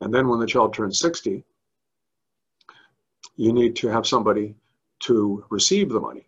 And 0.00 0.12
then 0.12 0.28
when 0.28 0.40
the 0.40 0.46
child 0.46 0.74
turns 0.74 0.98
60, 0.98 1.44
you 3.36 3.52
need 3.52 3.76
to 3.76 3.88
have 3.88 4.06
somebody 4.06 4.54
to 5.00 5.44
receive 5.50 5.88
the 5.88 6.00
money. 6.00 6.26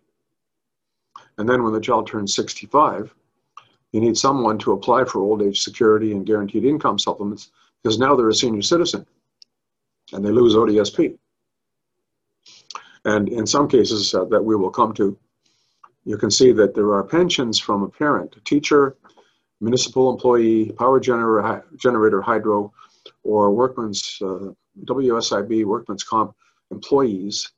And 1.37 1.47
then 1.47 1.63
when 1.63 1.73
the 1.73 1.81
child 1.81 2.07
turns 2.07 2.35
65, 2.35 3.13
you 3.91 4.01
need 4.01 4.17
someone 4.17 4.57
to 4.59 4.73
apply 4.73 5.05
for 5.05 5.21
old 5.21 5.41
age 5.41 5.61
security 5.61 6.11
and 6.11 6.25
guaranteed 6.25 6.65
income 6.65 6.99
supplements 6.99 7.51
because 7.81 7.97
now 7.97 8.15
they're 8.15 8.29
a 8.29 8.33
senior 8.33 8.61
citizen 8.61 9.05
and 10.11 10.23
they 10.23 10.31
lose 10.31 10.55
ODSP. 10.55 11.17
And 13.05 13.29
in 13.29 13.45
some 13.45 13.67
cases 13.67 14.13
uh, 14.13 14.25
that 14.25 14.43
we 14.43 14.55
will 14.55 14.71
come 14.71 14.93
to, 14.95 15.17
you 16.05 16.17
can 16.17 16.31
see 16.31 16.51
that 16.53 16.73
there 16.75 16.93
are 16.93 17.03
pensions 17.03 17.59
from 17.59 17.83
a 17.83 17.89
parent, 17.89 18.35
a 18.35 18.41
teacher, 18.41 18.95
municipal 19.61 20.11
employee, 20.11 20.71
power 20.71 20.99
generator, 20.99 21.65
generator 21.77 22.21
hydro, 22.21 22.73
or 23.23 23.51
workman's 23.51 24.17
uh, 24.21 24.51
WSIB, 24.83 25.65
workman's 25.65 26.03
comp 26.03 26.35
employees, 26.71 27.51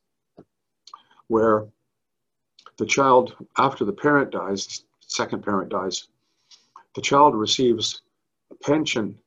where 1.28 1.66
the 2.78 2.86
child, 2.86 3.36
after 3.58 3.86
the 3.86 3.94
parent 3.94 4.32
dies, 4.32 4.84
second 5.00 5.44
parent 5.44 5.70
dies, 5.70 6.08
the 6.96 7.02
child 7.02 7.36
receives 7.36 8.02
a 8.52 8.56
pension 8.56 9.18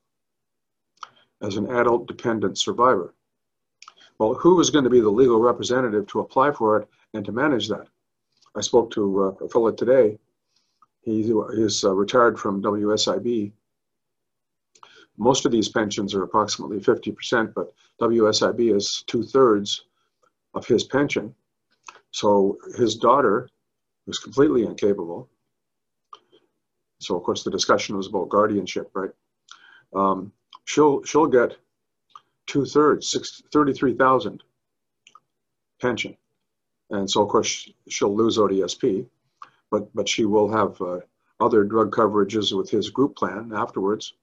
as 1.42 1.56
an 1.56 1.70
adult 1.70 2.06
dependent 2.06 2.58
survivor. 2.58 3.14
Well, 4.18 4.34
who 4.34 4.60
is 4.60 4.70
going 4.70 4.84
to 4.84 4.90
be 4.90 5.00
the 5.00 5.08
legal 5.08 5.40
representative 5.40 6.06
to 6.08 6.20
apply 6.20 6.52
for 6.52 6.78
it 6.78 6.88
and 7.14 7.24
to 7.24 7.32
manage 7.32 7.68
that? 7.68 7.88
I 8.54 8.60
spoke 8.60 8.90
to 8.92 9.22
uh, 9.22 9.44
a 9.44 9.48
fellow 9.48 9.70
today. 9.72 10.18
He 11.02 11.20
is 11.20 11.84
uh, 11.84 11.94
retired 11.94 12.38
from 12.38 12.62
WSIB. 12.62 13.52
Most 15.16 15.46
of 15.46 15.52
these 15.52 15.68
pensions 15.68 16.14
are 16.14 16.22
approximately 16.22 16.78
50%, 16.78 17.54
but 17.54 17.72
WSIB 18.00 18.76
is 18.76 19.04
two 19.06 19.22
thirds 19.22 19.84
of 20.54 20.66
his 20.66 20.84
pension. 20.84 21.34
So 22.10 22.58
his 22.76 22.96
daughter 22.96 23.48
was 24.06 24.18
completely 24.18 24.64
incapable. 24.64 25.28
So 26.98 27.16
of 27.16 27.22
course 27.22 27.44
the 27.44 27.50
discussion 27.50 27.96
was 27.96 28.08
about 28.08 28.28
guardianship, 28.28 28.90
right? 28.94 29.10
Um, 29.94 30.32
she'll 30.64 31.02
she'll 31.04 31.26
get 31.26 31.56
two 32.46 32.64
thirds, 32.64 33.42
33,000 33.52 34.42
pension. 35.80 36.16
And 36.90 37.08
so, 37.08 37.22
of 37.22 37.28
course, 37.28 37.70
she'll 37.88 38.14
lose 38.14 38.38
ODSP, 38.38 39.06
but, 39.70 39.94
but 39.94 40.08
she 40.08 40.24
will 40.24 40.50
have 40.50 40.80
uh, 40.80 40.98
other 41.38 41.62
drug 41.64 41.92
coverages 41.92 42.56
with 42.56 42.68
his 42.68 42.90
group 42.90 43.14
plan 43.14 43.52
afterwards. 43.54 44.14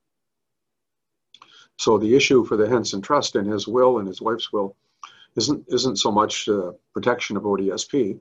So 1.78 1.98
the 1.98 2.16
issue 2.16 2.44
for 2.44 2.58
the 2.58 2.68
Henson 2.68 3.02
Trust 3.02 3.36
and 3.36 3.50
his 3.50 3.68
will 3.68 4.00
and 4.00 4.08
his 4.08 4.22
wife's 4.22 4.52
will 4.52 4.76
isn't, 5.38 5.66
isn't 5.70 5.98
so 5.98 6.12
much 6.12 6.50
uh, 6.50 6.72
protection 6.94 7.38
of 7.38 7.44
ODSP, 7.44 8.20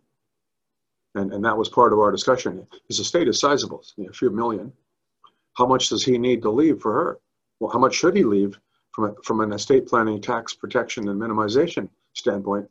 and, 1.14 1.32
and 1.32 1.44
that 1.44 1.56
was 1.56 1.68
part 1.68 1.92
of 1.92 1.98
our 1.98 2.12
discussion. 2.12 2.66
His 2.88 3.00
estate 3.00 3.28
is 3.28 3.40
sizable, 3.40 3.84
you 3.96 4.04
know, 4.04 4.10
a 4.10 4.12
few 4.12 4.30
million. 4.30 4.72
How 5.54 5.66
much 5.66 5.88
does 5.88 6.04
he 6.04 6.18
need 6.18 6.42
to 6.42 6.50
leave 6.50 6.80
for 6.80 6.92
her? 6.92 7.18
Well, 7.58 7.70
how 7.70 7.78
much 7.78 7.94
should 7.94 8.14
he 8.14 8.22
leave 8.22 8.58
from, 8.96 9.04
a, 9.04 9.14
from 9.22 9.40
an 9.40 9.52
estate 9.52 9.86
planning, 9.86 10.20
tax 10.22 10.54
protection, 10.54 11.08
and 11.08 11.20
minimization 11.20 11.88
standpoint. 12.14 12.68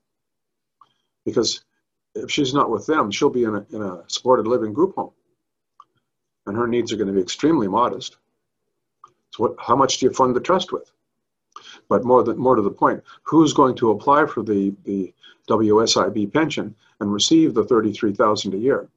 Because 1.24 1.64
if 2.16 2.32
she's 2.32 2.54
not 2.54 2.72
with 2.72 2.88
them, 2.88 3.12
she'll 3.12 3.30
be 3.30 3.44
in 3.44 3.56
a, 3.56 3.66
in 3.72 3.82
a 3.84 4.04
supported 4.08 4.48
living 4.48 4.74
group 4.74 4.96
home. 4.96 5.12
And 6.48 6.58
her 6.58 6.68
needs 6.68 6.92
are 6.92 6.98
going 6.98 7.08
to 7.08 7.14
be 7.14 7.22
extremely 7.22 7.68
modest. 7.68 8.18
So, 9.36 9.44
what, 9.44 9.56
how 9.60 9.76
much 9.76 10.00
do 10.00 10.08
you 10.08 10.14
fund 10.14 10.36
the 10.36 10.42
trust 10.42 10.72
with? 10.72 10.92
But 11.88 12.04
more, 12.04 12.24
than, 12.24 12.38
more 12.38 12.56
to 12.56 12.62
the 12.62 12.72
point, 12.72 13.04
who's 13.24 13.54
going 13.54 13.76
to 13.76 13.92
apply 13.92 14.26
for 14.26 14.44
the, 14.44 14.74
the 14.86 15.14
WSIB 15.48 16.34
pension 16.34 16.76
and 17.00 17.14
receive 17.14 17.54
the 17.54 17.64
33000 17.64 18.54
a 18.54 18.58
year? 18.58 18.90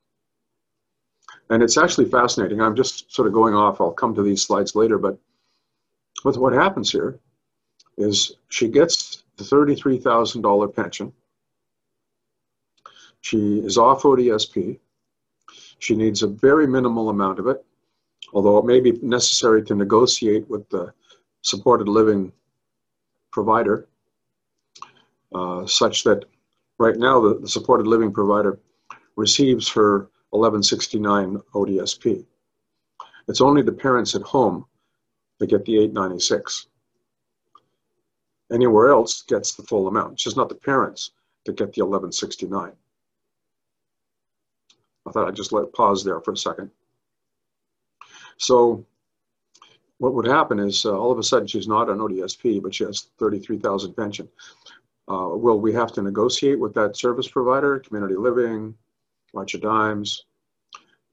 And 1.50 1.62
it's 1.62 1.78
actually 1.78 2.10
fascinating. 2.10 2.60
I'm 2.60 2.76
just 2.76 3.12
sort 3.12 3.28
of 3.28 3.34
going 3.34 3.54
off. 3.54 3.80
I'll 3.80 3.92
come 3.92 4.14
to 4.14 4.22
these 4.22 4.42
slides 4.42 4.74
later. 4.74 4.98
But 4.98 5.18
with 6.24 6.36
what 6.36 6.52
happens 6.52 6.90
here 6.90 7.18
is 7.96 8.36
she 8.48 8.68
gets 8.68 9.24
the 9.36 9.44
$33,000 9.44 10.74
pension. 10.74 11.12
She 13.20 13.58
is 13.58 13.78
off 13.78 14.02
ODSP. 14.02 14.78
She 15.78 15.96
needs 15.96 16.22
a 16.22 16.28
very 16.28 16.66
minimal 16.66 17.08
amount 17.08 17.38
of 17.38 17.46
it, 17.46 17.64
although 18.32 18.58
it 18.58 18.64
may 18.64 18.80
be 18.80 18.92
necessary 19.02 19.62
to 19.64 19.74
negotiate 19.74 20.48
with 20.48 20.68
the 20.70 20.92
supported 21.42 21.88
living 21.88 22.32
provider 23.30 23.88
uh, 25.34 25.66
such 25.66 26.04
that 26.04 26.24
right 26.78 26.96
now 26.96 27.20
the, 27.20 27.38
the 27.40 27.48
supported 27.48 27.86
living 27.86 28.12
provider 28.12 28.58
receives 29.16 29.68
her 29.68 30.10
1169 30.30 31.38
ODSP. 31.54 32.24
It's 33.28 33.40
only 33.40 33.62
the 33.62 33.72
parents 33.72 34.14
at 34.14 34.22
home 34.22 34.64
that 35.38 35.48
get 35.48 35.64
the 35.64 35.76
896. 35.78 36.66
Anywhere 38.50 38.90
else 38.90 39.22
gets 39.22 39.54
the 39.54 39.62
full 39.62 39.88
amount. 39.88 40.14
It's 40.14 40.22
just 40.22 40.36
not 40.36 40.48
the 40.48 40.54
parents 40.54 41.10
that 41.44 41.56
get 41.56 41.72
the 41.74 41.82
1169. 41.82 42.72
I 45.06 45.10
thought 45.10 45.28
I'd 45.28 45.36
just 45.36 45.52
let 45.52 45.72
pause 45.72 46.04
there 46.04 46.20
for 46.20 46.32
a 46.32 46.36
second. 46.36 46.70
So 48.38 48.86
what 49.98 50.14
would 50.14 50.26
happen 50.26 50.58
is 50.58 50.84
uh, 50.84 50.96
all 50.96 51.12
of 51.12 51.18
a 51.18 51.22
sudden 51.22 51.46
she's 51.46 51.68
not 51.68 51.90
on 51.90 51.98
ODSP, 51.98 52.62
but 52.62 52.74
she 52.74 52.84
has 52.84 53.08
33,000 53.18 53.94
pension. 53.94 54.28
Uh, 55.08 55.28
will 55.32 55.58
we 55.58 55.72
have 55.72 55.92
to 55.92 56.02
negotiate 56.02 56.58
with 56.58 56.74
that 56.74 56.96
service 56.96 57.28
provider, 57.28 57.78
community 57.80 58.14
living, 58.14 58.74
March 59.34 59.54
of 59.54 59.62
Dimes, 59.62 60.24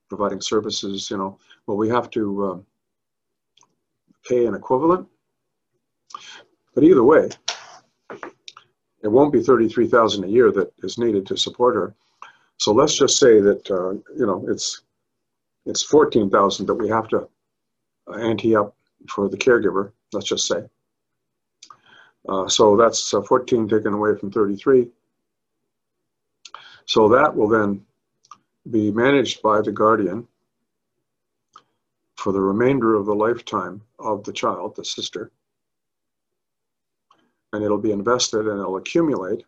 providing 0.09 0.41
services, 0.41 1.09
you 1.09 1.17
know, 1.17 1.37
well, 1.65 1.77
we 1.77 1.89
have 1.89 2.09
to 2.11 2.45
um, 2.45 2.65
pay 4.27 4.45
an 4.45 4.53
equivalent. 4.53 5.07
But 6.73 6.83
either 6.83 7.03
way, 7.03 7.29
it 9.01 9.07
won't 9.07 9.33
be 9.33 9.41
33,000 9.41 10.23
a 10.23 10.27
year 10.27 10.51
that 10.51 10.71
is 10.83 10.97
needed 10.97 11.25
to 11.27 11.37
support 11.37 11.75
her. 11.75 11.95
So 12.57 12.71
let's 12.73 12.97
just 12.97 13.17
say 13.17 13.39
that, 13.41 13.69
uh, 13.71 13.91
you 14.17 14.25
know, 14.25 14.45
it's, 14.47 14.81
it's 15.65 15.83
14,000 15.83 16.65
that 16.65 16.75
we 16.75 16.89
have 16.89 17.07
to 17.09 17.27
ante 18.13 18.55
up 18.55 18.75
for 19.09 19.29
the 19.29 19.37
caregiver, 19.37 19.91
let's 20.13 20.27
just 20.27 20.47
say. 20.47 20.63
Uh, 22.27 22.47
so 22.47 22.75
that's 22.75 23.13
uh, 23.13 23.21
14 23.21 23.67
taken 23.67 23.93
away 23.93 24.17
from 24.17 24.31
33. 24.31 24.87
So 26.85 27.09
that 27.09 27.35
will 27.35 27.47
then 27.47 27.85
be 28.69 28.91
managed 28.91 29.41
by 29.41 29.61
the 29.61 29.71
guardian 29.71 30.27
for 32.15 32.31
the 32.31 32.41
remainder 32.41 32.95
of 32.95 33.05
the 33.05 33.13
lifetime 33.13 33.81
of 33.99 34.23
the 34.23 34.33
child, 34.33 34.75
the 34.75 34.85
sister. 34.85 35.31
And 37.53 37.63
it'll 37.63 37.77
be 37.77 37.91
invested 37.91 38.47
and 38.47 38.59
it'll 38.59 38.77
accumulate 38.77 39.43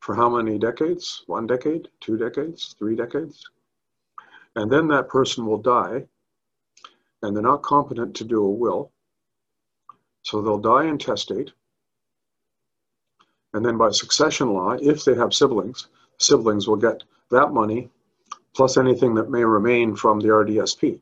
for 0.00 0.14
how 0.14 0.28
many 0.28 0.58
decades? 0.58 1.22
One 1.26 1.46
decade, 1.46 1.88
two 2.00 2.16
decades, 2.16 2.74
three 2.78 2.96
decades? 2.96 3.44
And 4.56 4.70
then 4.70 4.88
that 4.88 5.08
person 5.08 5.46
will 5.46 5.58
die 5.58 6.06
and 7.22 7.34
they're 7.34 7.42
not 7.42 7.62
competent 7.62 8.14
to 8.16 8.24
do 8.24 8.44
a 8.44 8.50
will. 8.50 8.90
So 10.22 10.40
they'll 10.40 10.58
die 10.58 10.86
intestate. 10.86 11.52
And 13.54 13.64
then 13.64 13.76
by 13.76 13.90
succession 13.90 14.52
law, 14.52 14.72
if 14.72 15.04
they 15.04 15.14
have 15.14 15.34
siblings, 15.34 15.88
siblings 16.18 16.66
will 16.66 16.76
get 16.76 17.02
that 17.30 17.52
money 17.52 17.90
plus 18.54 18.76
anything 18.76 19.14
that 19.14 19.30
may 19.30 19.44
remain 19.44 19.96
from 19.96 20.20
the 20.20 20.28
RDSP. 20.28 21.00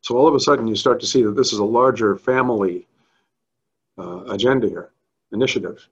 So 0.00 0.16
all 0.16 0.26
of 0.26 0.34
a 0.34 0.40
sudden 0.40 0.66
you 0.66 0.74
start 0.74 1.00
to 1.00 1.06
see 1.06 1.22
that 1.22 1.36
this 1.36 1.52
is 1.52 1.58
a 1.58 1.64
larger 1.64 2.16
family 2.16 2.86
uh, 3.98 4.24
agenda 4.28 4.68
here, 4.68 4.90
initiative. 5.32 5.86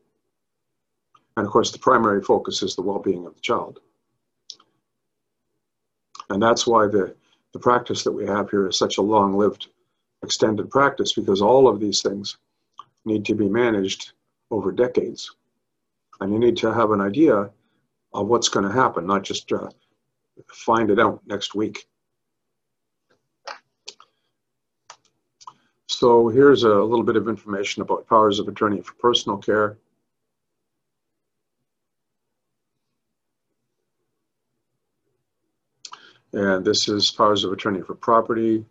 And 1.37 1.47
of 1.47 1.53
course, 1.53 1.71
the 1.71 1.79
primary 1.79 2.23
focus 2.23 2.63
is 2.63 2.75
the 2.75 2.83
well-being 2.83 3.27
of 3.27 3.35
the 3.35 3.41
child. 3.41 3.81
And 6.31 6.43
that's 6.43 6.67
why 6.67 6.87
the, 6.87 7.15
the 7.53 7.59
practice 7.59 8.05
that 8.05 8.13
we 8.13 8.27
have 8.27 8.51
here 8.51 8.69
is 8.69 8.79
such 8.79 8.99
a 8.99 9.03
long-lived, 9.03 9.69
extended 10.23 10.71
practice, 10.71 11.13
because 11.13 11.41
all 11.41 11.69
of 11.69 11.81
these 11.81 12.03
things 12.03 12.39
need 13.05 13.25
to 13.27 13.35
be 13.35 13.49
managed 13.49 14.13
over 14.51 14.73
decades. 14.73 15.31
And 16.21 16.33
you 16.33 16.39
need 16.39 16.57
to 16.59 16.73
have 16.73 16.91
an 16.91 17.01
idea 17.01 17.51
of 18.13 18.27
what's 18.27 18.49
going 18.49 18.67
to 18.67 18.73
happen, 18.73 19.07
not 19.07 19.23
just 19.23 19.53
uh, 19.53 19.69
find 20.49 20.91
it 20.91 20.99
out 20.99 21.21
next 21.27 21.55
week. 21.55 21.87
So 25.87 26.29
here's 26.29 26.65
a 26.65 26.69
little 26.69 27.05
bit 27.05 27.17
of 27.17 27.29
information 27.29 27.83
about 27.83 28.09
powers 28.09 28.39
of 28.39 28.49
attorney 28.49 28.83
for 28.83 28.95
personal 28.95 29.39
care. 29.39 29.79
And 36.37 36.67
this 36.67 36.87
is 36.87 37.11
powers 37.11 37.45
of 37.45 37.53
attorney 37.53 37.81
for 37.81 37.95
property. 37.95 38.63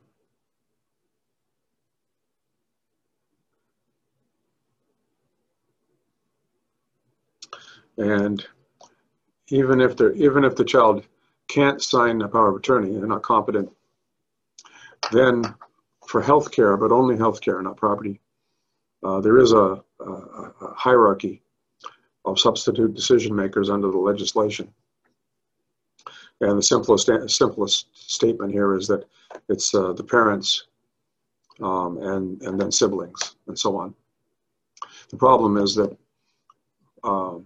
And 7.97 8.45
even 9.49 9.81
if 9.81 9.97
they're 9.97 10.13
even 10.13 10.43
if 10.43 10.55
the 10.55 10.63
child 10.63 11.07
can't 11.47 11.81
sign 11.81 12.21
a 12.21 12.27
power 12.27 12.49
of 12.49 12.55
attorney, 12.55 12.95
they're 12.95 13.07
not 13.07 13.23
competent, 13.23 13.71
then 15.11 15.55
for 16.07 16.21
health 16.21 16.51
care, 16.51 16.77
but 16.77 16.91
only 16.91 17.17
health 17.17 17.41
care, 17.41 17.59
not 17.63 17.77
property, 17.77 18.21
uh, 19.03 19.21
there 19.21 19.39
is 19.39 19.53
a, 19.53 19.81
a, 20.01 20.11
a, 20.11 20.73
hierarchy 20.75 21.41
of 22.25 22.39
substitute 22.39 22.93
decision 22.93 23.35
makers 23.35 23.71
under 23.71 23.89
the 23.89 23.97
legislation. 23.97 24.71
And 26.41 26.57
the 26.57 26.63
simplest 26.63 27.09
simplest 27.27 27.87
statement 28.11 28.51
here 28.51 28.75
is 28.75 28.87
that 28.87 29.05
it's 29.47 29.73
uh, 29.73 29.93
the 29.93 30.03
parents 30.03 30.67
um, 31.61 31.97
and 31.97 32.41
and 32.41 32.59
then 32.59 32.71
siblings 32.71 33.35
and 33.47 33.57
so 33.57 33.77
on. 33.77 33.95
The 35.09 35.17
problem 35.17 35.57
is 35.57 35.75
that 35.75 35.97
um, 37.03 37.45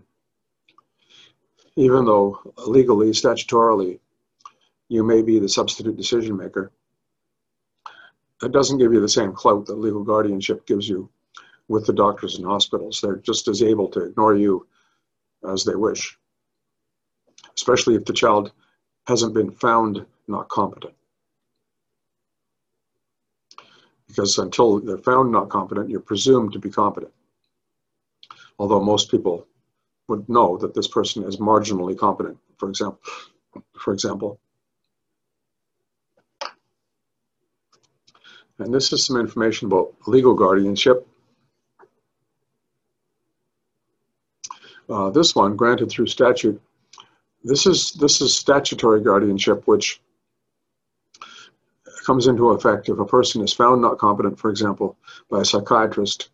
even 1.75 2.06
though 2.06 2.39
legally, 2.67 3.12
statutorily, 3.12 3.99
you 4.88 5.04
may 5.04 5.21
be 5.21 5.39
the 5.39 5.47
substitute 5.47 5.95
decision 5.95 6.36
maker, 6.36 6.71
it 8.41 8.52
doesn't 8.52 8.80
give 8.80 8.93
you 8.93 9.02
the 9.02 9.10
same 9.10 9.34
clout 9.34 9.65
that 9.65 9.80
legal 9.80 10.04
guardianship 10.04 10.65
gives 10.65 10.89
you 10.89 11.10
with 11.67 11.86
the 11.86 11.93
doctors 11.93 12.38
and 12.38 12.45
hospitals. 12.45 12.99
They're 12.99 13.17
just 13.17 13.47
as 13.47 13.62
able 13.62 13.88
to 13.89 14.02
ignore 14.06 14.36
you 14.36 14.67
as 15.47 15.63
they 15.63 15.75
wish, 15.75 16.17
especially 17.56 17.95
if 17.95 18.06
the 18.06 18.13
child 18.13 18.52
hasn't 19.10 19.34
been 19.34 19.50
found 19.50 20.06
not 20.28 20.48
competent. 20.50 20.94
Because 24.08 24.38
until 24.38 24.80
they're 24.80 25.00
found 25.00 25.32
not 25.32 25.50
competent, 25.50 25.90
you're 25.90 26.00
presumed 26.00 26.54
to 26.54 26.60
be 26.60 26.70
competent. 26.70 27.12
Although 28.60 28.82
most 28.82 29.10
people 29.10 29.48
would 30.08 30.30
know 30.30 30.58
that 30.58 30.76
this 30.76 30.88
person 30.88 31.24
is 31.24 31.38
marginally 31.38 31.98
competent, 31.98 32.38
for 32.58 32.70
example. 32.70 33.00
For 33.74 33.94
example. 33.94 34.40
And 38.60 38.72
this 38.72 38.94
is 38.94 39.08
some 39.08 39.20
information 39.20 39.68
about 39.68 39.96
legal 40.06 40.36
guardianship. 40.36 41.08
Uh, 44.88 45.10
this 45.10 45.36
one, 45.36 45.56
granted 45.56 45.90
through 45.90 46.08
statute, 46.08 46.62
this 47.44 47.65
is, 47.65 47.92
this 47.94 48.21
is 48.21 48.35
statutory 48.35 49.02
guardianship, 49.02 49.63
which 49.65 50.02
comes 52.06 52.27
into 52.27 52.50
effect 52.50 52.90
if 52.90 53.00
a 53.00 53.06
person 53.06 53.42
is 53.44 53.54
found 53.54 53.81
not 53.81 53.98
competent, 53.98 54.40
for 54.40 54.50
example, 54.50 54.98
by 55.29 55.42
a 55.42 55.46
psychiatrist 55.46 56.29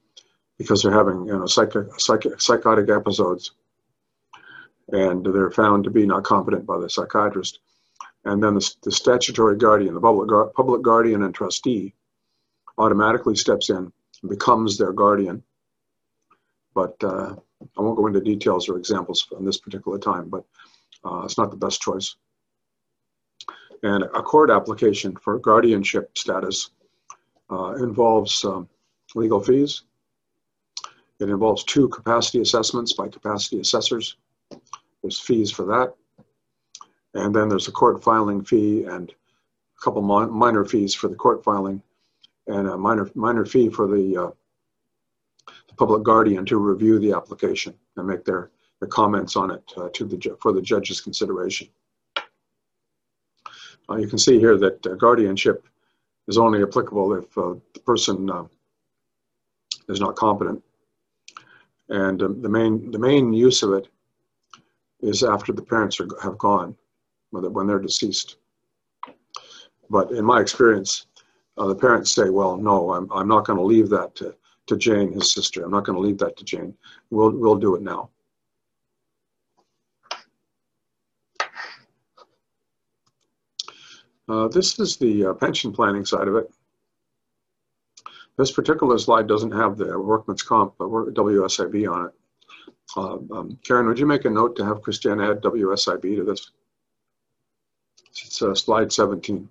because 0.57 0.81
they're 0.81 0.91
having 0.91 1.25
you 1.25 1.37
know, 1.37 1.45
psych- 1.45 1.73
psych- 1.97 2.39
psychotic 2.39 2.89
episodes 2.89 3.51
and 4.91 5.25
they're 5.25 5.51
found 5.51 5.83
to 5.83 5.89
be 5.89 6.05
not 6.05 6.23
competent 6.23 6.65
by 6.65 6.79
the 6.79 6.89
psychiatrist. 6.89 7.59
And 8.23 8.41
then 8.41 8.55
the, 8.55 8.75
the 8.83 8.91
statutory 8.91 9.57
guardian, 9.57 9.93
the 9.93 10.01
public, 10.01 10.53
public 10.55 10.81
guardian 10.81 11.23
and 11.23 11.33
trustee, 11.33 11.93
automatically 12.77 13.35
steps 13.35 13.69
in 13.69 13.91
and 14.21 14.29
becomes 14.29 14.77
their 14.77 14.93
guardian. 14.93 15.43
But 16.73 16.95
uh, 17.03 17.35
I 17.77 17.81
won't 17.81 17.97
go 17.97 18.07
into 18.07 18.21
details 18.21 18.67
or 18.67 18.77
examples 18.77 19.27
on 19.35 19.45
this 19.45 19.59
particular 19.59 19.97
time, 19.97 20.29
but 20.29 20.43
uh, 21.05 21.21
it's 21.23 21.37
not 21.37 21.51
the 21.51 21.57
best 21.57 21.81
choice. 21.81 22.15
And 23.83 24.03
a 24.03 24.21
court 24.21 24.49
application 24.49 25.15
for 25.15 25.37
guardianship 25.39 26.17
status 26.17 26.71
uh, 27.51 27.75
involves 27.75 28.43
um, 28.43 28.67
legal 29.13 29.39
fees. 29.39 29.83
It 31.19 31.29
involves 31.29 31.63
two 31.63 31.87
capacity 31.89 32.41
assessments 32.41 32.93
by 32.93 33.07
capacity 33.07 33.59
assessors. 33.59 34.17
There's 35.01 35.19
fees 35.19 35.51
for 35.51 35.65
that. 35.65 35.93
And 37.13 37.33
then 37.33 37.47
there's 37.47 37.67
a 37.67 37.71
court 37.71 38.03
filing 38.03 38.43
fee 38.43 38.83
and 38.83 39.09
a 39.09 39.81
couple 39.81 40.01
minor 40.01 40.65
fees 40.65 40.93
for 40.93 41.07
the 41.07 41.15
court 41.15 41.43
filing 41.43 41.81
and 42.47 42.67
a 42.67 42.77
minor, 42.77 43.09
minor 43.15 43.45
fee 43.45 43.69
for 43.69 43.87
the, 43.87 44.17
uh, 44.17 44.31
the 45.67 45.75
public 45.75 46.03
guardian 46.03 46.45
to 46.45 46.57
review 46.57 46.99
the 46.99 47.13
application 47.13 47.73
and 47.95 48.07
make 48.07 48.25
their, 48.25 48.51
their 48.79 48.89
comments 48.89 49.35
on 49.35 49.51
it 49.51 49.63
uh, 49.77 49.89
to 49.93 50.05
the, 50.05 50.37
for 50.41 50.51
the 50.51 50.61
judge's 50.61 51.01
consideration. 51.01 51.67
Uh, 53.89 53.97
you 53.97 54.07
can 54.07 54.17
see 54.17 54.39
here 54.39 54.57
that 54.57 54.85
uh, 54.85 54.95
guardianship 54.95 55.67
is 56.27 56.37
only 56.37 56.61
applicable 56.63 57.13
if 57.13 57.37
uh, 57.37 57.53
the 57.73 57.79
person 57.79 58.29
uh, 58.29 58.45
is 59.89 59.99
not 59.99 60.15
competent. 60.15 60.63
And 61.89 62.21
um, 62.23 62.41
the, 62.41 62.49
main, 62.49 62.91
the 62.91 62.99
main 62.99 63.31
use 63.31 63.61
of 63.61 63.73
it 63.73 63.87
is 65.01 65.23
after 65.23 65.53
the 65.53 65.61
parents 65.61 65.99
are, 65.99 66.07
have 66.23 66.37
gone, 66.37 66.75
when 67.29 67.67
they're 67.67 67.79
deceased. 67.79 68.37
But 69.89 70.11
in 70.11 70.25
my 70.25 70.41
experience, 70.41 71.05
uh, 71.57 71.67
the 71.67 71.75
parents 71.75 72.13
say, 72.13 72.29
well, 72.29 72.57
no, 72.57 72.93
I'm, 72.93 73.11
I'm 73.11 73.27
not 73.27 73.45
going 73.45 73.59
to 73.59 73.63
leave 73.63 73.89
that 73.89 74.15
to, 74.15 74.35
to 74.67 74.77
Jane, 74.77 75.11
his 75.11 75.31
sister. 75.31 75.63
I'm 75.63 75.71
not 75.71 75.85
going 75.85 75.95
to 75.95 76.01
leave 76.01 76.17
that 76.19 76.37
to 76.37 76.43
Jane. 76.43 76.73
We'll, 77.11 77.31
we'll 77.31 77.55
do 77.55 77.75
it 77.75 77.83
now. 77.83 78.09
Uh, 84.27 84.47
this 84.47 84.79
is 84.79 84.97
the 84.97 85.27
uh, 85.27 85.33
pension 85.33 85.71
planning 85.71 86.05
side 86.05 86.27
of 86.27 86.35
it. 86.35 86.51
This 88.37 88.51
particular 88.51 88.97
slide 88.97 89.27
doesn't 89.27 89.51
have 89.51 89.77
the 89.77 89.97
workman's 89.99 90.43
comp, 90.43 90.75
but 90.77 90.89
WSIB 90.89 91.91
on 91.91 92.07
it. 92.07 92.11
Uh, 92.97 93.17
um, 93.31 93.59
Karen, 93.63 93.87
would 93.87 93.99
you 93.99 94.05
make 94.05 94.25
a 94.25 94.29
note 94.29 94.55
to 94.57 94.65
have 94.65 94.81
Christiane 94.81 95.21
add 95.21 95.41
WSIB 95.41 96.17
to 96.17 96.23
this? 96.23 96.51
It's 98.09 98.41
uh, 98.41 98.55
slide 98.55 98.91
17. 98.91 99.47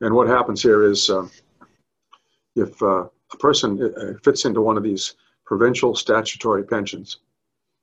And 0.00 0.14
what 0.14 0.28
happens 0.28 0.62
here 0.62 0.84
is 0.84 1.08
uh, 1.08 1.26
if 2.54 2.80
uh, 2.82 3.06
a 3.32 3.36
person 3.38 4.18
fits 4.22 4.44
into 4.44 4.60
one 4.60 4.76
of 4.76 4.82
these 4.82 5.14
provincial 5.46 5.94
statutory 5.94 6.64
pensions, 6.64 7.18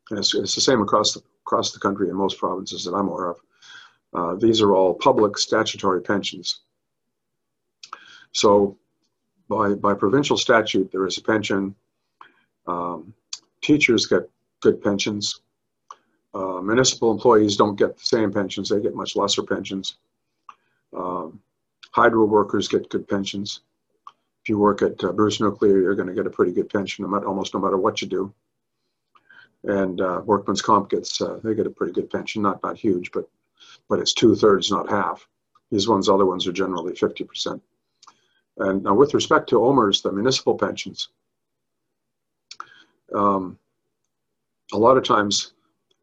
and 0.09 0.19
it's, 0.19 0.35
it's 0.35 0.55
the 0.55 0.61
same 0.61 0.81
across 0.81 1.13
the, 1.13 1.21
across 1.45 1.71
the 1.71 1.79
country 1.79 2.09
in 2.09 2.15
most 2.15 2.37
provinces 2.37 2.83
that 2.85 2.93
I'm 2.93 3.07
aware 3.07 3.29
of, 3.29 3.39
uh, 4.13 4.35
these 4.35 4.61
are 4.61 4.73
all 4.73 4.93
public 4.93 5.37
statutory 5.37 6.01
pensions. 6.01 6.61
So 8.33 8.77
by, 9.49 9.73
by 9.73 9.93
provincial 9.93 10.37
statute, 10.37 10.91
there 10.91 11.05
is 11.05 11.17
a 11.17 11.21
pension. 11.21 11.75
Um, 12.67 13.13
teachers 13.61 14.05
get 14.05 14.29
good 14.61 14.81
pensions. 14.81 15.41
Uh, 16.33 16.61
municipal 16.61 17.11
employees 17.11 17.57
don't 17.57 17.75
get 17.75 17.97
the 17.97 18.05
same 18.05 18.31
pensions, 18.31 18.69
they 18.69 18.81
get 18.81 18.95
much 18.95 19.15
lesser 19.15 19.43
pensions. 19.43 19.95
Um, 20.95 21.41
hydro 21.91 22.25
workers 22.25 22.67
get 22.67 22.89
good 22.89 23.07
pensions. 23.07 23.61
If 24.43 24.49
you 24.49 24.57
work 24.57 24.81
at 24.81 25.03
uh, 25.03 25.11
Bruce 25.11 25.39
Nuclear, 25.39 25.79
you're 25.79 25.95
going 25.95 26.07
to 26.07 26.13
get 26.13 26.25
a 26.25 26.29
pretty 26.29 26.53
good 26.53 26.69
pension 26.69 27.05
almost 27.05 27.53
no 27.53 27.59
matter 27.59 27.77
what 27.77 28.01
you 28.01 28.07
do. 28.07 28.33
And 29.63 30.01
uh, 30.01 30.21
workman's 30.25 30.61
comp 30.61 30.89
gets, 30.89 31.21
uh, 31.21 31.39
they 31.43 31.53
get 31.53 31.67
a 31.67 31.69
pretty 31.69 31.93
good 31.93 32.09
pension, 32.09 32.41
not, 32.41 32.63
not 32.63 32.77
huge, 32.77 33.11
but 33.11 33.29
but 33.89 33.99
it's 33.99 34.13
two 34.13 34.35
thirds, 34.35 34.71
not 34.71 34.89
half. 34.89 35.27
These 35.71 35.87
ones, 35.87 36.09
other 36.09 36.25
ones 36.25 36.47
are 36.47 36.51
generally 36.51 36.93
50%. 36.93 37.61
And 38.57 38.83
now 38.83 38.93
with 38.93 39.13
respect 39.13 39.49
to 39.49 39.63
OMERS, 39.63 40.01
the 40.01 40.11
municipal 40.11 40.57
pensions, 40.57 41.09
um, 43.15 43.57
a 44.73 44.77
lot 44.77 44.97
of 44.97 45.03
times 45.03 45.53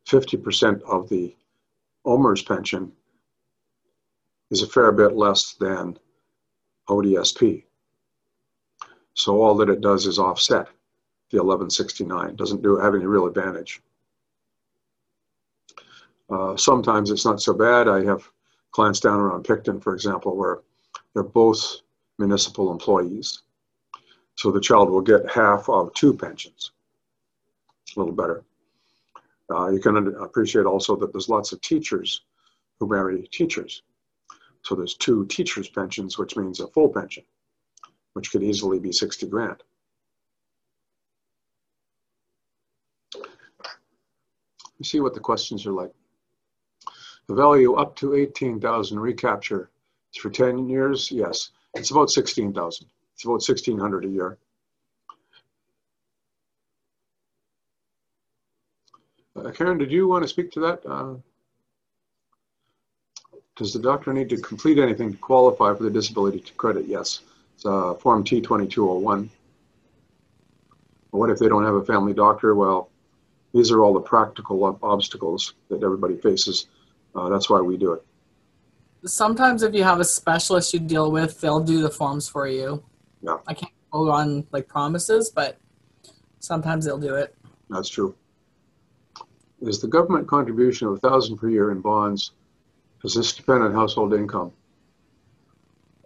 50% 0.09 0.83
of 0.83 1.09
the 1.09 1.35
OMERS 2.05 2.43
pension 2.43 2.93
is 4.51 4.63
a 4.63 4.67
fair 4.67 4.93
bit 4.93 5.15
less 5.15 5.53
than 5.55 5.99
ODSP. 6.89 7.65
So 9.15 9.43
all 9.43 9.55
that 9.57 9.69
it 9.69 9.81
does 9.81 10.07
is 10.07 10.19
offset 10.19 10.69
the 11.31 11.39
1169, 11.39 12.37
doesn't 12.37 12.63
do 12.63 12.77
have 12.77 12.95
any 12.95 13.05
real 13.05 13.27
advantage. 13.27 13.83
Uh, 16.31 16.57
sometimes 16.57 17.11
it's 17.11 17.25
not 17.25 17.41
so 17.41 17.55
bad. 17.55 17.89
I 17.89 18.05
have 18.05 18.29
clients 18.73 19.01
down 19.01 19.19
around 19.19 19.45
Picton, 19.45 19.81
for 19.81 19.95
example, 19.95 20.37
where 20.37 20.61
they're 21.15 21.23
both 21.23 21.81
municipal 22.19 22.71
employees. 22.71 23.43
So 24.37 24.51
the 24.51 24.61
child 24.61 24.91
will 24.91 25.01
get 25.01 25.31
half 25.31 25.69
of 25.69 25.93
two 25.95 26.15
pensions. 26.15 26.73
A 27.97 27.99
little 27.99 28.15
better. 28.15 28.45
Uh, 29.51 29.71
you 29.71 29.81
can 29.81 30.15
appreciate 30.17 30.67
also 30.67 30.95
that 30.97 31.13
there's 31.13 31.29
lots 31.29 31.53
of 31.53 31.61
teachers 31.63 32.23
who 32.79 32.87
marry 32.87 33.27
teachers. 33.33 33.83
So 34.63 34.75
there's 34.75 34.95
two 34.95 35.27
teachers' 35.27 35.71
pensions, 35.71 36.19
which 36.19 36.37
means 36.37 36.61
a 36.61 36.69
full 36.69 36.91
pension, 36.91 37.25
which 38.13 38.31
could 38.31 38.43
easily 38.43 38.79
be 38.79 38.93
60 38.93 39.27
grand. 39.29 39.63
You 44.79 44.85
see 44.85 45.01
what 45.01 45.15
the 45.15 45.21
questions 45.21 45.67
are 45.67 45.73
like. 45.73 45.93
The 47.29 47.35
value 47.35 47.75
up 47.75 47.95
to 47.97 48.15
18,000 48.15 48.99
recapture 48.99 49.69
is 50.15 50.21
for 50.21 50.31
10 50.31 50.67
years. 50.67 51.13
Yes, 51.13 51.51
it's 51.75 51.91
about 51.91 52.11
16,000. 52.11 52.87
It's 53.15 53.25
about 53.25 53.33
1,600 53.33 54.05
a 54.07 54.09
year. 54.09 54.39
Uh, 59.37 59.51
Karen, 59.51 59.77
did 59.77 59.93
you 59.93 60.09
want 60.09 60.25
to 60.25 60.29
speak 60.29 60.51
to 60.53 60.61
that? 60.61 60.87
Uh, 60.87 61.15
does 63.57 63.75
the 63.75 63.79
doctor 63.79 64.13
need 64.13 64.31
to 64.31 64.39
complete 64.39 64.79
anything 64.79 65.13
to 65.13 65.19
qualify 65.19 65.75
for 65.75 65.83
the 65.83 65.91
disability 65.91 66.41
credit? 66.57 66.87
Yes. 66.87 67.21
It's 67.55 67.67
uh, 67.67 67.95
Form 67.95 68.25
T2201. 68.25 69.29
What 71.11 71.31
if 71.31 71.39
they 71.39 71.49
don't 71.49 71.65
have 71.65 71.75
a 71.75 71.85
family 71.85 72.15
doctor? 72.15 72.55
Well, 72.55 72.91
these 73.53 73.71
are 73.71 73.83
all 73.83 73.93
the 73.93 74.01
practical 74.01 74.79
obstacles 74.83 75.55
that 75.69 75.83
everybody 75.83 76.17
faces 76.17 76.69
uh, 77.19 77.29
that's 77.29 77.51
why 77.51 77.61
we 77.61 77.77
do 77.77 77.93
it. 77.93 78.05
Sometimes 79.05 79.63
if 79.63 79.75
you 79.75 79.83
have 79.83 80.01
a 80.01 80.05
specialist 80.05 80.73
you 80.73 80.81
deal 80.81 81.11
with, 81.11 81.41
they'll 81.41 81.61
do 81.61 81.83
the 81.83 81.91
forms 81.91 82.29
for 82.29 82.47
you. 82.47 82.83
Yeah. 83.23 83.39
I 83.47 83.55
can't 83.55 83.73
go 83.91 84.11
on 84.11 84.47
like 84.53 84.69
promises, 84.69 85.31
but 85.31 85.59
sometimes 86.39 86.85
they'll 86.85 86.99
do 86.99 87.15
it. 87.15 87.35
That's 87.71 87.89
true. 87.89 88.15
Is 89.61 89.81
the 89.81 89.89
government 89.89 90.29
contribution 90.29 90.87
of 90.87 90.95
a 90.95 90.99
thousand 90.99 91.39
per 91.39 91.49
year 91.49 91.73
in 91.73 91.81
bonds, 91.81 92.33
does 93.03 93.15
this 93.15 93.33
depend 93.33 93.63
on 93.63 93.73
household 93.73 94.15
income 94.15 94.53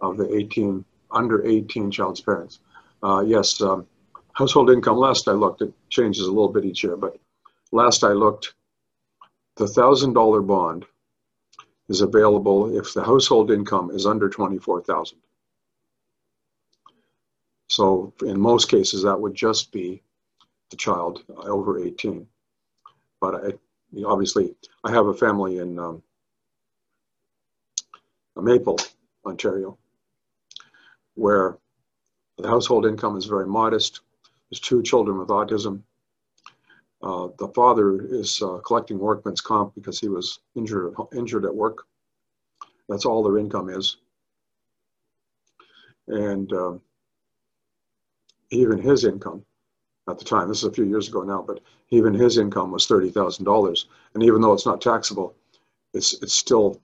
of 0.01 0.17
the 0.17 0.35
18, 0.35 0.83
under 1.11 1.45
18 1.45 1.91
child's 1.91 2.21
parents? 2.21 2.59
Uh, 3.03 3.23
yes, 3.25 3.61
um, 3.61 3.85
household 4.33 4.71
income, 4.71 4.97
last 4.97 5.27
I 5.27 5.33
looked, 5.33 5.61
it 5.61 5.73
changes 5.89 6.25
a 6.25 6.31
little 6.31 6.49
bit 6.49 6.65
each 6.65 6.83
year, 6.83 6.97
but 6.97 7.17
last 7.71 8.03
I 8.03 8.13
looked, 8.13 8.55
the 9.55 9.67
thousand 9.67 10.13
dollar 10.13 10.41
bond 10.41 10.85
is 11.89 12.01
available 12.01 12.77
if 12.77 12.93
the 12.93 13.03
household 13.03 13.51
income 13.51 13.91
is 13.91 14.05
under 14.05 14.29
24,000. 14.29 15.17
So 17.67 18.13
in 18.21 18.39
most 18.39 18.69
cases, 18.69 19.03
that 19.03 19.19
would 19.19 19.35
just 19.35 19.71
be 19.71 20.03
the 20.69 20.77
child 20.77 21.23
over 21.37 21.83
18. 21.83 22.27
But 23.19 23.35
I, 23.35 24.03
obviously, 24.05 24.55
I 24.83 24.91
have 24.91 25.07
a 25.07 25.13
family 25.13 25.57
in 25.57 25.79
um, 25.79 26.03
Maple, 28.35 28.79
Ontario, 29.25 29.77
where 31.15 31.57
the 32.37 32.47
household 32.47 32.85
income 32.85 33.17
is 33.17 33.25
very 33.25 33.47
modest. 33.47 34.01
There's 34.49 34.59
two 34.59 34.81
children 34.83 35.17
with 35.19 35.29
autism. 35.29 35.81
Uh, 37.03 37.27
the 37.37 37.49
father 37.49 38.05
is 38.05 38.41
uh, 38.41 38.59
collecting 38.65 38.97
workman's 38.97 39.41
comp 39.41 39.75
because 39.75 39.99
he 39.99 40.07
was 40.07 40.39
injured, 40.55 40.93
injured 41.13 41.43
at 41.43 41.53
work. 41.53 41.85
That's 42.87 43.05
all 43.05 43.21
their 43.23 43.37
income 43.37 43.69
is. 43.69 43.97
And 46.07 46.51
um, 46.53 46.81
even 48.51 48.77
his 48.77 49.03
income 49.03 49.43
at 50.09 50.17
the 50.17 50.23
time, 50.25 50.47
this 50.47 50.59
is 50.59 50.63
a 50.65 50.71
few 50.71 50.85
years 50.85 51.09
ago 51.09 51.23
now, 51.23 51.41
but 51.45 51.59
even 51.89 52.13
his 52.13 52.37
income 52.37 52.71
was 52.71 52.87
$30,000. 52.87 53.85
And 54.13 54.23
even 54.23 54.41
though 54.41 54.53
it's 54.53 54.65
not 54.65 54.81
taxable, 54.81 55.35
it's, 55.93 56.13
it's 56.21 56.33
still 56.33 56.81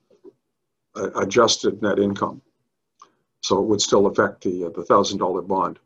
uh, 0.95 1.11
adjusted 1.11 1.81
net 1.81 1.99
income. 1.99 2.41
So 3.41 3.61
it 3.61 3.67
would 3.67 3.81
still 3.81 4.07
affect 4.07 4.43
the, 4.43 4.65
uh, 4.65 4.69
the 4.69 4.83
thousand 4.83 5.19
dollar 5.19 5.41
bond. 5.41 5.79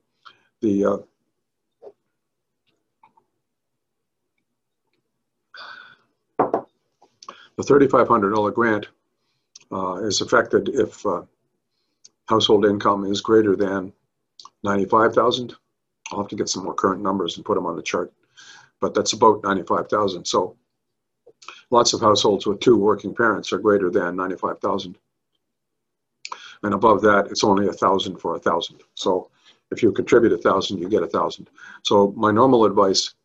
The, 0.62 1.06
the 7.58 7.64
$3,500 7.64 8.54
grant 8.54 8.88
uh, 9.72 9.96
is 10.04 10.22
affected 10.22 10.70
if 10.70 11.06
uh, 11.06 11.24
household 12.28 12.66
income 12.66 13.06
is 13.06 13.22
greater 13.22 13.56
than 13.56 13.92
95,000. 14.64 15.56
I'll 16.12 16.20
have 16.20 16.28
to 16.30 16.36
get 16.36 16.50
some 16.50 16.64
more 16.64 16.74
current 16.74 17.02
numbers 17.02 17.38
and 17.38 17.46
put 17.46 17.56
them 17.56 17.66
on 17.66 17.76
the 17.76 17.82
chart, 17.82 18.14
but 18.80 18.94
that's 18.94 19.14
about 19.14 19.44
95,000. 19.44 20.26
So 20.26 20.56
lots 21.70 21.94
of 21.94 22.02
households 22.02 22.46
with 22.46 22.60
two 22.60 22.78
working 22.78 23.16
parents 23.16 23.52
are 23.54 23.58
greater 23.60 23.90
than 23.90 24.16
95,000. 24.16 24.96
And 26.64 26.74
above 26.74 27.02
that, 27.02 27.28
it's 27.28 27.44
only 27.44 27.68
a 27.68 27.74
thousand 27.74 28.18
for 28.18 28.36
a 28.36 28.40
thousand. 28.40 28.82
So 28.96 29.30
if 29.72 29.84
you 29.84 29.92
contribute 29.92 30.34
a 30.34 30.38
thousand, 30.38 30.80
you 30.80 30.88
get 30.88 31.04
a 31.04 31.08
thousand. 31.08 31.50
So 31.84 32.14
my 32.16 32.32
normal 32.32 32.66
advice 32.66 33.16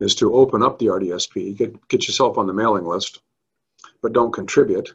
is 0.00 0.14
to 0.16 0.34
open 0.34 0.62
up 0.62 0.78
the 0.78 0.86
RDSP, 0.86 1.56
get, 1.56 1.88
get 1.88 2.06
yourself 2.06 2.38
on 2.38 2.46
the 2.46 2.54
mailing 2.54 2.84
list, 2.84 3.20
but 4.02 4.12
don't 4.12 4.32
contribute. 4.32 4.94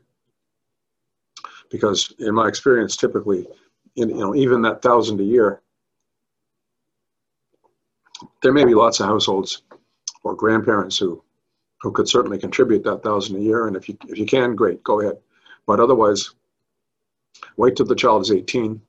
Because 1.69 2.13
in 2.19 2.33
my 2.33 2.47
experience, 2.47 2.97
typically, 2.97 3.47
in, 3.95 4.09
you 4.09 4.15
know, 4.15 4.35
even 4.35 4.61
that 4.63 4.81
thousand 4.81 5.19
a 5.19 5.23
year, 5.23 5.61
there 8.41 8.53
may 8.53 8.65
be 8.65 8.73
lots 8.73 8.99
of 8.99 9.07
households 9.07 9.63
or 10.23 10.35
grandparents 10.35 10.97
who, 10.97 11.23
who 11.81 11.91
could 11.91 12.09
certainly 12.09 12.39
contribute 12.39 12.83
that 12.83 13.03
thousand 13.03 13.37
a 13.37 13.41
year. 13.41 13.67
And 13.67 13.75
if 13.75 13.87
you, 13.87 13.97
if 14.07 14.17
you 14.17 14.25
can, 14.25 14.55
great, 14.55 14.83
go 14.83 15.01
ahead. 15.01 15.17
But 15.67 15.79
otherwise, 15.79 16.31
wait 17.57 17.75
till 17.75 17.85
the 17.85 17.95
child 17.95 18.23
is 18.23 18.31
18. 18.31 18.81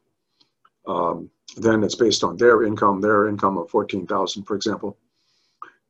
Um, 0.86 1.30
then 1.56 1.82
it's 1.82 1.94
based 1.94 2.22
on 2.22 2.36
their 2.36 2.62
income, 2.62 3.00
their 3.00 3.28
income 3.28 3.58
of 3.58 3.70
14,000, 3.70 4.44
for 4.44 4.54
example 4.54 4.96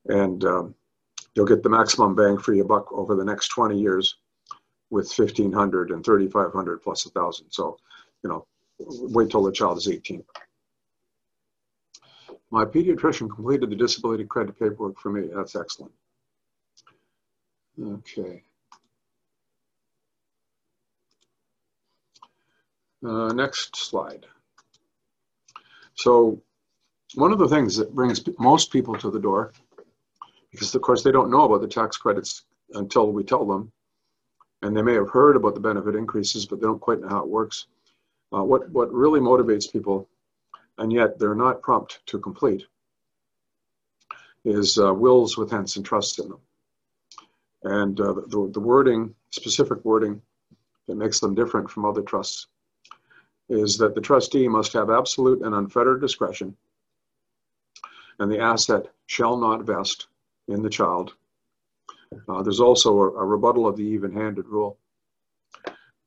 and 0.08 0.44
um, 0.44 0.74
you'll 1.34 1.46
get 1.46 1.62
the 1.62 1.68
maximum 1.68 2.14
bang 2.14 2.38
for 2.38 2.54
your 2.54 2.64
buck 2.64 2.92
over 2.92 3.14
the 3.14 3.24
next 3.24 3.48
20 3.48 3.78
years 3.78 4.16
with 4.90 5.10
1500 5.10 5.90
and 5.90 6.04
3500 6.04 6.82
plus 6.82 7.06
a 7.06 7.10
thousand. 7.10 7.50
So 7.50 7.78
you 8.22 8.30
know 8.30 8.46
wait 8.78 9.30
till 9.30 9.42
the 9.42 9.52
child 9.52 9.78
is 9.78 9.88
18 9.88 10.22
my 12.50 12.64
pediatrician 12.64 13.28
completed 13.28 13.70
the 13.70 13.76
disability 13.76 14.24
credit 14.24 14.58
paperwork 14.58 14.98
for 14.98 15.10
me. 15.10 15.28
That's 15.34 15.56
excellent. 15.56 15.92
Okay. 17.80 18.42
Uh, 23.04 23.32
next 23.32 23.76
slide. 23.76 24.26
So 25.94 26.40
one 27.14 27.32
of 27.32 27.38
the 27.38 27.48
things 27.48 27.76
that 27.76 27.94
brings 27.94 28.22
most 28.38 28.72
people 28.72 28.96
to 28.96 29.10
the 29.10 29.20
door 29.20 29.52
because 30.56 30.74
of 30.74 30.80
course 30.80 31.02
they 31.02 31.12
don't 31.12 31.30
know 31.30 31.42
about 31.42 31.60
the 31.60 31.68
tax 31.68 31.98
credits 31.98 32.44
until 32.72 33.12
we 33.12 33.22
tell 33.22 33.44
them. 33.44 33.70
And 34.62 34.74
they 34.74 34.80
may 34.80 34.94
have 34.94 35.10
heard 35.10 35.36
about 35.36 35.54
the 35.54 35.60
benefit 35.60 35.94
increases 35.94 36.46
but 36.46 36.60
they 36.60 36.66
don't 36.66 36.80
quite 36.80 37.00
know 37.00 37.08
how 37.08 37.20
it 37.20 37.28
works. 37.28 37.66
Uh, 38.32 38.42
what 38.42 38.70
what 38.70 38.92
really 38.92 39.20
motivates 39.20 39.70
people 39.70 40.08
and 40.78 40.90
yet 40.90 41.18
they're 41.18 41.34
not 41.34 41.60
prompt 41.60 42.00
to 42.06 42.18
complete 42.18 42.64
is 44.46 44.78
uh, 44.78 44.94
wills 44.94 45.36
with 45.36 45.50
Henson 45.50 45.82
trusts 45.82 46.18
in 46.18 46.28
them. 46.28 46.40
And 47.64 48.00
uh, 48.00 48.14
the, 48.14 48.50
the 48.52 48.60
wording 48.60 49.14
specific 49.30 49.84
wording 49.84 50.22
that 50.88 50.96
makes 50.96 51.20
them 51.20 51.34
different 51.34 51.68
from 51.68 51.84
other 51.84 52.02
trusts 52.02 52.46
is 53.50 53.76
that 53.76 53.94
the 53.94 54.00
trustee 54.00 54.48
must 54.48 54.72
have 54.72 54.88
absolute 54.88 55.42
and 55.42 55.54
unfettered 55.54 56.00
discretion 56.00 56.56
and 58.18 58.30
the 58.30 58.40
asset 58.40 58.86
shall 59.06 59.36
not 59.36 59.64
vest 59.64 60.08
in 60.48 60.62
the 60.62 60.70
child. 60.70 61.14
Uh, 62.28 62.42
there's 62.42 62.60
also 62.60 62.98
a, 62.98 63.10
a, 63.14 63.24
rebuttal 63.24 63.66
of 63.66 63.76
the 63.76 63.82
even-handed 63.82 64.46
rule 64.46 64.78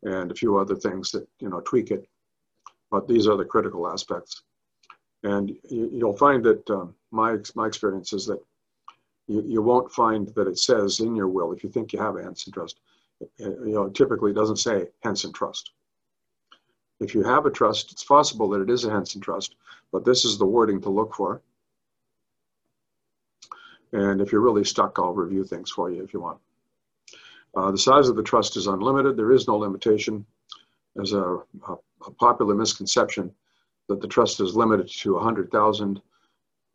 and 0.04 0.32
a 0.32 0.36
few 0.36 0.58
other 0.58 0.76
things 0.76 1.12
that 1.12 1.28
you 1.40 1.50
know 1.50 1.60
tweak 1.62 1.92
it, 1.92 2.08
but 2.90 3.08
these 3.08 3.28
are 3.28 3.38
the 3.38 3.46
critical 3.46 3.88
aspects. 3.88 4.44
And 5.24 5.52
you, 5.70 6.06
will 6.06 6.16
find 6.16 6.44
that 6.46 6.70
um, 6.70 6.96
my 7.12 7.38
my 7.56 7.68
experience 7.68 8.14
is 8.14 8.26
that 8.28 8.40
you, 9.28 9.44
you 9.46 9.62
won't 9.62 9.92
find 9.92 10.30
that 10.30 10.48
it 10.48 10.58
says 10.58 11.02
in 11.02 11.16
your 11.16 11.28
will 11.28 11.52
if 11.52 11.64
you 11.64 11.70
think 11.70 11.92
you 11.92 12.00
have 12.00 12.16
a 12.16 12.24
Henson 12.24 12.54
trust. 12.54 12.80
You 13.38 13.58
know, 13.66 13.90
typically 13.90 14.32
it 14.32 14.36
doesn't 14.36 14.58
say 14.58 14.88
Henson 15.02 15.34
trust. 15.34 15.72
If 17.02 17.14
you 17.14 17.24
have 17.24 17.46
a 17.46 17.52
trust, 17.52 17.92
it's 17.92 18.04
possible 18.04 18.50
that 18.50 18.62
it 18.62 18.70
is 18.70 18.86
a 18.86 18.92
Henson 18.92 19.22
trust, 19.22 19.56
but 19.92 20.06
this 20.06 20.24
is 20.24 20.38
the 20.38 20.46
wording 20.46 20.82
to 20.82 20.90
look 20.90 21.14
for. 21.14 21.42
And 23.92 24.22
if 24.22 24.32
you're 24.32 24.42
really 24.42 24.64
stuck, 24.64 25.00
I'll 25.00 25.14
review 25.14 25.44
things 25.44 25.72
for 25.72 25.90
you 25.90 26.04
if 26.04 26.14
you 26.14 26.22
want. 26.22 26.40
Uh, 27.56 27.72
the 27.72 27.78
size 27.78 28.08
of 28.10 28.16
the 28.16 28.24
trust 28.24 28.58
is 28.58 28.68
unlimited. 28.68 29.18
There 29.18 29.32
is 29.32 29.48
no 29.48 29.58
limitation. 29.58 30.26
There's 30.96 31.14
a, 31.14 31.24
a, 31.24 31.76
a 32.06 32.12
popular 32.20 32.54
misconception 32.54 33.32
that 33.88 34.02
the 34.02 34.08
trust 34.08 34.40
is 34.40 34.56
limited 34.56 34.88
to 35.00 35.16
100,000. 35.16 36.02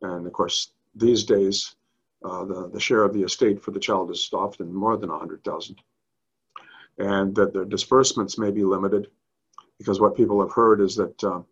And 0.03 0.27
of 0.27 0.33
course, 0.33 0.73
these 0.95 1.25
days, 1.25 1.77
uh, 2.25 2.45
the, 2.45 2.71
the 2.71 2.81
share 2.81 3.05
of 3.05 3.15
the 3.15 3.23
estate 3.23 3.63
for 3.63 3.71
the 3.71 3.79
child 3.79 4.11
is 4.11 4.29
often 4.33 4.75
more 4.75 4.97
than 4.97 5.11
100,000. 5.11 5.81
And 6.99 7.35
that 7.37 7.53
the 7.53 7.65
disbursements 7.65 8.39
may 8.39 8.51
be 8.51 8.65
limited 8.65 9.09
because 9.79 10.01
what 10.01 10.17
people 10.17 10.41
have 10.41 10.53
heard 10.53 10.81
is 10.81 10.97
that 10.97 11.25
uh, 11.25 11.43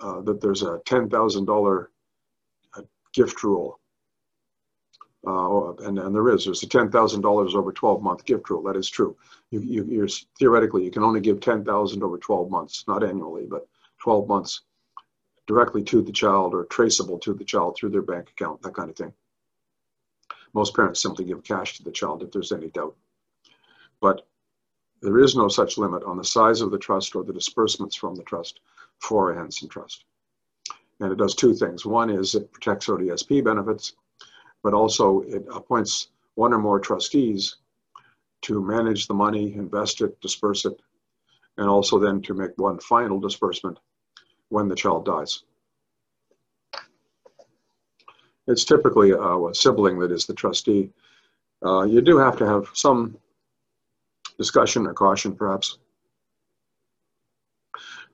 uh, 0.00 0.20
that 0.22 0.40
there's 0.40 0.62
a 0.62 0.80
$10,000 0.84 1.86
uh, 2.76 2.82
gift 3.12 3.42
rule 3.44 3.78
uh, 5.26 5.72
and, 5.84 5.98
and 5.98 6.14
there 6.14 6.28
is, 6.30 6.44
there's 6.44 6.62
a 6.62 6.66
$10,000 6.66 7.54
over 7.54 7.72
12 7.72 8.02
month 8.02 8.24
gift 8.24 8.50
rule. 8.50 8.62
That 8.62 8.76
is 8.76 8.88
true. 8.88 9.16
You, 9.50 9.60
you, 9.60 9.84
you're, 9.84 10.08
theoretically, 10.38 10.84
you 10.84 10.90
can 10.90 11.04
only 11.04 11.20
give 11.20 11.40
10,000 11.40 12.02
over 12.02 12.18
12 12.18 12.50
months, 12.50 12.84
not 12.88 13.04
annually, 13.04 13.46
but 13.48 13.68
12 14.00 14.26
months 14.26 14.62
directly 15.46 15.82
to 15.84 16.02
the 16.02 16.12
child 16.12 16.54
or 16.54 16.64
traceable 16.64 17.18
to 17.20 17.34
the 17.34 17.44
child 17.44 17.76
through 17.76 17.90
their 17.90 18.02
bank 18.02 18.30
account, 18.30 18.62
that 18.62 18.74
kind 18.74 18.90
of 18.90 18.96
thing. 18.96 19.12
Most 20.54 20.74
parents 20.74 21.00
simply 21.00 21.24
give 21.24 21.44
cash 21.44 21.76
to 21.76 21.84
the 21.84 21.92
child 21.92 22.22
if 22.22 22.32
there's 22.32 22.52
any 22.52 22.68
doubt. 22.70 22.96
But 24.00 24.26
there 25.00 25.18
is 25.18 25.36
no 25.36 25.48
such 25.48 25.78
limit 25.78 26.02
on 26.04 26.16
the 26.16 26.24
size 26.24 26.60
of 26.60 26.70
the 26.70 26.78
trust 26.78 27.14
or 27.14 27.24
the 27.24 27.32
disbursements 27.32 27.96
from 27.96 28.14
the 28.16 28.22
trust 28.22 28.60
for 28.98 29.30
a 29.30 29.36
Henson 29.36 29.68
trust. 29.68 30.04
And 31.00 31.12
it 31.12 31.18
does 31.18 31.34
two 31.34 31.54
things. 31.54 31.86
One 31.86 32.10
is 32.10 32.34
it 32.34 32.52
protects 32.52 32.86
ODSP 32.86 33.44
benefits, 33.44 33.94
but 34.62 34.74
also 34.74 35.20
it 35.22 35.44
appoints 35.52 36.08
one 36.34 36.52
or 36.52 36.58
more 36.58 36.80
trustees 36.80 37.56
to 38.42 38.62
manage 38.62 39.06
the 39.06 39.14
money, 39.14 39.54
invest 39.54 40.00
it, 40.00 40.20
disperse 40.20 40.64
it, 40.64 40.80
and 41.58 41.68
also 41.68 41.98
then 41.98 42.20
to 42.22 42.34
make 42.34 42.50
one 42.56 42.78
final 42.80 43.20
disbursement 43.20 43.78
when 44.48 44.68
the 44.68 44.74
child 44.74 45.04
dies. 45.04 45.44
It's 48.48 48.64
typically 48.64 49.10
a, 49.10 49.20
a 49.20 49.54
sibling 49.54 49.98
that 50.00 50.10
is 50.10 50.26
the 50.26 50.34
trustee. 50.34 50.90
Uh, 51.64 51.84
you 51.84 52.00
do 52.00 52.18
have 52.18 52.36
to 52.38 52.46
have 52.46 52.68
some 52.74 53.16
discussion 54.36 54.86
or 54.86 54.94
caution, 54.94 55.36
perhaps, 55.36 55.78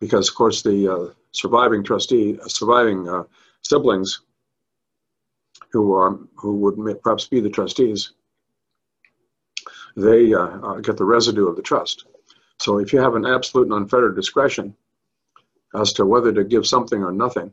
because 0.00 0.28
of 0.28 0.34
course 0.34 0.62
the 0.62 0.92
uh, 0.92 1.12
surviving 1.32 1.82
trustee, 1.82 2.38
uh, 2.38 2.48
surviving 2.48 3.08
uh, 3.08 3.22
siblings 3.62 4.20
who 5.72 5.92
are 5.94 6.18
who 6.36 6.56
would 6.56 7.02
perhaps 7.02 7.26
be 7.26 7.40
the 7.40 7.50
trustees, 7.50 8.12
they 9.96 10.32
uh, 10.32 10.38
uh, 10.40 10.80
get 10.80 10.96
the 10.96 11.04
residue 11.04 11.48
of 11.48 11.56
the 11.56 11.62
trust. 11.62 12.06
So 12.58 12.78
if 12.78 12.92
you 12.92 13.00
have 13.00 13.14
an 13.14 13.26
absolute 13.26 13.64
and 13.64 13.74
unfettered 13.74 14.16
discretion 14.16 14.74
as 15.74 15.92
to 15.94 16.06
whether 16.06 16.32
to 16.32 16.44
give 16.44 16.66
something 16.66 17.02
or 17.02 17.12
nothing, 17.12 17.52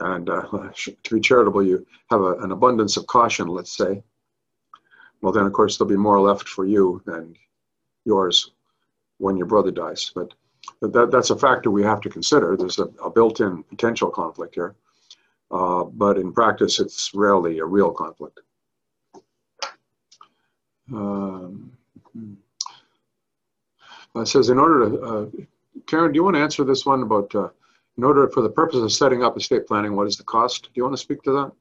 and 0.00 0.28
uh, 0.30 0.42
to 1.02 1.14
be 1.14 1.20
charitable, 1.20 1.62
you 1.62 1.86
have 2.10 2.20
a, 2.20 2.34
an 2.38 2.52
abundance 2.52 2.96
of 2.96 3.06
caution, 3.06 3.48
let's 3.48 3.76
say. 3.76 4.02
Well, 5.20 5.32
then 5.32 5.46
of 5.46 5.52
course 5.52 5.76
there'll 5.76 5.88
be 5.88 5.96
more 5.96 6.20
left 6.20 6.48
for 6.48 6.64
you 6.64 7.02
than 7.04 7.34
yours 8.04 8.52
when 9.18 9.36
your 9.36 9.46
brother 9.46 9.72
dies. 9.72 10.12
But 10.14 10.32
that, 10.80 11.10
that's 11.10 11.30
a 11.30 11.36
factor 11.36 11.70
we 11.70 11.82
have 11.82 12.00
to 12.02 12.10
consider. 12.10 12.56
There's 12.56 12.78
a, 12.78 12.84
a 13.02 13.10
built-in 13.10 13.64
potential 13.64 14.10
conflict 14.10 14.54
here. 14.54 14.76
Uh, 15.50 15.84
but 15.84 16.18
in 16.18 16.32
practice, 16.32 16.78
it's 16.78 17.10
rarely 17.14 17.58
a 17.58 17.64
real 17.64 17.90
conflict. 17.90 18.40
Um, 20.92 21.72
it 24.14 24.26
says, 24.28 24.50
in 24.50 24.58
order 24.58 24.90
to, 24.90 25.00
uh, 25.00 25.26
Karen, 25.86 26.12
do 26.12 26.16
you 26.16 26.24
want 26.24 26.36
to 26.36 26.42
answer 26.42 26.64
this 26.64 26.84
one 26.84 27.02
about, 27.02 27.34
uh, 27.34 27.48
in 27.96 28.04
order 28.04 28.28
for 28.28 28.42
the 28.42 28.48
purpose 28.48 28.80
of 28.80 28.92
setting 28.92 29.22
up 29.22 29.36
estate 29.36 29.66
planning, 29.66 29.96
what 29.96 30.06
is 30.06 30.16
the 30.16 30.24
cost? 30.24 30.64
Do 30.64 30.70
you 30.74 30.82
want 30.82 30.94
to 30.94 31.00
speak 31.02 31.22
to 31.22 31.32
that? 31.32 31.52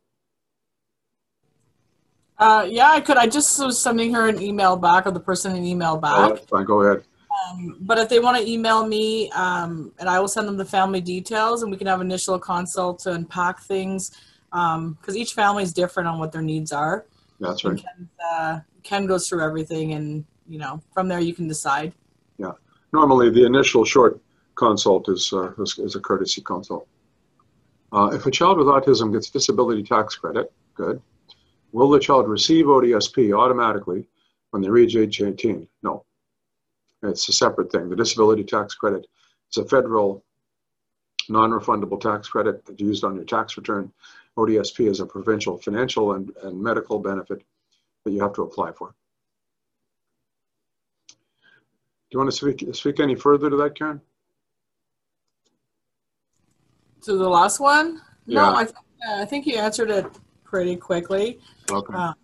Uh, 2.39 2.67
yeah, 2.69 2.91
I 2.91 3.01
could. 3.01 3.17
I 3.17 3.27
just 3.27 3.57
was 3.63 3.81
sending 3.81 4.13
her 4.13 4.27
an 4.27 4.41
email 4.41 4.75
back, 4.75 5.07
or 5.07 5.11
the 5.11 5.19
person 5.19 5.55
an 5.55 5.65
email 5.65 5.95
Oh, 5.95 5.99
back. 5.99 6.35
that's 6.35 6.45
fine, 6.45 6.65
go 6.65 6.81
ahead. 6.81 7.03
Um, 7.49 7.77
but 7.81 7.97
if 7.97 8.09
they 8.09 8.19
want 8.19 8.37
to 8.37 8.49
email 8.49 8.85
me, 8.85 9.29
um, 9.31 9.93
and 9.99 10.09
I 10.09 10.19
will 10.19 10.27
send 10.27 10.47
them 10.47 10.57
the 10.57 10.65
family 10.65 11.01
details, 11.01 11.63
and 11.63 11.71
we 11.71 11.77
can 11.77 11.87
have 11.87 12.01
initial 12.01 12.39
consult 12.39 12.99
to 12.99 13.13
unpack 13.13 13.61
things, 13.61 14.11
because 14.51 15.15
each 15.15 15.33
family 15.33 15.63
is 15.63 15.73
different 15.73 16.09
on 16.09 16.19
what 16.19 16.31
their 16.31 16.41
needs 16.41 16.71
are. 16.71 17.05
That's 17.39 17.63
right. 17.63 17.77
Ken, 17.77 18.09
uh, 18.31 18.59
Ken 18.83 19.05
goes 19.05 19.27
through 19.27 19.43
everything, 19.43 19.93
and 19.93 20.25
you 20.47 20.57
know, 20.57 20.81
from 20.93 21.07
there 21.07 21.19
you 21.19 21.33
can 21.33 21.47
decide. 21.47 21.93
Yeah. 22.37 22.53
Normally, 22.93 23.29
the 23.29 23.45
initial 23.45 23.85
short 23.85 24.19
consult 24.55 25.09
is, 25.09 25.31
uh, 25.33 25.51
is, 25.59 25.77
is 25.77 25.95
a 25.95 25.99
courtesy 25.99 26.41
consult. 26.41 26.87
Uh, 27.91 28.09
if 28.13 28.25
a 28.25 28.31
child 28.31 28.57
with 28.57 28.67
autism 28.67 29.13
gets 29.13 29.29
disability 29.29 29.83
tax 29.83 30.15
credit, 30.15 30.51
good. 30.75 31.01
Will 31.71 31.89
the 31.89 31.99
child 31.99 32.27
receive 32.27 32.65
ODSP 32.65 33.37
automatically 33.37 34.07
when 34.51 34.61
they 34.61 34.69
reach 34.69 34.95
age 34.95 35.21
18? 35.21 35.67
No. 35.83 36.03
It's 37.03 37.29
a 37.29 37.33
separate 37.33 37.71
thing. 37.71 37.89
The 37.89 37.95
disability 37.95 38.43
tax 38.43 38.75
credit 38.75 39.05
is 39.51 39.57
a 39.57 39.65
federal 39.65 40.23
non-refundable 41.29 41.99
tax 41.99 42.27
credit 42.29 42.65
that's 42.65 42.79
used 42.81 43.03
on 43.03 43.15
your 43.15 43.25
tax 43.25 43.57
return. 43.57 43.91
ODSP 44.37 44.89
is 44.89 44.99
a 44.99 45.05
provincial 45.05 45.57
financial 45.57 46.13
and, 46.13 46.31
and 46.43 46.61
medical 46.61 46.99
benefit 46.99 47.43
that 48.03 48.11
you 48.11 48.21
have 48.21 48.33
to 48.33 48.43
apply 48.43 48.71
for. 48.71 48.93
Do 51.09 51.15
you 52.11 52.19
want 52.19 52.31
to 52.31 52.37
speak, 52.37 52.63
speak 52.73 52.99
any 52.99 53.15
further 53.15 53.49
to 53.49 53.57
that, 53.57 53.75
Karen? 53.77 53.99
To 57.01 57.17
the 57.17 57.27
last 57.27 57.59
one, 57.59 58.01
no, 58.25 58.41
Yeah. 58.41 58.53
I, 58.53 58.63
th- 58.63 58.75
I 59.09 59.25
think 59.25 59.45
you 59.45 59.55
answered 59.55 59.89
it 59.89 60.05
pretty 60.43 60.75
quickly. 60.77 61.39
Okay. 61.69 61.93
Um, 61.93 62.15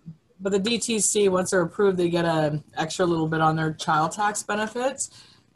but 0.44 0.52
the 0.52 0.60
DTC, 0.60 1.30
once 1.30 1.52
they're 1.52 1.62
approved, 1.62 1.98
they 1.98 2.10
get 2.10 2.26
an 2.26 2.62
extra 2.76 3.06
little 3.06 3.30
bit 3.30 3.39
on 3.39 3.56
their 3.56 3.72
child 3.74 4.12
tax 4.12 4.44
benefits. 4.44 5.10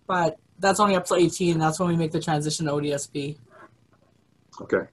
But 0.08 0.40
that's 0.60 0.80
only 0.80 0.96
up 0.96 1.06
to 1.08 1.16
18. 1.16 1.60
That's 1.60 1.78
when 1.78 1.90
we 1.90 1.98
make 1.98 2.14
the 2.14 2.22
transition 2.22 2.66
to 2.66 2.72
ODSP. 2.72 3.38
Okay. 4.62 4.88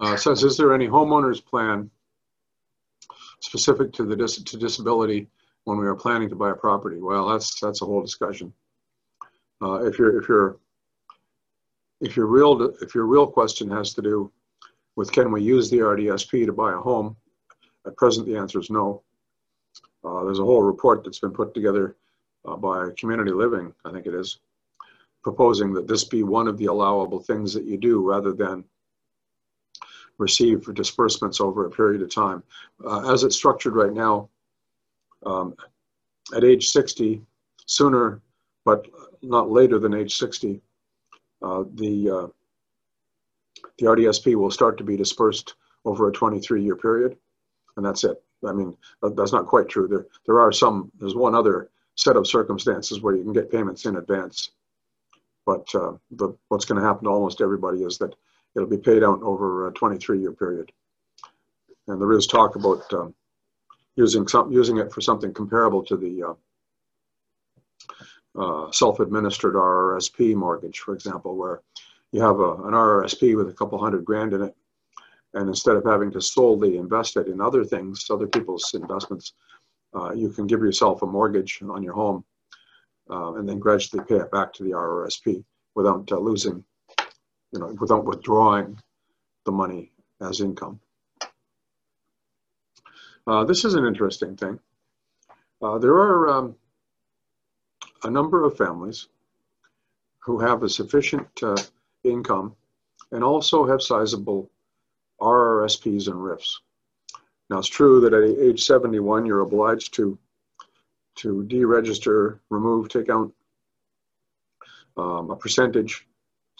Uh, 0.00 0.16
says, 0.16 0.42
is 0.42 0.56
there 0.56 0.74
any 0.74 0.88
homeowner's 0.88 1.42
plan 1.42 1.90
specific 3.40 3.92
to 3.92 4.04
the 4.04 4.16
dis- 4.16 4.42
to 4.42 4.56
disability 4.56 5.28
when 5.64 5.76
we 5.76 5.86
are 5.86 5.94
planning 5.94 6.30
to 6.30 6.34
buy 6.34 6.50
a 6.50 6.54
property? 6.54 7.00
Well, 7.00 7.28
that's 7.28 7.60
that's 7.60 7.82
a 7.82 7.84
whole 7.84 8.00
discussion. 8.00 8.52
Uh, 9.60 9.84
if 9.84 9.98
your 9.98 10.20
if 10.20 10.28
your 10.28 10.56
if 12.00 12.16
your 12.16 12.26
real 12.26 12.74
if 12.80 12.94
your 12.94 13.06
real 13.06 13.26
question 13.26 13.70
has 13.70 13.92
to 13.94 14.02
do 14.02 14.32
with 14.96 15.12
can 15.12 15.30
we 15.30 15.42
use 15.42 15.70
the 15.70 15.78
RDSP 15.78 16.46
to 16.46 16.52
buy 16.52 16.72
a 16.72 16.78
home, 16.78 17.16
at 17.86 17.96
present 17.96 18.26
the 18.26 18.36
answer 18.36 18.58
is 18.58 18.70
no. 18.70 19.02
Uh, 20.04 20.24
there's 20.24 20.38
a 20.38 20.44
whole 20.44 20.62
report 20.62 21.04
that's 21.04 21.20
been 21.20 21.32
put 21.32 21.54
together 21.54 21.96
uh, 22.44 22.56
by 22.56 22.88
Community 22.98 23.30
Living, 23.30 23.72
I 23.84 23.92
think 23.92 24.06
it 24.06 24.14
is, 24.14 24.38
proposing 25.22 25.72
that 25.74 25.86
this 25.86 26.04
be 26.04 26.22
one 26.22 26.48
of 26.48 26.58
the 26.58 26.66
allowable 26.66 27.20
things 27.20 27.54
that 27.54 27.64
you 27.64 27.78
do 27.78 28.00
rather 28.00 28.32
than 28.32 28.64
receive 30.18 30.62
for 30.62 30.72
disbursements 30.72 31.40
over 31.40 31.66
a 31.66 31.70
period 31.70 32.02
of 32.02 32.12
time. 32.12 32.42
Uh, 32.84 33.12
as 33.12 33.24
it's 33.24 33.36
structured 33.36 33.74
right 33.74 33.92
now, 33.92 34.28
um, 35.24 35.54
at 36.34 36.44
age 36.44 36.68
60, 36.68 37.22
sooner 37.66 38.20
but 38.64 38.86
not 39.22 39.50
later 39.50 39.78
than 39.78 39.94
age 39.94 40.16
60, 40.16 40.60
uh, 41.42 41.64
the 41.74 42.10
uh, 42.10 42.26
the 43.78 43.86
RDSP 43.86 44.36
will 44.36 44.50
start 44.50 44.78
to 44.78 44.84
be 44.84 44.96
dispersed 44.96 45.54
over 45.84 46.08
a 46.08 46.12
23 46.12 46.62
year 46.62 46.76
period, 46.76 47.16
and 47.76 47.84
that's 47.84 48.04
it. 48.04 48.22
I 48.46 48.52
mean, 48.52 48.76
that's 49.02 49.32
not 49.32 49.46
quite 49.46 49.68
true. 49.68 49.88
There 49.88 50.06
there 50.26 50.40
are 50.40 50.52
some. 50.52 50.90
There's 50.98 51.14
one 51.14 51.34
other 51.34 51.70
set 51.96 52.16
of 52.16 52.26
circumstances 52.26 53.00
where 53.00 53.14
you 53.14 53.22
can 53.22 53.32
get 53.32 53.50
payments 53.50 53.84
in 53.86 53.96
advance. 53.96 54.50
But 55.44 55.68
uh, 55.74 55.92
the, 56.12 56.36
what's 56.48 56.64
going 56.64 56.80
to 56.80 56.86
happen 56.86 57.04
to 57.04 57.10
almost 57.10 57.40
everybody 57.40 57.82
is 57.82 57.98
that 57.98 58.14
it'll 58.54 58.68
be 58.68 58.78
paid 58.78 59.02
out 59.02 59.22
over 59.22 59.66
a 59.66 59.72
23-year 59.72 60.32
period. 60.32 60.70
And 61.88 62.00
there 62.00 62.12
is 62.12 62.26
talk 62.26 62.54
about 62.54 62.92
um, 62.92 63.14
using 63.96 64.28
some 64.28 64.52
using 64.52 64.78
it 64.78 64.92
for 64.92 65.00
something 65.00 65.34
comparable 65.34 65.82
to 65.84 65.96
the 65.96 66.22
uh, 66.22 66.34
uh, 68.40 68.70
self-administered 68.70 69.54
RRSP 69.54 70.34
mortgage, 70.34 70.78
for 70.78 70.94
example, 70.94 71.36
where 71.36 71.60
you 72.12 72.22
have 72.22 72.38
a, 72.38 72.52
an 72.52 72.72
RRSP 72.72 73.36
with 73.36 73.48
a 73.48 73.52
couple 73.52 73.78
hundred 73.78 74.04
grand 74.04 74.32
in 74.32 74.42
it, 74.42 74.54
and 75.34 75.48
instead 75.48 75.76
of 75.76 75.84
having 75.84 76.10
to 76.12 76.20
solely 76.20 76.76
invest 76.76 77.16
it 77.16 77.28
in 77.28 77.40
other 77.40 77.64
things, 77.64 78.06
other 78.10 78.26
people's 78.26 78.72
investments, 78.74 79.32
uh, 79.94 80.12
you 80.12 80.28
can 80.30 80.46
give 80.46 80.60
yourself 80.60 81.02
a 81.02 81.06
mortgage 81.06 81.60
on 81.68 81.82
your 81.82 81.94
home 81.94 82.24
uh, 83.10 83.34
and 83.34 83.48
then 83.48 83.58
gradually 83.58 84.04
pay 84.08 84.16
it 84.16 84.30
back 84.30 84.52
to 84.52 84.62
the 84.62 84.70
RRSP 84.70 85.44
without 85.74 86.10
uh, 86.12 86.18
losing, 86.18 86.64
you 87.52 87.60
know, 87.60 87.74
without 87.80 88.04
withdrawing 88.04 88.78
the 89.44 89.52
money 89.52 89.92
as 90.20 90.40
income. 90.40 90.80
Uh, 93.26 93.44
this 93.44 93.64
is 93.64 93.74
an 93.74 93.86
interesting 93.86 94.36
thing. 94.36 94.58
Uh, 95.62 95.78
there 95.78 95.94
are 95.94 96.28
um, 96.28 96.56
a 98.04 98.10
number 98.10 98.44
of 98.44 98.56
families 98.56 99.08
who 100.18 100.38
have 100.38 100.62
a 100.62 100.68
sufficient 100.68 101.28
uh, 101.42 101.56
income 102.04 102.54
and 103.12 103.22
also 103.22 103.66
have 103.66 103.82
sizable 103.82 104.50
RRSPs 105.22 106.08
and 106.08 106.22
RIFs. 106.22 106.60
Now, 107.48 107.58
it's 107.58 107.68
true 107.68 108.00
that 108.00 108.14
at 108.14 108.24
age 108.24 108.64
71, 108.64 109.26
you're 109.26 109.40
obliged 109.40 109.94
to 109.94 110.18
to 111.14 111.46
deregister, 111.48 112.38
remove, 112.48 112.88
take 112.88 113.10
out 113.10 113.30
um, 114.96 115.30
a 115.30 115.36
percentage, 115.36 116.06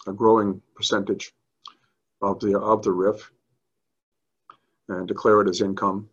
a 0.05 0.13
growing 0.13 0.61
percentage 0.75 1.33
of 2.21 2.39
the 2.39 2.59
of 2.59 2.83
the 2.83 2.91
RIF, 2.91 3.31
and 4.89 5.07
declare 5.07 5.41
it 5.41 5.49
as 5.49 5.61
income. 5.61 6.09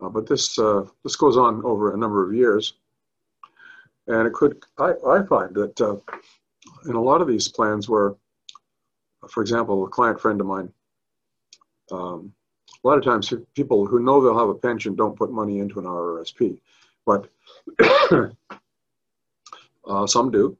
Uh, 0.00 0.08
but 0.08 0.26
this 0.26 0.58
uh, 0.58 0.84
this 1.04 1.16
goes 1.16 1.36
on 1.36 1.64
over 1.64 1.94
a 1.94 1.96
number 1.96 2.26
of 2.26 2.34
years, 2.34 2.74
and 4.06 4.26
it 4.26 4.32
could. 4.32 4.62
I, 4.78 4.92
I 5.06 5.22
find 5.22 5.54
that 5.54 5.80
uh, 5.80 5.96
in 6.88 6.96
a 6.96 7.02
lot 7.02 7.22
of 7.22 7.28
these 7.28 7.48
plans, 7.48 7.88
where, 7.88 8.14
for 9.28 9.40
example, 9.40 9.84
a 9.84 9.88
client 9.88 10.20
friend 10.20 10.40
of 10.40 10.46
mine, 10.46 10.72
um, 11.90 12.32
a 12.84 12.88
lot 12.88 12.98
of 12.98 13.04
times 13.04 13.32
people 13.54 13.86
who 13.86 14.00
know 14.00 14.20
they'll 14.20 14.38
have 14.38 14.48
a 14.48 14.54
pension 14.54 14.94
don't 14.94 15.16
put 15.16 15.32
money 15.32 15.58
into 15.58 15.78
an 15.78 15.84
RRSP, 15.84 16.58
but 17.04 17.28
uh, 19.86 20.06
some 20.06 20.30
do, 20.30 20.56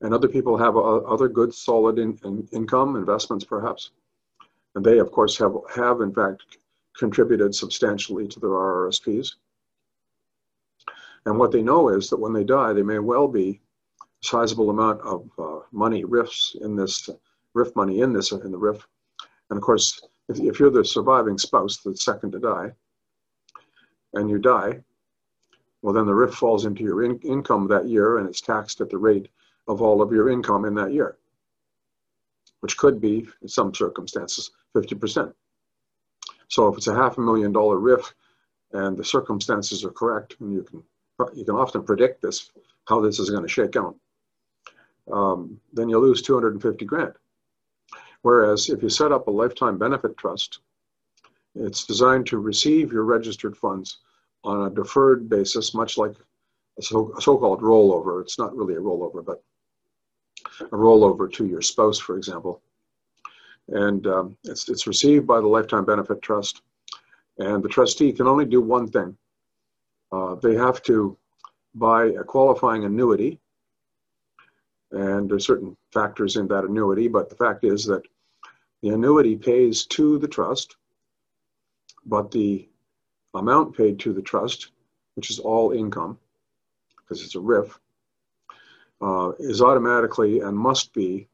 and 0.00 0.12
other 0.12 0.28
people 0.28 0.56
have 0.56 0.76
other 0.76 1.28
good, 1.28 1.54
solid 1.54 1.98
in, 1.98 2.18
in 2.24 2.46
income 2.52 2.96
investments, 2.96 3.44
perhaps, 3.44 3.90
and 4.74 4.84
they, 4.84 4.98
of 4.98 5.10
course, 5.10 5.38
have 5.38 5.54
have 5.74 6.00
in 6.00 6.12
fact 6.12 6.42
contributed 6.96 7.54
substantially 7.54 8.26
to 8.28 8.40
their 8.40 8.50
RRSPs. 8.50 9.34
And 11.26 11.38
what 11.38 11.50
they 11.50 11.62
know 11.62 11.88
is 11.88 12.08
that 12.10 12.18
when 12.18 12.32
they 12.32 12.44
die, 12.44 12.72
they 12.72 12.82
may 12.82 12.98
well 12.98 13.26
be 13.26 13.60
a 14.00 14.26
sizable 14.26 14.70
amount 14.70 15.00
of 15.00 15.28
uh, 15.38 15.60
money, 15.72 16.04
RIFs 16.04 16.56
in 16.60 16.76
this, 16.76 17.10
RIF 17.54 17.74
money 17.74 18.00
in 18.00 18.12
this, 18.12 18.32
in 18.32 18.52
the 18.52 18.58
RIF. 18.58 18.86
And 19.50 19.56
of 19.56 19.62
course, 19.62 20.00
if, 20.28 20.40
if 20.40 20.58
you're 20.58 20.70
the 20.70 20.84
surviving 20.84 21.38
spouse, 21.38 21.78
the 21.78 21.96
second 21.96 22.32
to 22.32 22.38
die, 22.38 22.72
and 24.14 24.28
you 24.30 24.38
die, 24.38 24.80
well, 25.82 25.94
then 25.94 26.06
the 26.06 26.14
RIF 26.14 26.34
falls 26.34 26.64
into 26.64 26.82
your 26.82 27.04
in- 27.04 27.20
income 27.20 27.68
that 27.68 27.86
year 27.86 28.18
and 28.18 28.28
it's 28.28 28.40
taxed 28.40 28.80
at 28.80 28.90
the 28.90 28.98
rate 28.98 29.28
of 29.68 29.82
all 29.82 30.02
of 30.02 30.12
your 30.12 30.30
income 30.30 30.64
in 30.64 30.74
that 30.74 30.92
year, 30.92 31.16
which 32.60 32.76
could 32.76 33.00
be, 33.00 33.28
in 33.42 33.48
some 33.48 33.74
circumstances, 33.74 34.50
50%. 34.74 35.32
So 36.48 36.68
if 36.68 36.76
it's 36.76 36.86
a 36.86 36.94
half 36.94 37.18
a 37.18 37.20
million 37.20 37.52
dollar 37.52 37.78
RIF 37.78 38.14
and 38.72 38.96
the 38.96 39.04
circumstances 39.04 39.84
are 39.84 39.90
correct, 39.90 40.36
and 40.40 40.52
you 40.52 40.62
can 40.62 40.82
you 41.34 41.44
can 41.46 41.54
often 41.54 41.82
predict 41.82 42.20
this, 42.20 42.50
how 42.84 43.00
this 43.00 43.18
is 43.18 43.30
going 43.30 43.42
to 43.42 43.48
shake 43.48 43.74
out, 43.74 43.96
um, 45.10 45.58
then 45.72 45.88
you 45.88 45.98
lose 45.98 46.20
250 46.20 46.84
grand. 46.84 47.14
Whereas 48.26 48.70
if 48.70 48.82
you 48.82 48.88
set 48.88 49.12
up 49.12 49.28
a 49.28 49.30
lifetime 49.30 49.78
benefit 49.78 50.16
trust, 50.16 50.58
it's 51.54 51.84
designed 51.84 52.26
to 52.26 52.38
receive 52.38 52.90
your 52.90 53.04
registered 53.04 53.56
funds 53.56 53.98
on 54.42 54.66
a 54.66 54.74
deferred 54.74 55.28
basis, 55.28 55.74
much 55.74 55.96
like 55.96 56.16
a 56.76 56.82
so, 56.82 57.12
so-called 57.20 57.60
rollover. 57.60 58.20
It's 58.20 58.36
not 58.36 58.56
really 58.56 58.74
a 58.74 58.80
rollover, 58.80 59.24
but 59.24 59.44
a 60.60 60.76
rollover 60.76 61.32
to 61.34 61.46
your 61.46 61.62
spouse, 61.62 62.00
for 62.00 62.16
example. 62.16 62.62
And 63.68 64.04
um, 64.08 64.36
it's, 64.42 64.68
it's 64.68 64.88
received 64.88 65.24
by 65.24 65.40
the 65.40 65.46
Lifetime 65.46 65.84
Benefit 65.84 66.20
Trust. 66.20 66.62
And 67.38 67.62
the 67.62 67.68
trustee 67.68 68.12
can 68.12 68.26
only 68.26 68.44
do 68.44 68.60
one 68.60 68.88
thing. 68.88 69.16
Uh, 70.10 70.34
they 70.34 70.56
have 70.56 70.82
to 70.82 71.16
buy 71.76 72.06
a 72.06 72.24
qualifying 72.24 72.86
annuity. 72.86 73.38
And 74.90 75.30
there's 75.30 75.46
certain 75.46 75.76
factors 75.92 76.34
in 76.34 76.48
that 76.48 76.64
annuity, 76.64 77.06
but 77.06 77.30
the 77.30 77.36
fact 77.36 77.62
is 77.62 77.84
that 77.84 78.02
the 78.82 78.90
annuity 78.90 79.36
pays 79.36 79.86
to 79.86 80.18
the 80.18 80.28
trust 80.28 80.76
but 82.06 82.30
the 82.30 82.68
amount 83.34 83.76
paid 83.76 83.98
to 84.00 84.12
the 84.12 84.22
trust, 84.22 84.70
which 85.14 85.30
is 85.30 85.38
all 85.38 85.72
income, 85.72 86.18
because 86.96 87.22
it's 87.22 87.34
a 87.34 87.40
RIF, 87.40 87.78
uh, 89.02 89.32
is 89.38 89.60
automatically 89.60 90.40
and 90.40 90.56
must 90.56 90.94
be 90.94 91.28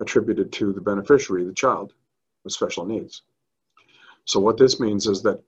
attributed 0.00 0.50
to 0.52 0.72
the 0.72 0.80
beneficiary, 0.80 1.44
the 1.44 1.52
child 1.52 1.92
with 2.42 2.52
special 2.52 2.86
needs. 2.86 3.22
So 4.24 4.40
what 4.40 4.56
this 4.56 4.80
means 4.80 5.06
is 5.06 5.22
that 5.22 5.42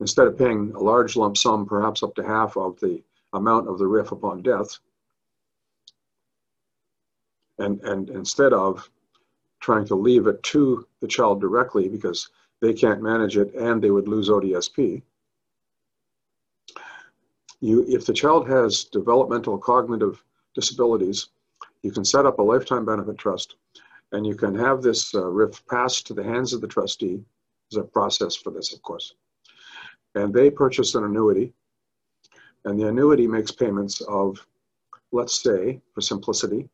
instead 0.00 0.26
of 0.26 0.38
paying 0.38 0.72
a 0.74 0.80
large 0.80 1.16
lump 1.16 1.36
sum, 1.36 1.66
perhaps 1.66 2.02
up 2.02 2.14
to 2.16 2.24
half 2.24 2.56
of 2.56 2.78
the 2.80 3.02
amount 3.32 3.68
of 3.68 3.78
the 3.78 3.86
RIF 3.86 4.12
upon 4.12 4.42
death, 4.42 4.78
and, 7.58 7.80
and 7.82 8.10
instead 8.10 8.52
of 8.52 8.88
trying 9.62 9.86
to 9.86 9.94
leave 9.94 10.26
it 10.26 10.42
to 10.42 10.86
the 11.00 11.06
child 11.06 11.40
directly 11.40 11.88
because 11.88 12.28
they 12.60 12.74
can't 12.74 13.02
manage 13.02 13.36
it 13.38 13.54
and 13.54 13.80
they 13.80 13.90
would 13.90 14.08
lose 14.08 14.28
ODSP, 14.28 15.02
you, 17.60 17.84
if 17.88 18.04
the 18.04 18.12
child 18.12 18.48
has 18.48 18.84
developmental 18.84 19.56
cognitive 19.56 20.22
disabilities, 20.54 21.28
you 21.82 21.92
can 21.92 22.04
set 22.04 22.26
up 22.26 22.40
a 22.40 22.42
lifetime 22.42 22.84
benefit 22.84 23.16
trust 23.16 23.54
and 24.10 24.26
you 24.26 24.34
can 24.34 24.54
have 24.54 24.82
this 24.82 25.14
uh, 25.14 25.24
RIF 25.24 25.64
passed 25.66 26.06
to 26.08 26.14
the 26.14 26.24
hands 26.24 26.52
of 26.52 26.60
the 26.60 26.66
trustee. 26.66 27.22
There's 27.70 27.84
a 27.84 27.88
process 27.88 28.36
for 28.36 28.50
this, 28.50 28.74
of 28.74 28.82
course. 28.82 29.14
And 30.14 30.34
they 30.34 30.50
purchase 30.50 30.94
an 30.94 31.04
annuity, 31.04 31.54
and 32.64 32.78
the 32.78 32.88
annuity 32.88 33.26
makes 33.26 33.50
payments 33.50 34.02
of, 34.02 34.44
let's 35.12 35.42
say, 35.42 35.80
for 35.94 36.02
simplicity, 36.02 36.68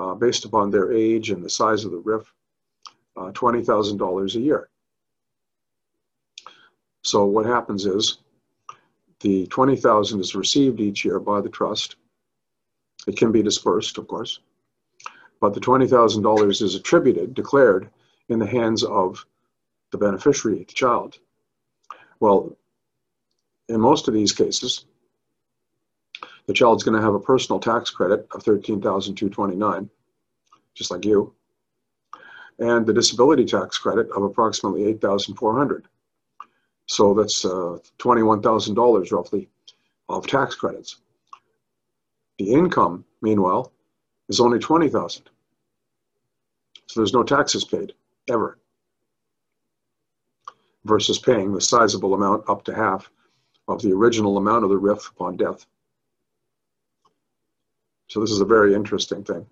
uh, 0.00 0.14
based 0.14 0.46
upon 0.46 0.70
their 0.70 0.92
age 0.92 1.30
and 1.30 1.44
the 1.44 1.50
size 1.50 1.84
of 1.84 1.90
the 1.90 1.98
RIF, 1.98 2.32
uh, 3.18 3.30
$20,000 3.32 4.34
a 4.34 4.40
year. 4.40 4.70
So 7.02 7.26
what 7.26 7.44
happens 7.44 7.84
is 7.84 8.18
the 9.20 9.46
20,000 9.48 10.20
is 10.20 10.34
received 10.34 10.80
each 10.80 11.04
year 11.04 11.20
by 11.20 11.42
the 11.42 11.50
trust. 11.50 11.96
It 13.06 13.18
can 13.18 13.30
be 13.30 13.42
dispersed, 13.42 13.98
of 13.98 14.08
course, 14.08 14.40
but 15.38 15.52
the 15.52 15.60
$20,000 15.60 16.62
is 16.62 16.74
attributed, 16.74 17.34
declared 17.34 17.90
in 18.30 18.38
the 18.38 18.46
hands 18.46 18.82
of 18.82 19.26
the 19.90 19.98
beneficiary, 19.98 20.64
the 20.64 20.72
child. 20.72 21.18
Well, 22.20 22.56
in 23.68 23.80
most 23.80 24.08
of 24.08 24.14
these 24.14 24.32
cases, 24.32 24.86
the 26.46 26.52
child's 26.52 26.82
going 26.82 26.96
to 26.96 27.04
have 27.04 27.14
a 27.14 27.20
personal 27.20 27.60
tax 27.60 27.90
credit 27.90 28.26
of 28.32 28.42
13,229, 28.42 29.90
just 30.74 30.90
like 30.90 31.04
you, 31.04 31.34
and 32.58 32.86
the 32.86 32.92
disability 32.92 33.44
tax 33.44 33.78
credit 33.78 34.10
of 34.10 34.22
approximately 34.22 34.84
8,400. 34.84 35.86
So 36.86 37.14
that's 37.14 37.44
uh, 37.44 37.78
$21,000 37.98 39.12
roughly 39.12 39.48
of 40.08 40.26
tax 40.26 40.54
credits. 40.56 40.96
The 42.38 42.52
income, 42.52 43.04
meanwhile, 43.22 43.72
is 44.28 44.40
only 44.40 44.58
20,000. 44.58 45.28
So 46.86 47.00
there's 47.00 47.12
no 47.12 47.22
taxes 47.22 47.64
paid 47.64 47.92
ever 48.28 48.58
versus 50.84 51.18
paying 51.18 51.52
the 51.52 51.60
sizable 51.60 52.14
amount 52.14 52.48
up 52.48 52.64
to 52.64 52.74
half 52.74 53.10
of 53.68 53.82
the 53.82 53.92
original 53.92 54.38
amount 54.38 54.64
of 54.64 54.70
the 54.70 54.76
RIF 54.76 55.10
upon 55.10 55.36
death. 55.36 55.66
So 58.10 58.18
this 58.18 58.32
is 58.32 58.40
a 58.40 58.44
very 58.44 58.74
interesting 58.74 59.22
thing. 59.22 59.46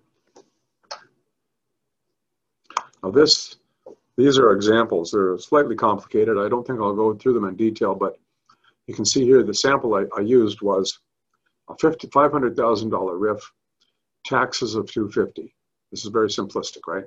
Now 3.01 3.09
this, 3.09 3.55
these 4.17 4.37
are 4.37 4.51
examples. 4.51 5.11
They're 5.11 5.37
slightly 5.37 5.77
complicated. 5.77 6.37
I 6.37 6.49
don't 6.49 6.67
think 6.67 6.81
I'll 6.81 6.93
go 6.93 7.13
through 7.13 7.35
them 7.35 7.45
in 7.45 7.55
detail, 7.55 7.95
but 7.95 8.19
you 8.85 8.93
can 8.93 9.05
see 9.05 9.23
here 9.23 9.43
the 9.43 9.53
sample 9.53 9.95
I, 9.95 10.07
I 10.13 10.19
used 10.19 10.61
was 10.61 10.99
a 11.69 11.73
$500,000 11.73 13.19
RIF, 13.21 13.53
taxes 14.25 14.75
of 14.75 14.91
250. 14.91 15.55
This 15.91 16.03
is 16.03 16.11
very 16.11 16.27
simplistic, 16.27 16.81
right? 16.85 17.05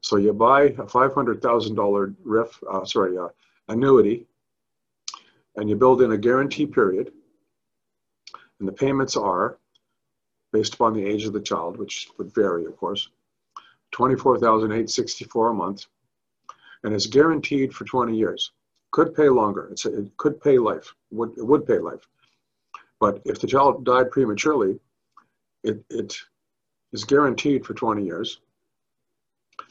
So 0.00 0.16
you 0.16 0.32
buy 0.32 0.62
a 0.62 0.72
$500,000 0.72 2.16
RIF, 2.24 2.60
uh, 2.68 2.84
sorry, 2.84 3.16
uh, 3.16 3.28
annuity, 3.68 4.26
and 5.54 5.70
you 5.70 5.76
build 5.76 6.02
in 6.02 6.10
a 6.10 6.18
guarantee 6.18 6.66
period, 6.66 7.12
and 8.58 8.66
the 8.66 8.72
payments 8.72 9.16
are 9.16 9.58
based 10.54 10.74
upon 10.74 10.94
the 10.94 11.04
age 11.04 11.24
of 11.24 11.32
the 11.32 11.40
child, 11.40 11.76
which 11.76 12.08
would 12.16 12.32
vary, 12.32 12.64
of 12.64 12.76
course, 12.76 13.08
24,864 13.90 15.48
a 15.48 15.52
month, 15.52 15.86
and 16.84 16.94
it's 16.94 17.08
guaranteed 17.08 17.74
for 17.74 17.84
20 17.84 18.16
years. 18.16 18.52
Could 18.92 19.16
pay 19.16 19.28
longer. 19.28 19.68
It's 19.72 19.84
a, 19.84 19.98
it 20.02 20.16
could 20.16 20.40
pay 20.40 20.58
life. 20.60 20.94
Would 21.10 21.36
it 21.36 21.44
would 21.44 21.66
pay 21.66 21.80
life. 21.80 22.06
But 23.00 23.20
if 23.24 23.40
the 23.40 23.48
child 23.48 23.84
died 23.84 24.12
prematurely, 24.12 24.78
it, 25.64 25.84
it 25.90 26.16
is 26.92 27.02
guaranteed 27.02 27.66
for 27.66 27.74
20 27.74 28.04
years. 28.04 28.40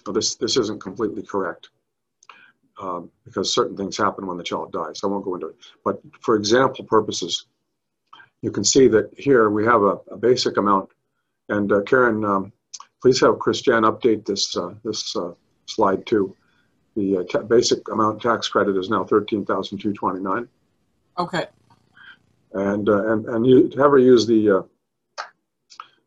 Now 0.06 0.12
this 0.12 0.36
this 0.36 0.58
isn't 0.58 0.82
completely 0.82 1.24
correct 1.24 1.70
um, 2.82 3.10
because 3.24 3.56
certain 3.56 3.78
things 3.78 3.96
happen 3.96 4.28
when 4.28 4.38
the 4.38 4.44
child 4.44 4.74
dies. 4.74 5.00
I 5.02 5.08
won't 5.08 5.24
go 5.24 5.36
into 5.36 5.48
it. 5.48 5.56
But 5.86 6.02
for 6.20 6.36
example 6.36 6.84
purposes, 6.84 7.46
you 8.44 8.52
can 8.52 8.66
see 8.66 8.88
that 8.90 9.10
here 9.18 9.50
we 9.50 9.66
have 9.66 9.82
a, 9.84 9.98
a 10.12 10.18
basic 10.18 10.58
amount. 10.58 10.90
And 11.48 11.72
uh, 11.72 11.82
Karen, 11.84 12.24
um, 12.26 12.52
please 13.02 13.20
have 13.22 13.40
Christiane 13.40 13.84
update 13.84 14.26
this, 14.26 14.56
uh, 14.58 14.74
this 14.84 15.16
uh, 15.16 15.32
slide 15.66 16.06
too. 16.06 16.36
The 16.96 17.20
uh, 17.20 17.44
basic 17.44 17.88
amount 17.90 18.22
tax 18.22 18.50
credit 18.50 18.78
is 18.78 18.90
now 18.90 19.06
13,229. 19.06 20.50
Okay. 21.18 21.46
And, 22.52 22.90
uh, 22.90 23.14
and, 23.14 23.26
and 23.28 23.48
you 23.48 23.72
have 23.78 23.92
her 23.92 23.98
use 23.98 24.28
the, 24.28 24.60
uh, 24.60 24.62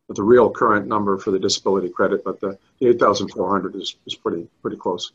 the 0.09 0.23
real 0.23 0.51
current 0.51 0.87
number 0.87 1.17
for 1.17 1.31
the 1.31 1.39
disability 1.39 1.89
credit, 1.89 2.23
but 2.23 2.39
the, 2.39 2.57
the 2.79 2.89
8,400 2.89 3.75
is, 3.75 3.95
is 4.05 4.13
pretty, 4.13 4.47
pretty 4.61 4.77
close. 4.77 5.11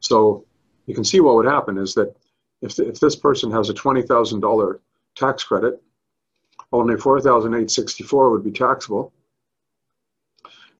So 0.00 0.44
you 0.84 0.94
can 0.94 1.04
see 1.04 1.20
what 1.20 1.36
would 1.36 1.46
happen 1.46 1.78
is 1.78 1.94
that 1.94 2.14
if, 2.60 2.76
the, 2.76 2.86
if 2.86 3.00
this 3.00 3.16
person 3.16 3.50
has 3.50 3.70
a 3.70 3.74
$20,000 3.74 4.78
tax 5.16 5.42
credit 5.42 5.82
only 6.72 6.96
4,864 6.96 8.30
would 8.30 8.44
be 8.44 8.50
taxable. 8.50 9.12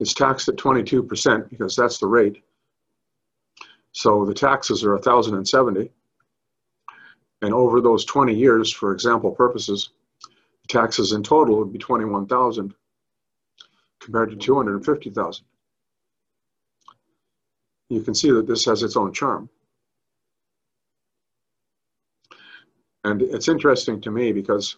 It's 0.01 0.15
taxed 0.15 0.49
at 0.49 0.57
22% 0.57 1.49
because 1.49 1.75
that's 1.75 1.99
the 1.99 2.07
rate. 2.07 2.43
So 3.93 4.25
the 4.25 4.35
taxes 4.35 4.85
are 4.85 4.93
1,070. 4.93 5.91
And 7.43 7.55
over 7.55 7.81
those 7.81 8.05
20 8.05 8.35
years, 8.35 8.73
for 8.73 8.93
example 8.93 9.31
purposes, 9.33 9.91
the 10.23 10.69
taxes 10.69 11.13
in 11.13 11.23
total 11.23 11.57
would 11.59 11.73
be 11.73 11.79
21,000 11.79 12.75
compared 14.01 14.31
to 14.31 14.37
250,000. 14.37 15.45
You 17.89 18.03
can 18.03 18.15
see 18.15 18.31
that 18.31 18.47
this 18.47 18.65
has 18.67 18.83
its 18.83 18.97
own 18.97 19.13
charm. 19.13 19.49
And 23.05 23.23
it's 23.23 23.49
interesting 23.49 24.01
to 24.03 24.11
me 24.11 24.33
because 24.33 24.77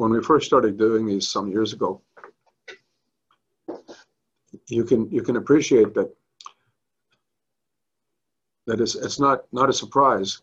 when 0.00 0.12
we 0.12 0.22
first 0.22 0.46
started 0.46 0.78
doing 0.78 1.04
these 1.04 1.28
some 1.28 1.50
years 1.50 1.74
ago, 1.74 2.00
you 4.66 4.82
can 4.82 5.10
you 5.10 5.20
can 5.22 5.36
appreciate 5.36 5.92
that 5.92 6.10
that 8.66 8.80
it's, 8.80 8.94
it's 8.94 9.20
not 9.20 9.44
not 9.52 9.68
a 9.68 9.74
surprise 9.74 10.40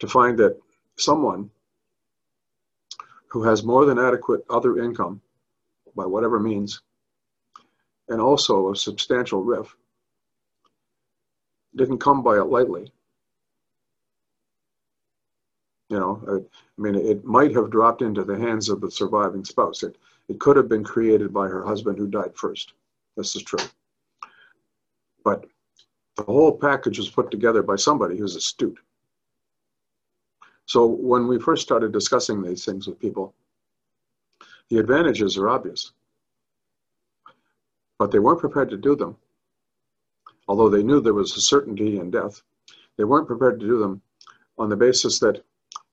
to 0.00 0.08
find 0.08 0.36
that 0.36 0.58
someone 0.96 1.48
who 3.28 3.44
has 3.44 3.62
more 3.62 3.84
than 3.84 4.00
adequate 4.00 4.44
other 4.50 4.78
income 4.82 5.20
by 5.94 6.04
whatever 6.04 6.40
means 6.40 6.82
and 8.08 8.20
also 8.20 8.72
a 8.72 8.76
substantial 8.76 9.44
RIF 9.44 9.76
didn't 11.76 11.98
come 11.98 12.24
by 12.24 12.38
it 12.38 12.46
lightly 12.46 12.92
you 15.92 16.00
know, 16.00 16.22
I, 16.26 16.32
I 16.36 16.80
mean, 16.80 16.94
it 16.94 17.22
might 17.22 17.54
have 17.54 17.70
dropped 17.70 18.00
into 18.00 18.24
the 18.24 18.38
hands 18.38 18.70
of 18.70 18.80
the 18.80 18.90
surviving 18.90 19.44
spouse. 19.44 19.82
It, 19.82 19.98
it 20.30 20.40
could 20.40 20.56
have 20.56 20.66
been 20.66 20.82
created 20.82 21.34
by 21.34 21.48
her 21.48 21.62
husband 21.62 21.98
who 21.98 22.08
died 22.08 22.34
first. 22.34 22.72
This 23.14 23.36
is 23.36 23.42
true. 23.42 23.66
But 25.22 25.44
the 26.16 26.22
whole 26.22 26.56
package 26.56 26.96
was 26.96 27.10
put 27.10 27.30
together 27.30 27.62
by 27.62 27.76
somebody 27.76 28.16
who's 28.16 28.36
astute. 28.36 28.78
So 30.64 30.86
when 30.86 31.28
we 31.28 31.38
first 31.38 31.60
started 31.60 31.92
discussing 31.92 32.40
these 32.40 32.64
things 32.64 32.86
with 32.86 32.98
people, 32.98 33.34
the 34.70 34.78
advantages 34.78 35.36
are 35.36 35.50
obvious. 35.50 35.92
But 37.98 38.10
they 38.10 38.18
weren't 38.18 38.40
prepared 38.40 38.70
to 38.70 38.78
do 38.78 38.96
them. 38.96 39.14
Although 40.48 40.70
they 40.70 40.82
knew 40.82 41.02
there 41.02 41.12
was 41.12 41.36
a 41.36 41.42
certainty 41.42 41.98
in 41.98 42.10
death, 42.10 42.40
they 42.96 43.04
weren't 43.04 43.26
prepared 43.26 43.60
to 43.60 43.66
do 43.66 43.78
them 43.78 44.00
on 44.56 44.70
the 44.70 44.76
basis 44.76 45.18
that 45.18 45.44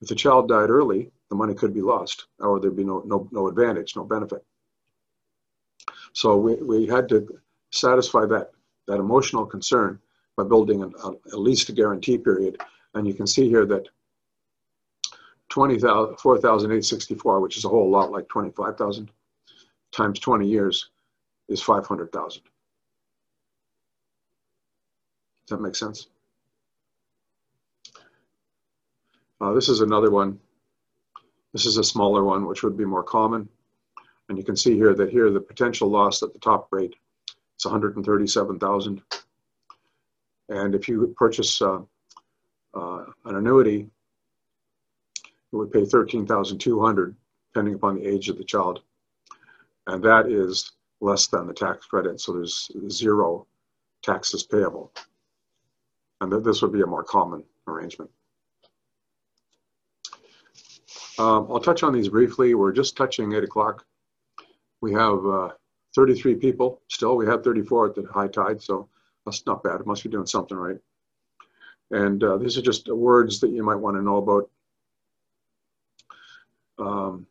if 0.02 0.08
the 0.08 0.16
child 0.16 0.48
died 0.48 0.70
early, 0.70 1.12
the 1.30 1.36
money 1.36 1.54
could 1.54 1.74
be 1.74 1.82
lost, 1.82 2.26
or 2.40 2.60
there'd 2.60 2.76
be 2.76 2.84
no, 2.84 3.04
no, 3.06 3.28
no 3.32 3.48
advantage, 3.48 3.96
no 3.96 4.04
benefit. 4.04 4.44
So 6.14 6.38
we, 6.38 6.56
we 6.56 6.88
had 6.88 7.08
to 7.10 7.28
satisfy 7.72 8.26
that, 8.28 8.52
that 8.88 9.00
emotional 9.00 9.46
concern 9.46 10.00
by 10.36 10.44
building 10.44 10.82
an, 10.82 10.94
a, 11.04 11.10
at 11.10 11.40
least 11.40 11.70
a 11.70 11.74
guarantee 11.74 12.18
period. 12.18 12.60
And 12.96 13.08
you 13.08 13.14
can 13.14 13.28
see 13.28 13.48
here 13.48 13.66
that 13.68 13.88
20,000, 15.50 16.18
4,864, 16.18 17.42
which 17.42 17.58
is 17.58 17.66
a 17.66 17.70
whole 17.70 17.90
lot 17.90 18.12
like 18.12 18.28
25,000 18.30 19.12
times 19.92 20.20
20 20.20 20.48
years 20.48 20.90
is 21.48 21.62
500,000. 21.62 22.42
Does 22.42 22.50
that 25.50 25.62
make 25.62 25.76
sense? 25.76 26.08
Uh, 29.42 29.54
this 29.54 29.70
is 29.70 29.82
another 29.82 30.12
one. 30.12 30.38
This 31.54 31.66
is 31.66 31.78
a 31.78 31.84
smaller 31.84 32.24
one, 32.24 32.46
which 32.46 32.62
would 32.64 32.78
be 32.78 32.86
more 32.86 33.04
common. 33.04 33.48
And 34.28 34.38
you 34.38 34.44
can 34.44 34.56
see 34.56 34.76
here 34.76 34.94
that 34.94 35.10
here 35.10 35.32
the 35.32 35.40
potential 35.40 35.90
loss 35.90 36.22
at 36.22 36.34
the 36.34 36.40
top 36.40 36.68
rate 36.72 36.96
is 37.58 37.66
137,000. 37.66 39.02
And 40.50 40.76
if 40.76 40.88
you 40.88 41.14
purchase 41.18 41.62
uh, 41.62 41.80
uh, 42.74 43.06
an 43.26 43.36
annuity, 43.36 43.90
it 45.26 45.56
would 45.56 45.72
pay 45.72 45.86
13,200 45.86 47.16
depending 47.52 47.74
upon 47.74 47.96
the 47.96 48.06
age 48.06 48.30
of 48.30 48.38
the 48.38 48.44
child. 48.44 48.82
And 49.88 50.04
that 50.04 50.28
is 50.28 50.74
less 51.02 51.28
than 51.28 51.48
the 51.48 51.54
tax 51.54 51.86
credit. 51.88 52.22
So 52.22 52.34
there's 52.34 52.70
zero 52.90 53.48
taxes 54.04 54.44
payable. 54.44 54.92
And 56.22 56.32
th 56.32 56.44
this 56.44 56.62
would 56.62 56.74
be 56.74 56.82
a 56.82 56.86
more 56.86 57.04
common 57.04 57.44
arrangement. 57.68 58.12
Um, 61.20 61.48
I'll 61.50 61.60
touch 61.60 61.84
on 61.84 61.92
these 61.92 62.08
briefly. 62.08 62.56
We're 62.56 62.72
just 62.72 62.96
touching 62.96 63.34
8 63.34 63.44
o'clock. 63.44 63.86
We 64.80 64.94
have 64.94 65.26
uh, 65.26 65.50
33 65.94 66.36
people 66.36 66.82
still. 66.88 67.18
We 67.18 67.26
had 67.26 67.44
34 67.44 67.88
at 67.90 67.96
the 67.96 68.08
high 68.10 68.30
tide, 68.30 68.62
so 68.62 68.88
that's 69.26 69.46
not 69.46 69.62
bad. 69.62 69.82
It 69.82 69.86
must 69.86 70.04
be 70.04 70.10
doing 70.10 70.26
something 70.26 70.56
right. 70.56 70.78
And 71.92 72.24
uh, 72.24 72.38
these 72.38 72.58
are 72.58 72.62
just 72.62 72.88
words 72.88 73.42
that 73.42 73.50
you 73.50 73.64
might 73.64 73.76
want 73.76 73.98
to 73.98 74.02
know 74.02 74.18
about. 74.18 74.50
Um, 76.80 77.28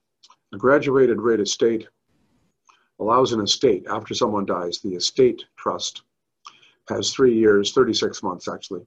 a 0.52 0.58
graduated 0.58 1.18
rate 1.18 1.40
estate 1.40 1.88
allows 3.00 3.32
an 3.32 3.40
estate, 3.40 3.86
after 3.88 4.12
someone 4.12 4.44
dies, 4.44 4.80
the 4.80 4.96
estate 4.96 5.44
trust 5.56 6.02
has 6.90 7.10
three 7.10 7.34
years, 7.34 7.72
36 7.72 8.22
months 8.22 8.48
actually, 8.48 8.86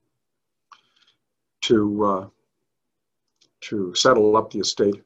to 1.62 2.04
uh, 2.04 2.28
to 3.62 3.94
settle 3.96 4.36
up 4.36 4.52
the 4.52 4.60
estate. 4.60 5.02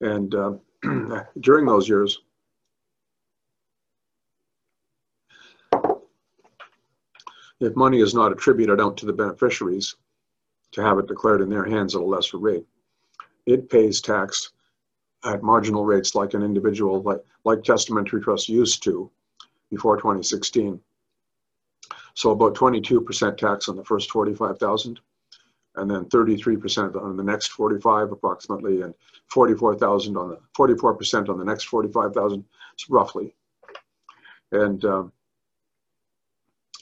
And 0.00 0.34
uh, 0.34 0.52
during 1.40 1.66
those 1.66 1.88
years, 1.88 2.20
if 7.60 7.74
money 7.74 8.00
is 8.00 8.14
not 8.14 8.32
attributed 8.32 8.80
out 8.80 8.96
to 8.98 9.06
the 9.06 9.12
beneficiaries 9.12 9.96
to 10.72 10.82
have 10.82 10.98
it 10.98 11.08
declared 11.08 11.40
in 11.40 11.48
their 11.48 11.64
hands 11.64 11.94
at 11.94 12.02
a 12.02 12.04
lesser 12.04 12.38
rate, 12.38 12.66
it 13.46 13.68
pays 13.68 14.00
tax 14.00 14.52
at 15.24 15.42
marginal 15.42 15.84
rates 15.84 16.14
like 16.14 16.34
an 16.34 16.42
individual, 16.42 17.02
like, 17.02 17.24
like 17.44 17.64
testamentary 17.64 18.20
trust 18.20 18.48
used 18.48 18.82
to 18.84 19.10
before 19.70 19.96
2016. 19.96 20.80
So 22.14 22.30
about 22.30 22.54
22% 22.54 23.36
tax 23.36 23.68
on 23.68 23.76
the 23.76 23.84
first 23.84 24.10
45,000 24.10 25.00
and 25.78 25.90
then 25.90 26.04
33% 26.06 27.00
on 27.00 27.16
the 27.16 27.22
next 27.22 27.48
45 27.48 28.12
approximately, 28.12 28.82
and 28.82 28.94
44,000 29.28 30.16
on 30.16 30.30
the 30.30 30.38
44% 30.56 31.28
on 31.28 31.38
the 31.38 31.44
next 31.44 31.64
45,000, 31.64 32.44
roughly. 32.88 33.34
And 34.52 34.84
um, 34.84 35.12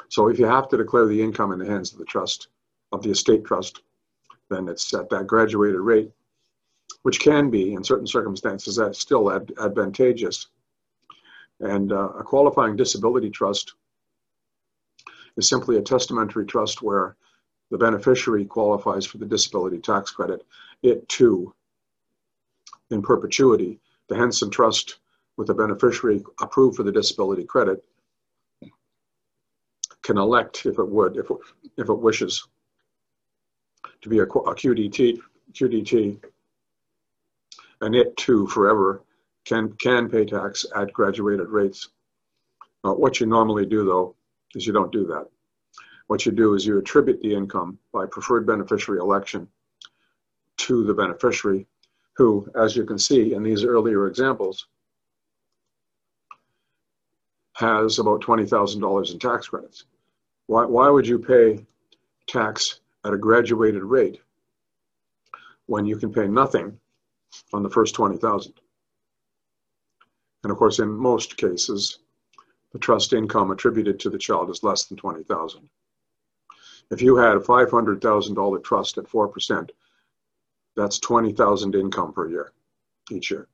so 0.09 0.29
if 0.29 0.39
you 0.39 0.47
have 0.47 0.69
to 0.69 0.77
declare 0.77 1.07
the 1.07 1.21
income 1.23 1.53
in 1.53 1.59
the 1.59 1.67
hands 1.67 1.93
of 1.93 1.99
the 1.99 2.05
trust, 2.05 2.49
of 2.93 3.03
the 3.03 3.11
estate 3.11 3.45
trust, 3.45 3.83
then 4.49 4.69
it's 4.69 4.93
at 4.95 5.11
that 5.11 5.27
graduated 5.27 5.81
rate, 5.81 6.11
which 7.03 7.21
can 7.21 7.51
be 7.51 7.75
in 7.75 7.83
certain 7.83 8.07
circumstances 8.07 8.77
that's 8.77 9.01
still 9.01 9.33
ad 9.33 9.53
advantageous. 9.61 10.49
And 11.61 11.93
uh, 11.93 12.11
a 12.11 12.23
qualifying 12.23 12.77
disability 12.77 13.31
trust 13.31 13.75
is 15.37 15.49
simply 15.49 15.77
a 15.77 15.83
testamentary 15.83 16.47
trust 16.47 16.83
where 16.83 17.17
the 17.71 17.79
beneficiary 17.79 18.45
qualifies 18.45 19.07
for 19.07 19.19
the 19.19 19.27
disability 19.27 19.79
tax 19.79 20.11
credit, 20.11 20.45
it 20.83 21.09
too, 21.09 21.55
in 22.91 23.03
perpetuity, 23.03 23.81
the 24.09 24.17
Henson 24.17 24.51
Trust 24.51 24.99
with 25.37 25.49
the 25.49 25.55
beneficiary 25.55 26.23
approved 26.41 26.77
for 26.77 26.83
the 26.83 26.93
disability 26.93 27.45
credit 27.45 27.85
can 30.03 30.19
elect, 30.19 30.67
if 30.67 30.79
it 30.79 30.89
would, 30.89 31.17
if 31.17 31.31
it, 31.31 31.37
if 31.77 31.89
it 31.89 31.99
wishes, 31.99 32.47
to 34.03 34.09
be 34.09 34.21
a, 34.21 34.23
a 34.23 34.55
QDT, 34.55 35.19
QDT, 35.53 36.23
and 37.81 37.95
it 37.95 38.17
too 38.17 38.47
forever 38.47 39.03
can, 39.45 39.73
can 39.73 40.09
pay 40.09 40.25
tax 40.25 40.65
at 40.77 40.93
graduated 40.93 41.49
rates. 41.49 41.89
Uh, 42.85 42.93
what 42.93 43.19
you 43.19 43.27
normally 43.27 43.67
do 43.67 43.85
though, 43.85 44.15
is 44.55 44.67
you 44.67 44.73
don't 44.73 44.93
do 44.93 45.05
that 45.07 45.27
what 46.07 46.25
you 46.25 46.33
do 46.33 46.55
is 46.55 46.65
you 46.65 46.79
attribute 46.79 47.21
the 47.21 47.35
income 47.35 47.79
by 47.93 48.07
preferred 48.07 48.47
beneficiary 48.47 49.01
election 49.01 49.49
to 50.57 50.85
the 50.85 50.95
beneficiary 50.95 51.67
who, 52.15 52.49
as 52.55 52.77
you 52.77 52.85
can 52.85 52.99
see 52.99 53.35
in 53.35 53.43
these 53.43 53.65
earlier 53.65 54.07
examples, 54.07 54.67
has 57.55 57.99
about 57.99 58.23
$20,000 58.23 59.13
in 59.13 59.19
tax 59.19 59.49
credits. 59.49 59.85
Why, 60.47 60.65
why 60.65 60.89
would 60.89 61.07
you 61.07 61.19
pay 61.19 61.65
tax 62.27 62.81
at 63.05 63.13
a 63.13 63.19
graduated 63.19 63.83
rate 63.83 64.21
when 65.67 65.85
you 65.85 65.97
can 65.97 66.13
pay 66.13 66.29
nothing 66.29 66.79
on 67.53 67.63
the 67.63 67.71
first 67.71 67.95
20,000? 67.95 68.53
And 70.43 70.53
of 70.53 70.59
course, 70.59 70.79
in 70.79 70.89
most 70.89 71.37
cases, 71.37 71.99
the 72.73 72.79
trust 72.79 73.13
income 73.13 73.51
attributed 73.51 73.99
to 74.01 74.11
the 74.11 74.19
child 74.19 74.51
is 74.51 74.63
less 74.63 74.85
than 74.85 74.97
20,000. 74.97 75.69
If 76.91 77.03
you 77.03 77.17
had 77.17 77.37
a 77.37 77.41
$500,000 77.41 78.65
trust 78.65 78.99
at 78.99 79.05
4%, 79.05 79.71
that's 80.77 80.99
20,000 80.99 81.75
income 81.75 82.13
per 82.13 82.29
year, 82.29 82.53
each 83.11 83.31
year. 83.31 83.49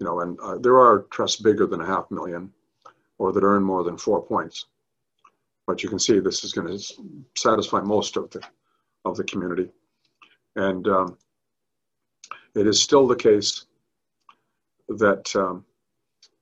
You 0.00 0.06
know, 0.06 0.20
and 0.20 0.38
uh, 0.40 0.58
there 0.58 0.78
are 0.78 1.06
trusts 1.10 1.40
bigger 1.40 1.66
than 1.66 1.80
a 1.80 1.86
half 1.86 2.10
million 2.10 2.52
or 3.18 3.32
that 3.32 3.44
earn 3.44 3.62
more 3.62 3.84
than 3.84 3.96
four 3.96 4.22
points. 4.22 4.66
But 5.66 5.82
you 5.82 5.88
can 5.88 5.98
see 5.98 6.18
this 6.18 6.44
is 6.44 6.52
going 6.52 6.66
to 6.66 6.94
satisfy 7.36 7.80
most 7.80 8.16
of 8.16 8.30
the, 8.30 8.42
of 9.04 9.16
the 9.16 9.24
community. 9.24 9.70
And 10.56 10.86
um, 10.88 11.18
it 12.54 12.66
is 12.66 12.82
still 12.82 13.06
the 13.06 13.16
case 13.16 13.66
that 14.88 15.34
um, 15.36 15.64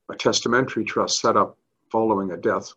a 0.09 0.15
testamentary 0.15 0.83
trust 0.83 1.19
set 1.19 1.37
up 1.37 1.57
following 1.91 2.31
a 2.31 2.37
death 2.37 2.73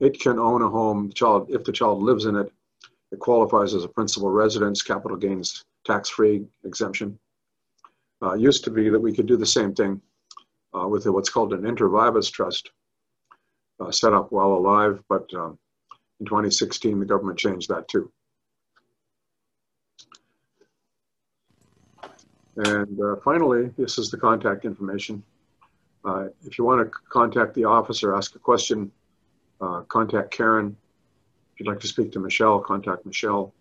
it 0.00 0.20
can 0.20 0.38
own 0.38 0.62
a 0.62 0.68
home. 0.68 1.08
The 1.08 1.14
child, 1.14 1.46
if 1.50 1.64
the 1.64 1.72
child 1.72 2.02
lives 2.02 2.26
in 2.26 2.36
it, 2.36 2.52
it 3.12 3.18
qualifies 3.18 3.74
as 3.74 3.84
a 3.84 3.88
principal 3.88 4.30
residence, 4.30 4.82
capital 4.82 5.16
gains 5.16 5.64
tax-free 5.84 6.46
exemption. 6.64 7.18
Uh, 8.22 8.34
used 8.34 8.64
to 8.64 8.70
be 8.70 8.88
that 8.88 9.00
we 9.00 9.14
could 9.14 9.26
do 9.26 9.36
the 9.36 9.46
same 9.46 9.74
thing 9.74 10.00
uh, 10.74 10.88
with 10.88 11.06
what's 11.06 11.28
called 11.28 11.52
an 11.52 11.66
inter 11.66 11.88
vivos 11.88 12.30
trust 12.30 12.70
uh, 13.80 13.90
set 13.90 14.12
up 14.12 14.32
while 14.32 14.52
alive, 14.52 15.02
but 15.08 15.32
um, 15.34 15.58
in 16.20 16.26
2016 16.26 16.98
the 16.98 17.06
government 17.06 17.38
changed 17.38 17.68
that 17.68 17.86
too. 17.88 18.10
And 22.56 23.00
uh, 23.00 23.16
finally, 23.24 23.70
this 23.76 23.98
is 23.98 24.10
the 24.10 24.16
contact 24.16 24.64
information. 24.64 25.22
Uh, 26.04 26.28
if 26.44 26.56
you 26.56 26.64
want 26.64 26.86
to 26.86 26.98
contact 27.10 27.54
the 27.54 27.64
office 27.64 28.02
or 28.02 28.14
ask 28.16 28.36
a 28.36 28.38
question, 28.38 28.92
uh, 29.60 29.80
contact 29.82 30.30
Karen. 30.30 30.76
If 31.52 31.60
you'd 31.60 31.68
like 31.68 31.80
to 31.80 31.88
speak 31.88 32.12
to 32.12 32.20
Michelle, 32.20 32.60
contact 32.60 33.06
Michelle. 33.06 33.54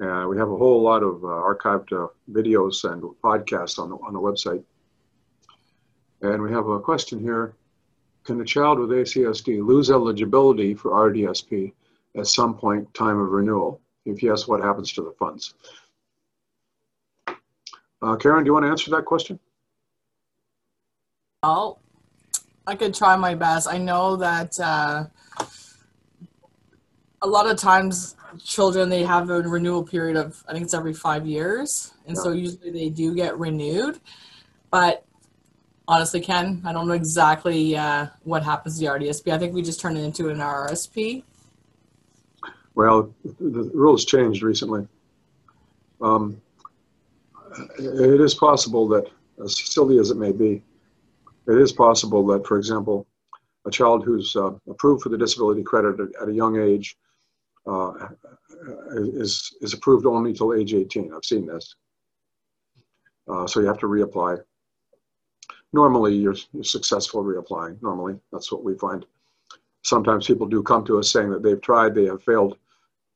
Uh, 0.00 0.26
we 0.28 0.36
have 0.36 0.50
a 0.50 0.56
whole 0.56 0.82
lot 0.82 1.02
of 1.02 1.24
uh, 1.24 1.28
archived 1.28 1.92
uh, 1.92 2.08
videos 2.30 2.90
and 2.90 3.02
podcasts 3.22 3.78
on 3.78 3.90
the, 3.90 3.96
on 3.96 4.12
the 4.12 4.20
website. 4.20 4.62
And 6.22 6.42
we 6.42 6.50
have 6.52 6.66
a 6.66 6.80
question 6.80 7.18
here. 7.18 7.54
Can 8.24 8.40
a 8.40 8.44
child 8.44 8.78
with 8.78 8.90
ACSD 8.90 9.64
lose 9.64 9.90
eligibility 9.90 10.74
for 10.74 10.90
RDSP 10.90 11.72
at 12.16 12.26
some 12.26 12.56
point 12.56 12.92
time 12.92 13.18
of 13.18 13.28
renewal? 13.28 13.80
If 14.04 14.22
yes, 14.22 14.46
what 14.46 14.62
happens 14.62 14.92
to 14.94 15.02
the 15.02 15.12
funds? 15.18 15.54
Uh, 18.02 18.16
Karen, 18.16 18.44
do 18.44 18.48
you 18.48 18.52
want 18.52 18.64
to 18.64 18.70
answer 18.70 18.90
that 18.90 19.04
question? 19.04 19.38
Oh, 21.42 21.78
I 22.66 22.74
could 22.74 22.94
try 22.94 23.16
my 23.16 23.34
best. 23.34 23.68
I 23.68 23.78
know 23.78 24.16
that 24.16 24.58
uh, 24.58 25.04
a 27.22 27.26
lot 27.26 27.48
of 27.48 27.56
times 27.56 28.16
children 28.44 28.88
they 28.88 29.02
have 29.02 29.30
a 29.30 29.40
renewal 29.42 29.82
period 29.82 30.16
of 30.16 30.44
I 30.48 30.52
think 30.52 30.64
it's 30.64 30.74
every 30.74 30.92
five 30.92 31.26
years, 31.26 31.94
and 32.06 32.16
yeah. 32.16 32.22
so 32.22 32.32
usually 32.32 32.70
they 32.70 32.88
do 32.88 33.14
get 33.14 33.38
renewed. 33.38 34.00
But 34.70 35.04
honestly, 35.88 36.20
Ken. 36.20 36.62
I 36.64 36.72
don't 36.72 36.88
know 36.88 36.94
exactly 36.94 37.76
uh, 37.76 38.06
what 38.24 38.42
happens 38.42 38.78
to 38.78 38.84
the 38.84 38.90
RDSP. 38.90 39.32
I 39.32 39.38
think 39.38 39.54
we 39.54 39.62
just 39.62 39.80
turn 39.80 39.96
it 39.96 40.02
into 40.02 40.28
an 40.28 40.38
RRSP. 40.38 41.22
Well, 42.74 43.14
the 43.24 43.70
rules 43.72 44.04
changed 44.04 44.42
recently. 44.42 44.86
Um, 46.00 46.40
it 47.78 48.20
is 48.20 48.34
possible 48.34 48.86
that, 48.88 49.10
as 49.42 49.58
silly 49.58 49.98
as 49.98 50.10
it 50.10 50.18
may 50.18 50.32
be, 50.32 50.62
it 51.48 51.58
is 51.58 51.72
possible 51.72 52.26
that, 52.26 52.46
for 52.46 52.58
example, 52.58 53.06
a 53.66 53.70
child 53.70 54.04
who's 54.04 54.34
uh, 54.36 54.52
approved 54.68 55.02
for 55.02 55.08
the 55.08 55.18
disability 55.18 55.62
credit 55.62 55.96
at, 56.20 56.28
a 56.28 56.32
young 56.32 56.60
age 56.60 56.96
uh, 57.66 57.92
is, 58.92 59.56
is 59.60 59.72
approved 59.72 60.06
only 60.06 60.32
till 60.32 60.54
age 60.54 60.74
18. 60.74 61.12
I've 61.12 61.24
seen 61.24 61.46
this. 61.46 61.74
Uh, 63.28 63.46
so 63.46 63.60
you 63.60 63.66
have 63.66 63.78
to 63.78 63.86
reapply. 63.86 64.40
Normally, 65.72 66.14
you're, 66.14 66.36
you're 66.52 66.64
successful 66.64 67.24
reapplying. 67.24 67.82
Normally, 67.82 68.18
that's 68.32 68.52
what 68.52 68.62
we 68.62 68.78
find. 68.78 69.04
Sometimes 69.82 70.26
people 70.26 70.46
do 70.46 70.62
come 70.62 70.84
to 70.84 70.98
us 70.98 71.10
saying 71.10 71.30
that 71.30 71.42
they've 71.42 71.60
tried, 71.60 71.94
they 71.94 72.04
have 72.04 72.22
failed, 72.22 72.56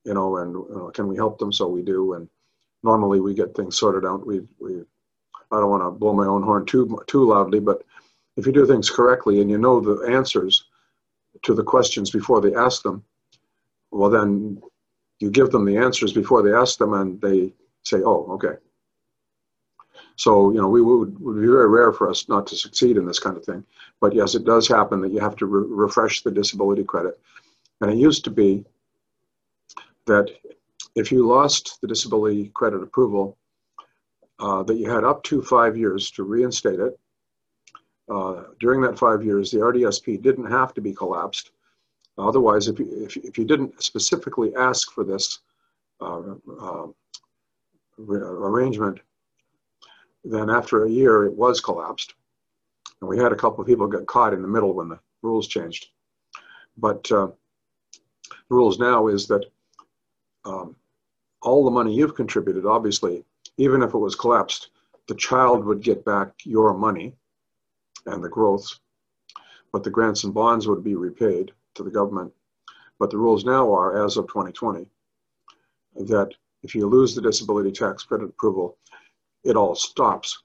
you 0.05 0.15
know, 0.15 0.37
and 0.39 0.95
can 0.95 1.09
we 1.09 1.17
help 1.17 1.39
them? 1.39 1.53
So 1.53 1.69
we 1.69 1.83
do. 1.83 2.15
And 2.15 2.29
normally 2.83 3.21
we 3.21 3.35
get 3.35 3.55
things 3.55 3.79
sorted 3.79 4.05
out. 4.05 4.27
We, 4.27 4.41
we 4.59 4.83
I 5.53 5.57
don't 5.57 5.71
want 5.71 5.83
to 5.83 5.91
blow 5.91 6.13
my 6.13 6.27
own 6.27 6.43
horn 6.43 6.65
too, 6.65 7.01
too 7.07 7.27
loudly, 7.27 7.61
but 7.61 7.83
if 8.37 8.47
you 8.47 8.53
do 8.53 8.67
things 8.67 8.91
correctly 8.91 9.41
and 9.41 9.51
you 9.51 9.59
know 9.59 9.81
the 9.81 10.13
answers 10.13 10.65
to 11.43 11.55
the 11.55 11.63
questions 11.63 12.11
before 12.11 12.41
they 12.41 12.55
ask 12.55 12.83
them, 12.83 13.05
well, 13.91 14.11
then 14.11 14.61
you 15.19 15.31
give 15.31 15.51
them 15.51 15.65
the 15.65 15.77
answers 15.77 16.13
before 16.13 16.43
they 16.43 16.53
ask 16.53 16.79
them 16.79 16.95
and 16.95 17.21
they 17.21 17.53
say, 17.83 18.03
oh, 18.03 18.27
okay. 18.33 18.57
So, 20.17 20.51
you 20.51 20.61
know, 20.61 20.69
we 20.69 20.83
would, 20.83 21.19
would 21.21 21.41
be 21.41 21.47
very 21.47 21.69
rare 21.69 21.93
for 21.93 22.11
us 22.11 22.29
not 22.29 22.47
to 22.49 22.57
succeed 22.57 22.97
in 22.97 23.07
this 23.07 23.19
kind 23.19 23.37
of 23.37 23.45
thing. 23.45 23.65
But 24.01 24.15
yes, 24.15 24.35
it 24.35 24.45
does 24.45 24.69
happen 24.69 25.01
that 25.01 25.13
you 25.13 25.21
have 25.21 25.37
to 25.37 25.47
re 25.47 25.65
refresh 25.67 26.23
the 26.23 26.31
disability 26.31 26.85
credit. 26.85 27.19
And 27.81 27.91
it 27.91 27.97
used 27.97 28.25
to 28.25 28.31
be 28.31 28.65
that 30.07 30.31
if 30.95 31.11
you 31.11 31.27
lost 31.27 31.79
the 31.81 31.89
disability 31.89 32.51
credit 32.53 32.83
approval, 32.83 33.39
uh, 34.39 34.63
that 34.65 34.77
you 34.77 34.91
had 34.91 35.05
up 35.05 35.23
to 35.25 35.43
five 35.43 35.77
years 35.77 36.11
to 36.13 36.23
reinstate 36.23 36.81
it. 36.81 36.99
Uh, 38.11 38.43
during 38.59 38.81
that 38.81 38.99
five 38.99 39.25
years, 39.25 39.53
the 39.53 39.59
RDSP 39.59 40.21
didn't 40.21 40.51
have 40.51 40.75
to 40.75 40.81
be 40.81 40.93
collapsed. 40.93 41.53
Otherwise, 42.19 42.67
if 42.67 42.79
you, 42.81 42.89
if, 42.91 43.17
if 43.17 43.39
you 43.39 43.45
didn't 43.45 43.81
specifically 43.81 44.53
ask 44.57 44.91
for 44.93 45.05
this 45.05 45.39
uh, 46.01 46.35
uh 46.61 46.87
arrangement, 47.99 48.99
then 50.25 50.51
after 50.51 50.85
a 50.85 50.91
year 50.91 51.25
it 51.25 51.35
was 51.35 51.61
collapsed. 51.61 52.15
And 53.01 53.09
we 53.09 53.19
had 53.19 53.33
a 53.33 53.37
couple 53.37 53.61
of 53.61 53.67
people 53.67 53.87
get 53.87 54.07
caught 54.07 54.35
in 54.35 54.43
the 54.43 54.49
middle 54.49 54.75
when 54.75 54.89
the 54.89 54.99
rules 55.23 55.47
changed. 55.47 55.89
But 56.77 57.11
uh, 57.13 57.29
the 58.29 58.37
rules 58.55 58.79
now 58.79 59.07
is 59.07 59.27
that 59.29 59.45
um, 60.45 60.75
all 61.43 61.65
the 61.65 61.71
money 61.71 61.95
you've 61.95 62.15
contributed, 62.15 62.67
obviously, 62.67 63.25
even 63.57 63.83
if 63.83 63.95
it 63.95 63.99
was 63.99 64.17
collapsed, 64.17 64.71
the 65.07 65.15
child 65.15 65.65
would 65.65 65.83
get 65.83 66.05
back 66.05 66.33
your 66.45 66.75
money 66.75 67.15
and 68.07 68.23
the 68.23 68.29
growth, 68.29 68.79
but 69.73 69.85
the 69.85 69.91
grants 69.91 70.25
and 70.25 70.35
bonds 70.35 70.67
would 70.67 70.83
be 70.83 70.95
repaid 70.95 71.53
to 71.75 71.83
the 71.83 71.91
government. 71.91 72.33
But 72.99 73.11
the 73.11 73.19
rules 73.19 73.45
now 73.45 73.73
are, 73.73 74.05
as 74.05 74.17
of 74.17 74.27
2020, 74.29 74.87
that 76.07 76.31
if 76.63 76.75
you 76.75 76.87
lose 76.87 77.15
the 77.15 77.23
disability 77.23 77.73
tax 77.73 78.03
credit 78.05 78.27
approval, 78.27 78.77
it 79.45 79.57
all 79.57 79.75
stops. 79.75 80.43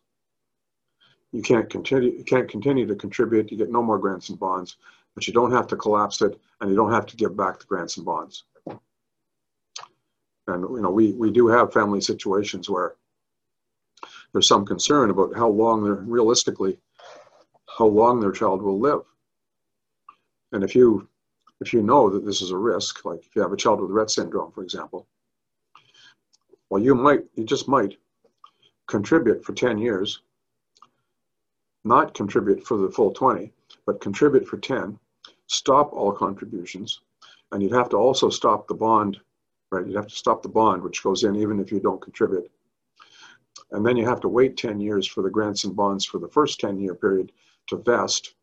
You 1.31 1.41
can't 1.41 1.69
continue, 1.69 2.11
you 2.11 2.23
can't 2.23 2.49
continue 2.49 2.87
to 2.87 2.95
contribute, 2.95 3.51
you 3.51 3.57
get 3.57 3.71
no 3.71 3.81
more 3.81 3.99
grants 3.99 4.29
and 4.29 4.39
bonds, 4.39 4.77
but 5.13 5.27
you 5.27 5.33
don't 5.33 5.51
have 5.51 5.67
to 5.67 5.75
collapse 5.75 6.21
it 6.21 6.39
and 6.61 6.69
you 6.69 6.75
don't 6.75 6.93
have 6.93 7.05
to 7.07 7.17
give 7.17 7.35
back 7.35 7.59
the 7.59 7.65
grants 7.65 7.97
and 7.97 8.05
bonds. 8.05 8.45
And 10.47 10.61
you 10.61 10.81
know, 10.81 10.91
we, 10.91 11.11
we 11.13 11.31
do 11.31 11.47
have 11.47 11.73
family 11.73 11.99
situations 11.99 12.69
where 12.69 12.95
there's 14.31 14.47
some 14.47 14.65
concern 14.65 15.09
about 15.09 15.35
how 15.35 15.49
long 15.49 15.83
they're 15.83 15.95
realistically, 15.95 16.77
how 17.77 17.85
long 17.85 18.19
their 18.19 18.31
child 18.31 18.61
will 18.61 18.79
live. 18.79 19.01
And 20.51 20.63
if 20.63 20.75
you 20.75 21.07
if 21.61 21.73
you 21.73 21.81
know 21.81 22.09
that 22.09 22.25
this 22.25 22.41
is 22.41 22.51
a 22.51 22.57
risk, 22.57 23.05
like 23.05 23.25
if 23.25 23.35
you 23.35 23.41
have 23.41 23.53
a 23.53 23.57
child 23.57 23.81
with 23.81 23.91
Rett 23.91 24.09
syndrome, 24.09 24.51
for 24.51 24.61
example, 24.61 25.07
well, 26.69 26.81
you 26.81 26.95
might, 26.95 27.21
you 27.35 27.45
just 27.45 27.67
might 27.67 27.97
contribute 28.87 29.43
for 29.43 29.53
10 29.53 29.77
years, 29.77 30.21
not 31.85 32.13
contribute 32.13 32.65
for 32.65 32.77
the 32.77 32.91
full 32.91 33.13
20, 33.13 33.53
but 33.85 34.01
contribute 34.01 34.45
for 34.45 34.57
10, 34.57 34.99
stop 35.47 35.93
all 35.93 36.11
contributions, 36.11 36.99
and 37.51 37.63
you'd 37.63 37.71
have 37.71 37.89
to 37.89 37.97
also 37.97 38.29
stop 38.29 38.67
the 38.67 38.73
bond, 38.73 39.17
right? 39.71 39.85
You'd 39.85 39.95
have 39.95 40.07
to 40.07 40.15
stop 40.15 40.43
the 40.43 40.49
bond, 40.49 40.83
which 40.83 41.03
goes 41.03 41.23
in 41.23 41.37
even 41.37 41.59
if 41.61 41.71
you 41.71 41.79
don't 41.79 42.01
contribute. 42.01 42.51
And 43.71 43.85
then 43.85 43.95
you 43.95 44.05
have 44.05 44.19
to 44.21 44.27
wait 44.27 44.57
10 44.57 44.81
years 44.81 45.07
for 45.07 45.21
the 45.21 45.29
grants 45.29 45.63
and 45.63 45.75
bonds 45.75 46.03
for 46.03 46.19
the 46.19 46.27
first 46.27 46.59
10 46.59 46.79
year 46.79 46.95
period 46.95 47.31
to 47.67 47.77
vest 47.77 48.35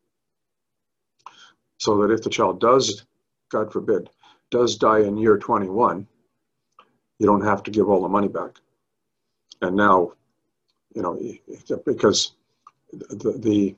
so 1.77 2.01
that 2.01 2.13
if 2.13 2.21
the 2.21 2.29
child 2.29 2.59
does, 2.59 3.05
God 3.49 3.71
forbid, 3.71 4.09
does 4.51 4.77
die 4.77 4.99
in 4.99 5.17
year 5.17 5.37
21, 5.37 6.07
you 7.19 7.25
don't 7.25 7.43
have 7.43 7.63
to 7.63 7.71
give 7.71 7.89
all 7.89 8.01
the 8.01 8.09
money 8.09 8.27
back. 8.27 8.59
And 9.61 9.75
now 9.75 10.13
you 10.93 11.01
know, 11.01 11.19
because 11.85 12.33
the, 12.91 13.37
the, 13.39 13.75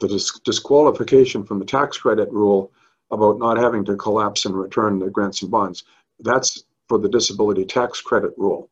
the 0.00 0.40
disqualification 0.44 1.44
from 1.44 1.58
the 1.58 1.64
tax 1.64 1.98
credit 1.98 2.30
rule 2.32 2.72
about 3.10 3.38
not 3.38 3.56
having 3.56 3.84
to 3.84 3.96
collapse 3.96 4.44
and 4.44 4.54
return 4.54 4.98
the 4.98 5.10
grants 5.10 5.42
and 5.42 5.50
bonds, 5.50 5.84
that's 6.20 6.64
for 6.88 6.98
the 6.98 7.08
disability 7.08 7.64
tax 7.64 8.00
credit 8.00 8.32
rule. 8.36 8.68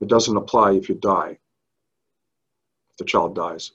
It 0.00 0.08
doesn't 0.08 0.36
apply 0.36 0.72
if 0.72 0.88
you 0.88 0.96
die, 0.96 1.38
if 2.90 2.96
the 2.98 3.04
child 3.04 3.34
dies. 3.34 3.72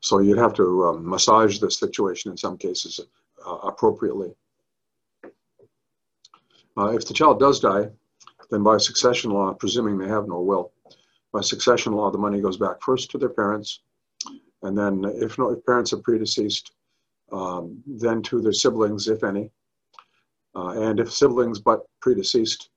So 0.00 0.20
you'd 0.20 0.38
have 0.38 0.54
to 0.54 0.86
um, 0.86 1.08
massage 1.08 1.58
the 1.58 1.70
situation 1.70 2.30
in 2.30 2.36
some 2.36 2.56
cases 2.56 3.00
uh, 3.46 3.50
appropriately. 3.50 4.34
Uh, 6.78 6.88
if 6.88 7.06
the 7.06 7.14
child 7.14 7.40
does 7.40 7.60
die, 7.60 7.88
then 8.50 8.62
by 8.62 8.76
succession 8.76 9.30
law, 9.30 9.52
presuming 9.54 9.98
they 9.98 10.08
have 10.08 10.28
no 10.28 10.40
will, 10.40 10.72
by 11.32 11.40
succession 11.40 11.92
law, 11.92 12.10
the 12.10 12.18
money 12.18 12.40
goes 12.40 12.56
back 12.56 12.80
first 12.80 13.10
to 13.10 13.18
their 13.18 13.30
parents, 13.30 13.80
and 14.62 14.76
then 14.76 15.04
if 15.04 15.38
no 15.38 15.50
if 15.50 15.64
parents 15.66 15.92
are 15.92 15.98
predeceased, 15.98 16.72
um, 17.32 17.82
then 17.86 18.22
to 18.22 18.40
their 18.40 18.52
siblings, 18.52 19.08
if 19.08 19.24
any, 19.24 19.50
uh, 20.54 20.68
and 20.68 21.00
if 21.00 21.12
siblings 21.12 21.58
but 21.58 21.86
predeceased, 22.00 22.70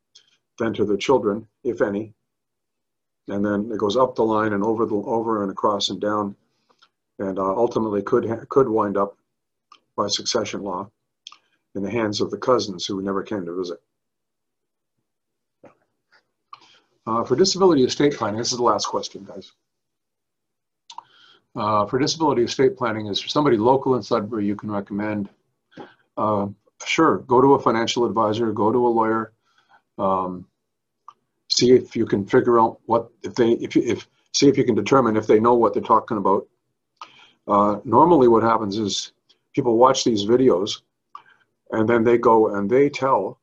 then 0.57 0.73
to 0.73 0.85
their 0.85 0.97
children, 0.97 1.47
if 1.63 1.81
any, 1.81 2.13
and 3.27 3.45
then 3.45 3.69
it 3.71 3.77
goes 3.77 3.95
up 3.95 4.15
the 4.15 4.23
line 4.23 4.53
and 4.53 4.63
over 4.63 4.85
the 4.85 4.95
over 4.95 5.43
and 5.43 5.51
across 5.51 5.89
and 5.89 6.01
down, 6.01 6.35
and 7.19 7.37
uh, 7.37 7.55
ultimately 7.55 8.01
could 8.01 8.47
could 8.49 8.67
wind 8.67 8.97
up 8.97 9.17
by 9.95 10.07
succession 10.07 10.61
law 10.61 10.89
in 11.75 11.83
the 11.83 11.91
hands 11.91 12.21
of 12.21 12.31
the 12.31 12.37
cousins 12.37 12.85
who 12.85 13.01
never 13.01 13.23
came 13.23 13.45
to 13.45 13.55
visit. 13.55 13.79
Uh, 17.05 17.23
for 17.23 17.35
disability 17.35 17.83
estate 17.83 18.13
planning, 18.13 18.37
this 18.37 18.51
is 18.51 18.57
the 18.57 18.63
last 18.63 18.85
question, 18.85 19.23
guys. 19.23 19.51
Uh, 21.55 21.85
for 21.87 21.97
disability 21.97 22.43
estate 22.43 22.77
planning, 22.77 23.07
is 23.07 23.23
somebody 23.27 23.57
local 23.57 23.95
in 23.95 24.03
Sudbury 24.03 24.45
you 24.45 24.55
can 24.55 24.71
recommend? 24.71 25.29
Uh, 26.15 26.47
sure, 26.85 27.19
go 27.19 27.41
to 27.41 27.55
a 27.55 27.59
financial 27.59 28.05
advisor, 28.05 28.51
go 28.51 28.71
to 28.71 28.87
a 28.87 28.89
lawyer, 28.89 29.33
um, 29.97 30.45
see 31.49 31.71
if 31.71 31.95
you 31.95 32.05
can 32.05 32.25
figure 32.25 32.59
out 32.59 32.79
what 32.85 33.09
if 33.23 33.33
they 33.35 33.51
if 33.53 33.75
you 33.75 33.81
if 33.83 34.07
see 34.33 34.47
if 34.47 34.57
you 34.57 34.63
can 34.63 34.75
determine 34.75 35.17
if 35.17 35.27
they 35.27 35.39
know 35.39 35.55
what 35.55 35.73
they're 35.73 35.81
talking 35.81 36.17
about. 36.17 36.47
Uh, 37.49 37.79
normally, 37.83 38.27
what 38.27 38.43
happens 38.43 38.77
is 38.77 39.11
people 39.53 39.77
watch 39.77 40.03
these 40.03 40.25
videos, 40.25 40.81
and 41.71 41.89
then 41.89 42.03
they 42.03 42.17
go 42.17 42.55
and 42.55 42.69
they 42.69 42.89
tell 42.89 43.39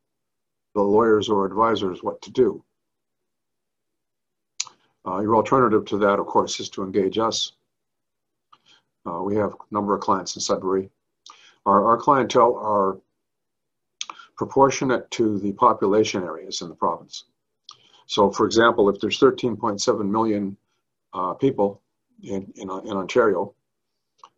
the 0.75 0.83
lawyers 0.83 1.29
or 1.29 1.45
advisors 1.45 2.03
what 2.03 2.23
to 2.23 2.31
do. 2.31 2.63
Uh, 5.07 5.21
your 5.21 5.35
alternative 5.35 5.85
to 5.85 5.99
that, 5.99 6.19
of 6.19 6.27
course, 6.27 6.61
is 6.61 6.69
to 6.69 6.83
engage 6.83 7.19
us. 7.19 7.53
Uh, 9.07 9.23
we 9.23 9.37
have 9.37 9.53
a 9.53 9.75
number 9.75 9.95
of 9.95 10.01
clients 10.01 10.37
in 10.37 10.43
Sudbury. 10.43 10.91
Our, 11.65 11.85
our 11.85 11.97
clientele 11.97 12.57
are 12.57 12.99
proportionate 14.37 15.11
to 15.13 15.39
the 15.39 15.53
population 15.53 16.23
areas 16.23 16.61
in 16.61 16.69
the 16.69 16.75
province. 16.75 17.25
So, 18.07 18.31
for 18.31 18.47
example, 18.47 18.89
if 18.89 19.01
there's 19.01 19.19
13.7 19.19 20.09
million 20.09 20.57
uh, 21.13 21.35
people 21.35 21.83
in, 22.23 22.53
in, 22.57 22.71
in, 22.71 22.97
Ontario, 22.97 23.55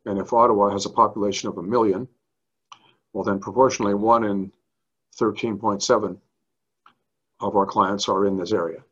and 0.09 0.19
if 0.19 0.33
Ottawa 0.33 0.71
has 0.71 0.87
a 0.87 0.91
population 0.91 1.51
of 1.51 1.59
a 1.59 1.63
million, 1.63 2.09
well, 3.13 3.25
then 3.25 3.39
proportionally, 3.39 3.93
one 3.93 4.25
in 4.25 4.51
13.7 5.21 6.17
of 7.41 7.57
our 7.57 7.67
clients 7.67 8.09
are 8.09 8.25
in 8.25 8.39
this 8.39 8.53
area. 8.53 8.83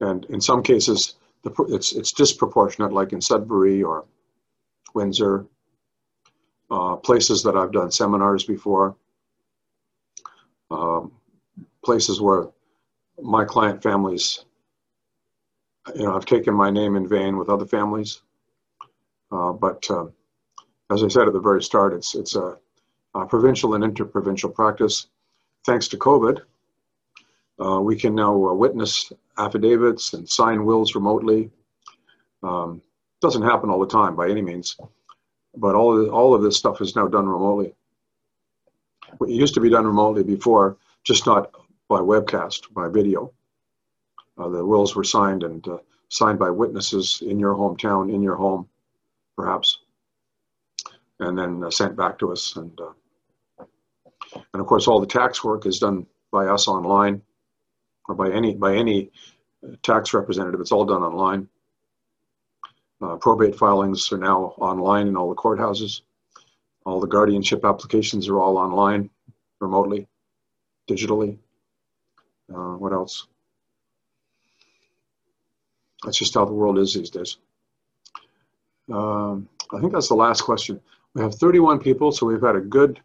And 0.00 0.24
in 0.24 0.40
some 0.40 0.60
cases, 0.60 1.14
the, 1.42 1.52
it's, 1.68 1.92
it's 1.92 2.10
disproportionate, 2.10 2.92
like 2.92 3.12
in 3.12 3.20
Sudbury 3.20 3.80
or 3.80 4.06
Windsor, 4.92 5.46
uh, 6.68 6.96
places 6.96 7.44
that 7.44 7.56
I've 7.56 7.72
done 7.72 7.92
seminars 7.92 8.42
before, 8.42 8.96
um, 10.72 11.12
places 11.84 12.20
where 12.20 12.48
my 13.22 13.44
client 13.44 13.84
families, 13.84 14.44
you 15.94 16.06
know, 16.06 16.16
I've 16.16 16.26
taken 16.26 16.54
my 16.54 16.70
name 16.70 16.96
in 16.96 17.06
vain 17.06 17.36
with 17.36 17.48
other 17.48 17.66
families. 17.66 18.22
Uh, 19.34 19.52
but 19.52 19.84
uh, 19.90 20.06
as 20.92 21.02
I 21.02 21.08
said 21.08 21.26
at 21.26 21.32
the 21.32 21.40
very 21.40 21.62
start, 21.62 21.92
it's 21.92 22.14
it's 22.14 22.36
a, 22.36 22.56
a 23.14 23.26
provincial 23.26 23.74
and 23.74 23.82
interprovincial 23.82 24.50
practice. 24.50 25.08
Thanks 25.66 25.88
to 25.88 25.96
COVID, 25.96 26.40
uh, 27.64 27.80
we 27.80 27.96
can 27.96 28.14
now 28.14 28.32
uh, 28.32 28.54
witness 28.54 29.12
affidavits 29.36 30.12
and 30.12 30.28
sign 30.28 30.64
wills 30.64 30.94
remotely. 30.94 31.50
Um, 32.42 32.80
doesn't 33.20 33.42
happen 33.42 33.70
all 33.70 33.80
the 33.80 33.86
time 33.86 34.14
by 34.14 34.28
any 34.28 34.42
means, 34.42 34.76
but 35.56 35.74
all 35.74 35.98
of, 35.98 36.12
all 36.12 36.34
of 36.34 36.42
this 36.42 36.56
stuff 36.56 36.80
is 36.80 36.94
now 36.94 37.08
done 37.08 37.26
remotely. 37.26 37.74
It 39.20 39.30
used 39.30 39.54
to 39.54 39.60
be 39.60 39.70
done 39.70 39.86
remotely 39.86 40.22
before, 40.22 40.76
just 41.02 41.26
not 41.26 41.50
by 41.88 42.00
webcast, 42.00 42.72
by 42.72 42.88
video. 42.88 43.32
Uh, 44.36 44.48
the 44.48 44.64
wills 44.64 44.94
were 44.94 45.04
signed 45.04 45.42
and 45.42 45.66
uh, 45.66 45.78
signed 46.08 46.38
by 46.38 46.50
witnesses 46.50 47.22
in 47.26 47.38
your 47.38 47.54
hometown, 47.54 48.12
in 48.12 48.20
your 48.20 48.36
home, 48.36 48.68
perhaps, 49.36 49.78
and 51.20 51.38
then 51.38 51.62
uh, 51.64 51.70
sent 51.70 51.96
back 51.96 52.18
to 52.18 52.32
us. 52.32 52.56
And 52.56 52.78
uh, 52.80 53.64
and 54.52 54.60
of 54.60 54.66
course, 54.66 54.88
all 54.88 55.00
the 55.00 55.06
tax 55.06 55.44
work 55.44 55.66
is 55.66 55.78
done 55.78 56.06
by 56.32 56.46
us 56.46 56.68
online, 56.68 57.22
or 58.08 58.14
by 58.14 58.30
any 58.30 58.54
by 58.54 58.74
any 58.74 59.10
tax 59.82 60.14
representative. 60.14 60.60
It's 60.60 60.72
all 60.72 60.84
done 60.84 61.02
online. 61.02 61.48
Uh, 63.00 63.16
probate 63.16 63.56
filings 63.56 64.10
are 64.12 64.18
now 64.18 64.54
online 64.58 65.08
in 65.08 65.16
all 65.16 65.28
the 65.28 65.34
courthouses. 65.34 66.02
All 66.86 67.00
the 67.00 67.06
guardianship 67.06 67.64
applications 67.64 68.28
are 68.28 68.38
all 68.38 68.56
online, 68.56 69.10
remotely, 69.60 70.06
digitally. 70.88 71.38
Uh, 72.54 72.76
what 72.76 72.92
else? 72.92 73.26
That's 76.04 76.18
just 76.18 76.34
how 76.34 76.44
the 76.44 76.52
world 76.52 76.78
is 76.78 76.94
these 76.94 77.10
days. 77.10 77.38
Um, 78.92 79.48
I 79.72 79.80
think 79.80 79.92
that's 79.92 80.08
the 80.08 80.14
last 80.14 80.42
question. 80.42 80.80
We 81.14 81.22
have 81.22 81.34
31 81.34 81.78
people, 81.78 82.12
so 82.12 82.26
we've 82.26 82.42
had 82.42 82.56
a 82.56 82.60
good 82.60 83.00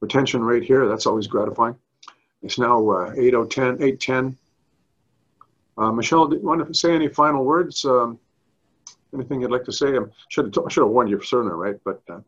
retention 0.00 0.42
rate 0.42 0.64
here. 0.64 0.88
That's 0.88 1.06
always 1.06 1.26
gratifying. 1.26 1.76
It's 2.42 2.58
now 2.58 2.78
uh, 2.90 3.14
8.10, 3.14 3.78
8.10. 3.78 4.36
Uh, 5.76 5.92
Michelle, 5.92 6.28
do 6.28 6.36
you 6.36 6.42
want 6.42 6.66
to 6.66 6.74
say 6.74 6.94
any 6.94 7.08
final 7.08 7.44
words? 7.44 7.84
Um, 7.84 8.18
anything 9.14 9.40
you'd 9.40 9.50
like 9.50 9.64
to 9.64 9.72
say? 9.72 9.96
I 9.96 10.00
should 10.28 10.54
have, 10.54 10.72
should 10.72 10.82
have 10.82 10.90
warned 10.90 11.10
you 11.10 11.20
sooner, 11.22 11.56
right? 11.56 11.76
But 11.84 12.02
uh, 12.08 12.20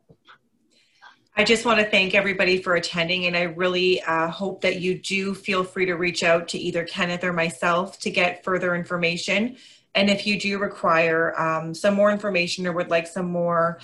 I 1.35 1.43
just 1.43 1.65
want 1.65 1.79
to 1.79 1.85
thank 1.85 2.15
everybody 2.15 2.61
for 2.61 2.75
attending, 2.75 3.27
and 3.27 3.37
I 3.37 3.43
really 3.43 4.01
uh, 4.01 4.27
hope 4.27 4.61
that 4.61 4.81
you 4.81 4.97
do 4.97 5.35
feel 5.35 5.63
free 5.63 5.85
to 5.85 5.93
reach 5.93 6.23
out 6.23 6.47
to 6.49 6.57
either 6.57 6.83
Kenneth 6.83 7.23
or 7.23 7.31
myself 7.31 7.99
to 7.99 8.09
get 8.09 8.43
further 8.43 8.75
information. 8.75 9.57
And 9.97 10.11
if 10.11 10.27
you 10.27 10.39
do 10.39 10.59
require 10.59 11.37
um, 11.41 11.73
some 11.73 11.95
more 11.95 12.11
information 12.11 12.67
or 12.67 12.71
would 12.73 12.91
like 12.91 13.07
some 13.07 13.25
more 13.31 13.79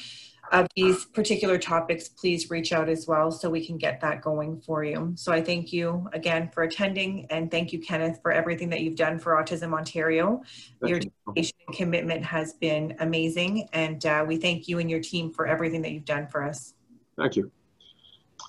of 0.51 0.68
these 0.76 1.05
particular 1.05 1.57
topics, 1.57 2.07
please 2.07 2.51
reach 2.51 2.72
out 2.72 2.88
as 2.88 3.07
well 3.07 3.32
so 3.32 3.49
we 3.49 3.66
can 3.66 3.80
get 3.80 3.99
that 4.01 4.22
going 4.22 4.61
for 4.61 4.84
you. 4.84 5.14
So 5.16 5.32
I 5.32 5.41
thank 5.41 5.74
you 5.74 6.07
again 6.14 6.51
for 6.53 6.61
attending, 6.61 7.26
and 7.32 7.49
thank 7.49 7.74
you, 7.74 7.80
Kenneth, 7.80 8.20
for 8.22 8.32
everything 8.32 8.70
that 8.70 8.82
you've 8.82 8.95
done 8.95 9.18
for 9.18 9.43
Autism 9.43 9.74
Ontario. 9.74 10.43
Your 10.86 10.99
you. 10.99 11.11
dedication 11.26 11.57
and 11.68 11.76
commitment 11.76 12.24
has 12.24 12.53
been 12.53 12.95
amazing, 12.99 13.68
and 13.74 14.05
uh, 14.05 14.24
we 14.28 14.38
thank 14.38 14.68
you 14.68 14.78
and 14.78 14.91
your 14.91 15.01
team 15.01 15.34
for 15.34 15.47
everything 15.47 15.82
that 15.82 15.93
you've 15.93 16.05
done 16.05 16.28
for 16.28 16.43
us. 16.43 16.76
Thank 17.18 17.38
you. 17.38 17.51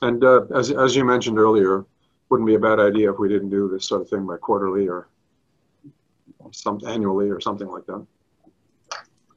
And 0.02 0.22
uh, 0.22 0.42
as, 0.54 0.70
as 0.70 0.94
you 0.94 1.06
mentioned 1.06 1.38
earlier, 1.38 1.86
wouldn't 2.28 2.46
be 2.46 2.56
a 2.56 2.60
bad 2.60 2.78
idea 2.78 3.10
if 3.10 3.18
we 3.18 3.30
didn't 3.30 3.48
do 3.48 3.70
this 3.70 3.86
sort 3.86 4.02
of 4.02 4.10
thing 4.10 4.26
by 4.26 4.36
quarterly 4.36 4.86
or 4.86 5.08
some 6.52 6.80
annually 6.86 7.30
or 7.30 7.40
something 7.40 7.68
like 7.68 7.86
that. 7.86 8.06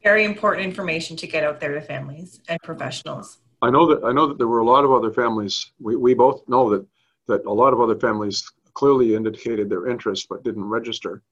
Very 0.04 0.26
important 0.26 0.66
information 0.66 1.18
to 1.18 1.28
get 1.28 1.44
out 1.44 1.60
there 1.60 1.74
to 1.74 1.82
families 1.82 2.40
and 2.48 2.60
professionals. 2.64 3.40
I 3.62 3.70
know 3.72 3.88
that 3.88 4.06
I 4.06 4.12
know 4.12 4.28
that 4.28 4.38
there 4.38 4.48
were 4.48 4.60
a 4.60 4.66
lot 4.66 4.84
of 4.84 4.92
other 4.92 5.12
families. 5.12 5.72
We, 5.80 5.96
we 5.96 6.14
both 6.14 6.48
know 6.48 6.70
that 6.70 6.86
that 7.28 7.46
a 7.46 7.52
lot 7.52 7.74
of 7.74 7.82
other 7.82 8.00
families 8.00 8.50
clearly 8.74 9.16
indicated 9.16 9.70
their 9.70 9.88
interest 9.88 10.28
but 10.30 10.44
didn't 10.44 10.64
register. 10.64 11.24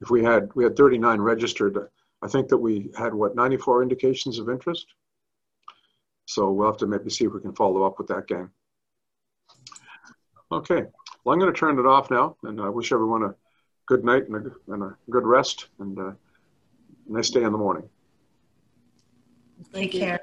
If 0.00 0.10
we 0.10 0.22
had 0.22 0.50
we 0.54 0.64
had 0.64 0.76
39 0.76 1.20
registered, 1.20 1.88
I 2.20 2.28
think 2.28 2.48
that 2.48 2.58
we 2.58 2.90
had 2.96 3.14
what 3.14 3.34
94 3.34 3.82
indications 3.82 4.38
of 4.38 4.50
interest. 4.50 4.86
So 6.26 6.50
we'll 6.52 6.66
have 6.66 6.76
to 6.78 6.86
maybe 6.86 7.10
see 7.10 7.24
if 7.24 7.32
we 7.32 7.40
can 7.40 7.54
follow 7.54 7.82
up 7.84 7.98
with 7.98 8.08
that 8.08 8.26
gang. 8.28 8.50
Okay, 10.50 10.84
well 11.24 11.32
I'm 11.32 11.40
going 11.40 11.52
to 11.52 11.58
turn 11.58 11.78
it 11.78 11.86
off 11.86 12.10
now, 12.10 12.36
and 12.42 12.60
I 12.60 12.68
wish 12.68 12.92
everyone 12.92 13.22
a 13.22 13.34
good 13.92 14.04
night 14.04 14.26
and 14.26 14.46
a, 14.46 14.72
and 14.72 14.82
a 14.82 14.96
good 15.10 15.26
rest 15.26 15.66
and 15.78 15.98
a 15.98 16.16
nice 17.06 17.28
day 17.28 17.42
in 17.42 17.52
the 17.52 17.58
morning. 17.58 17.86
Take 19.72 19.92
care. 19.92 20.20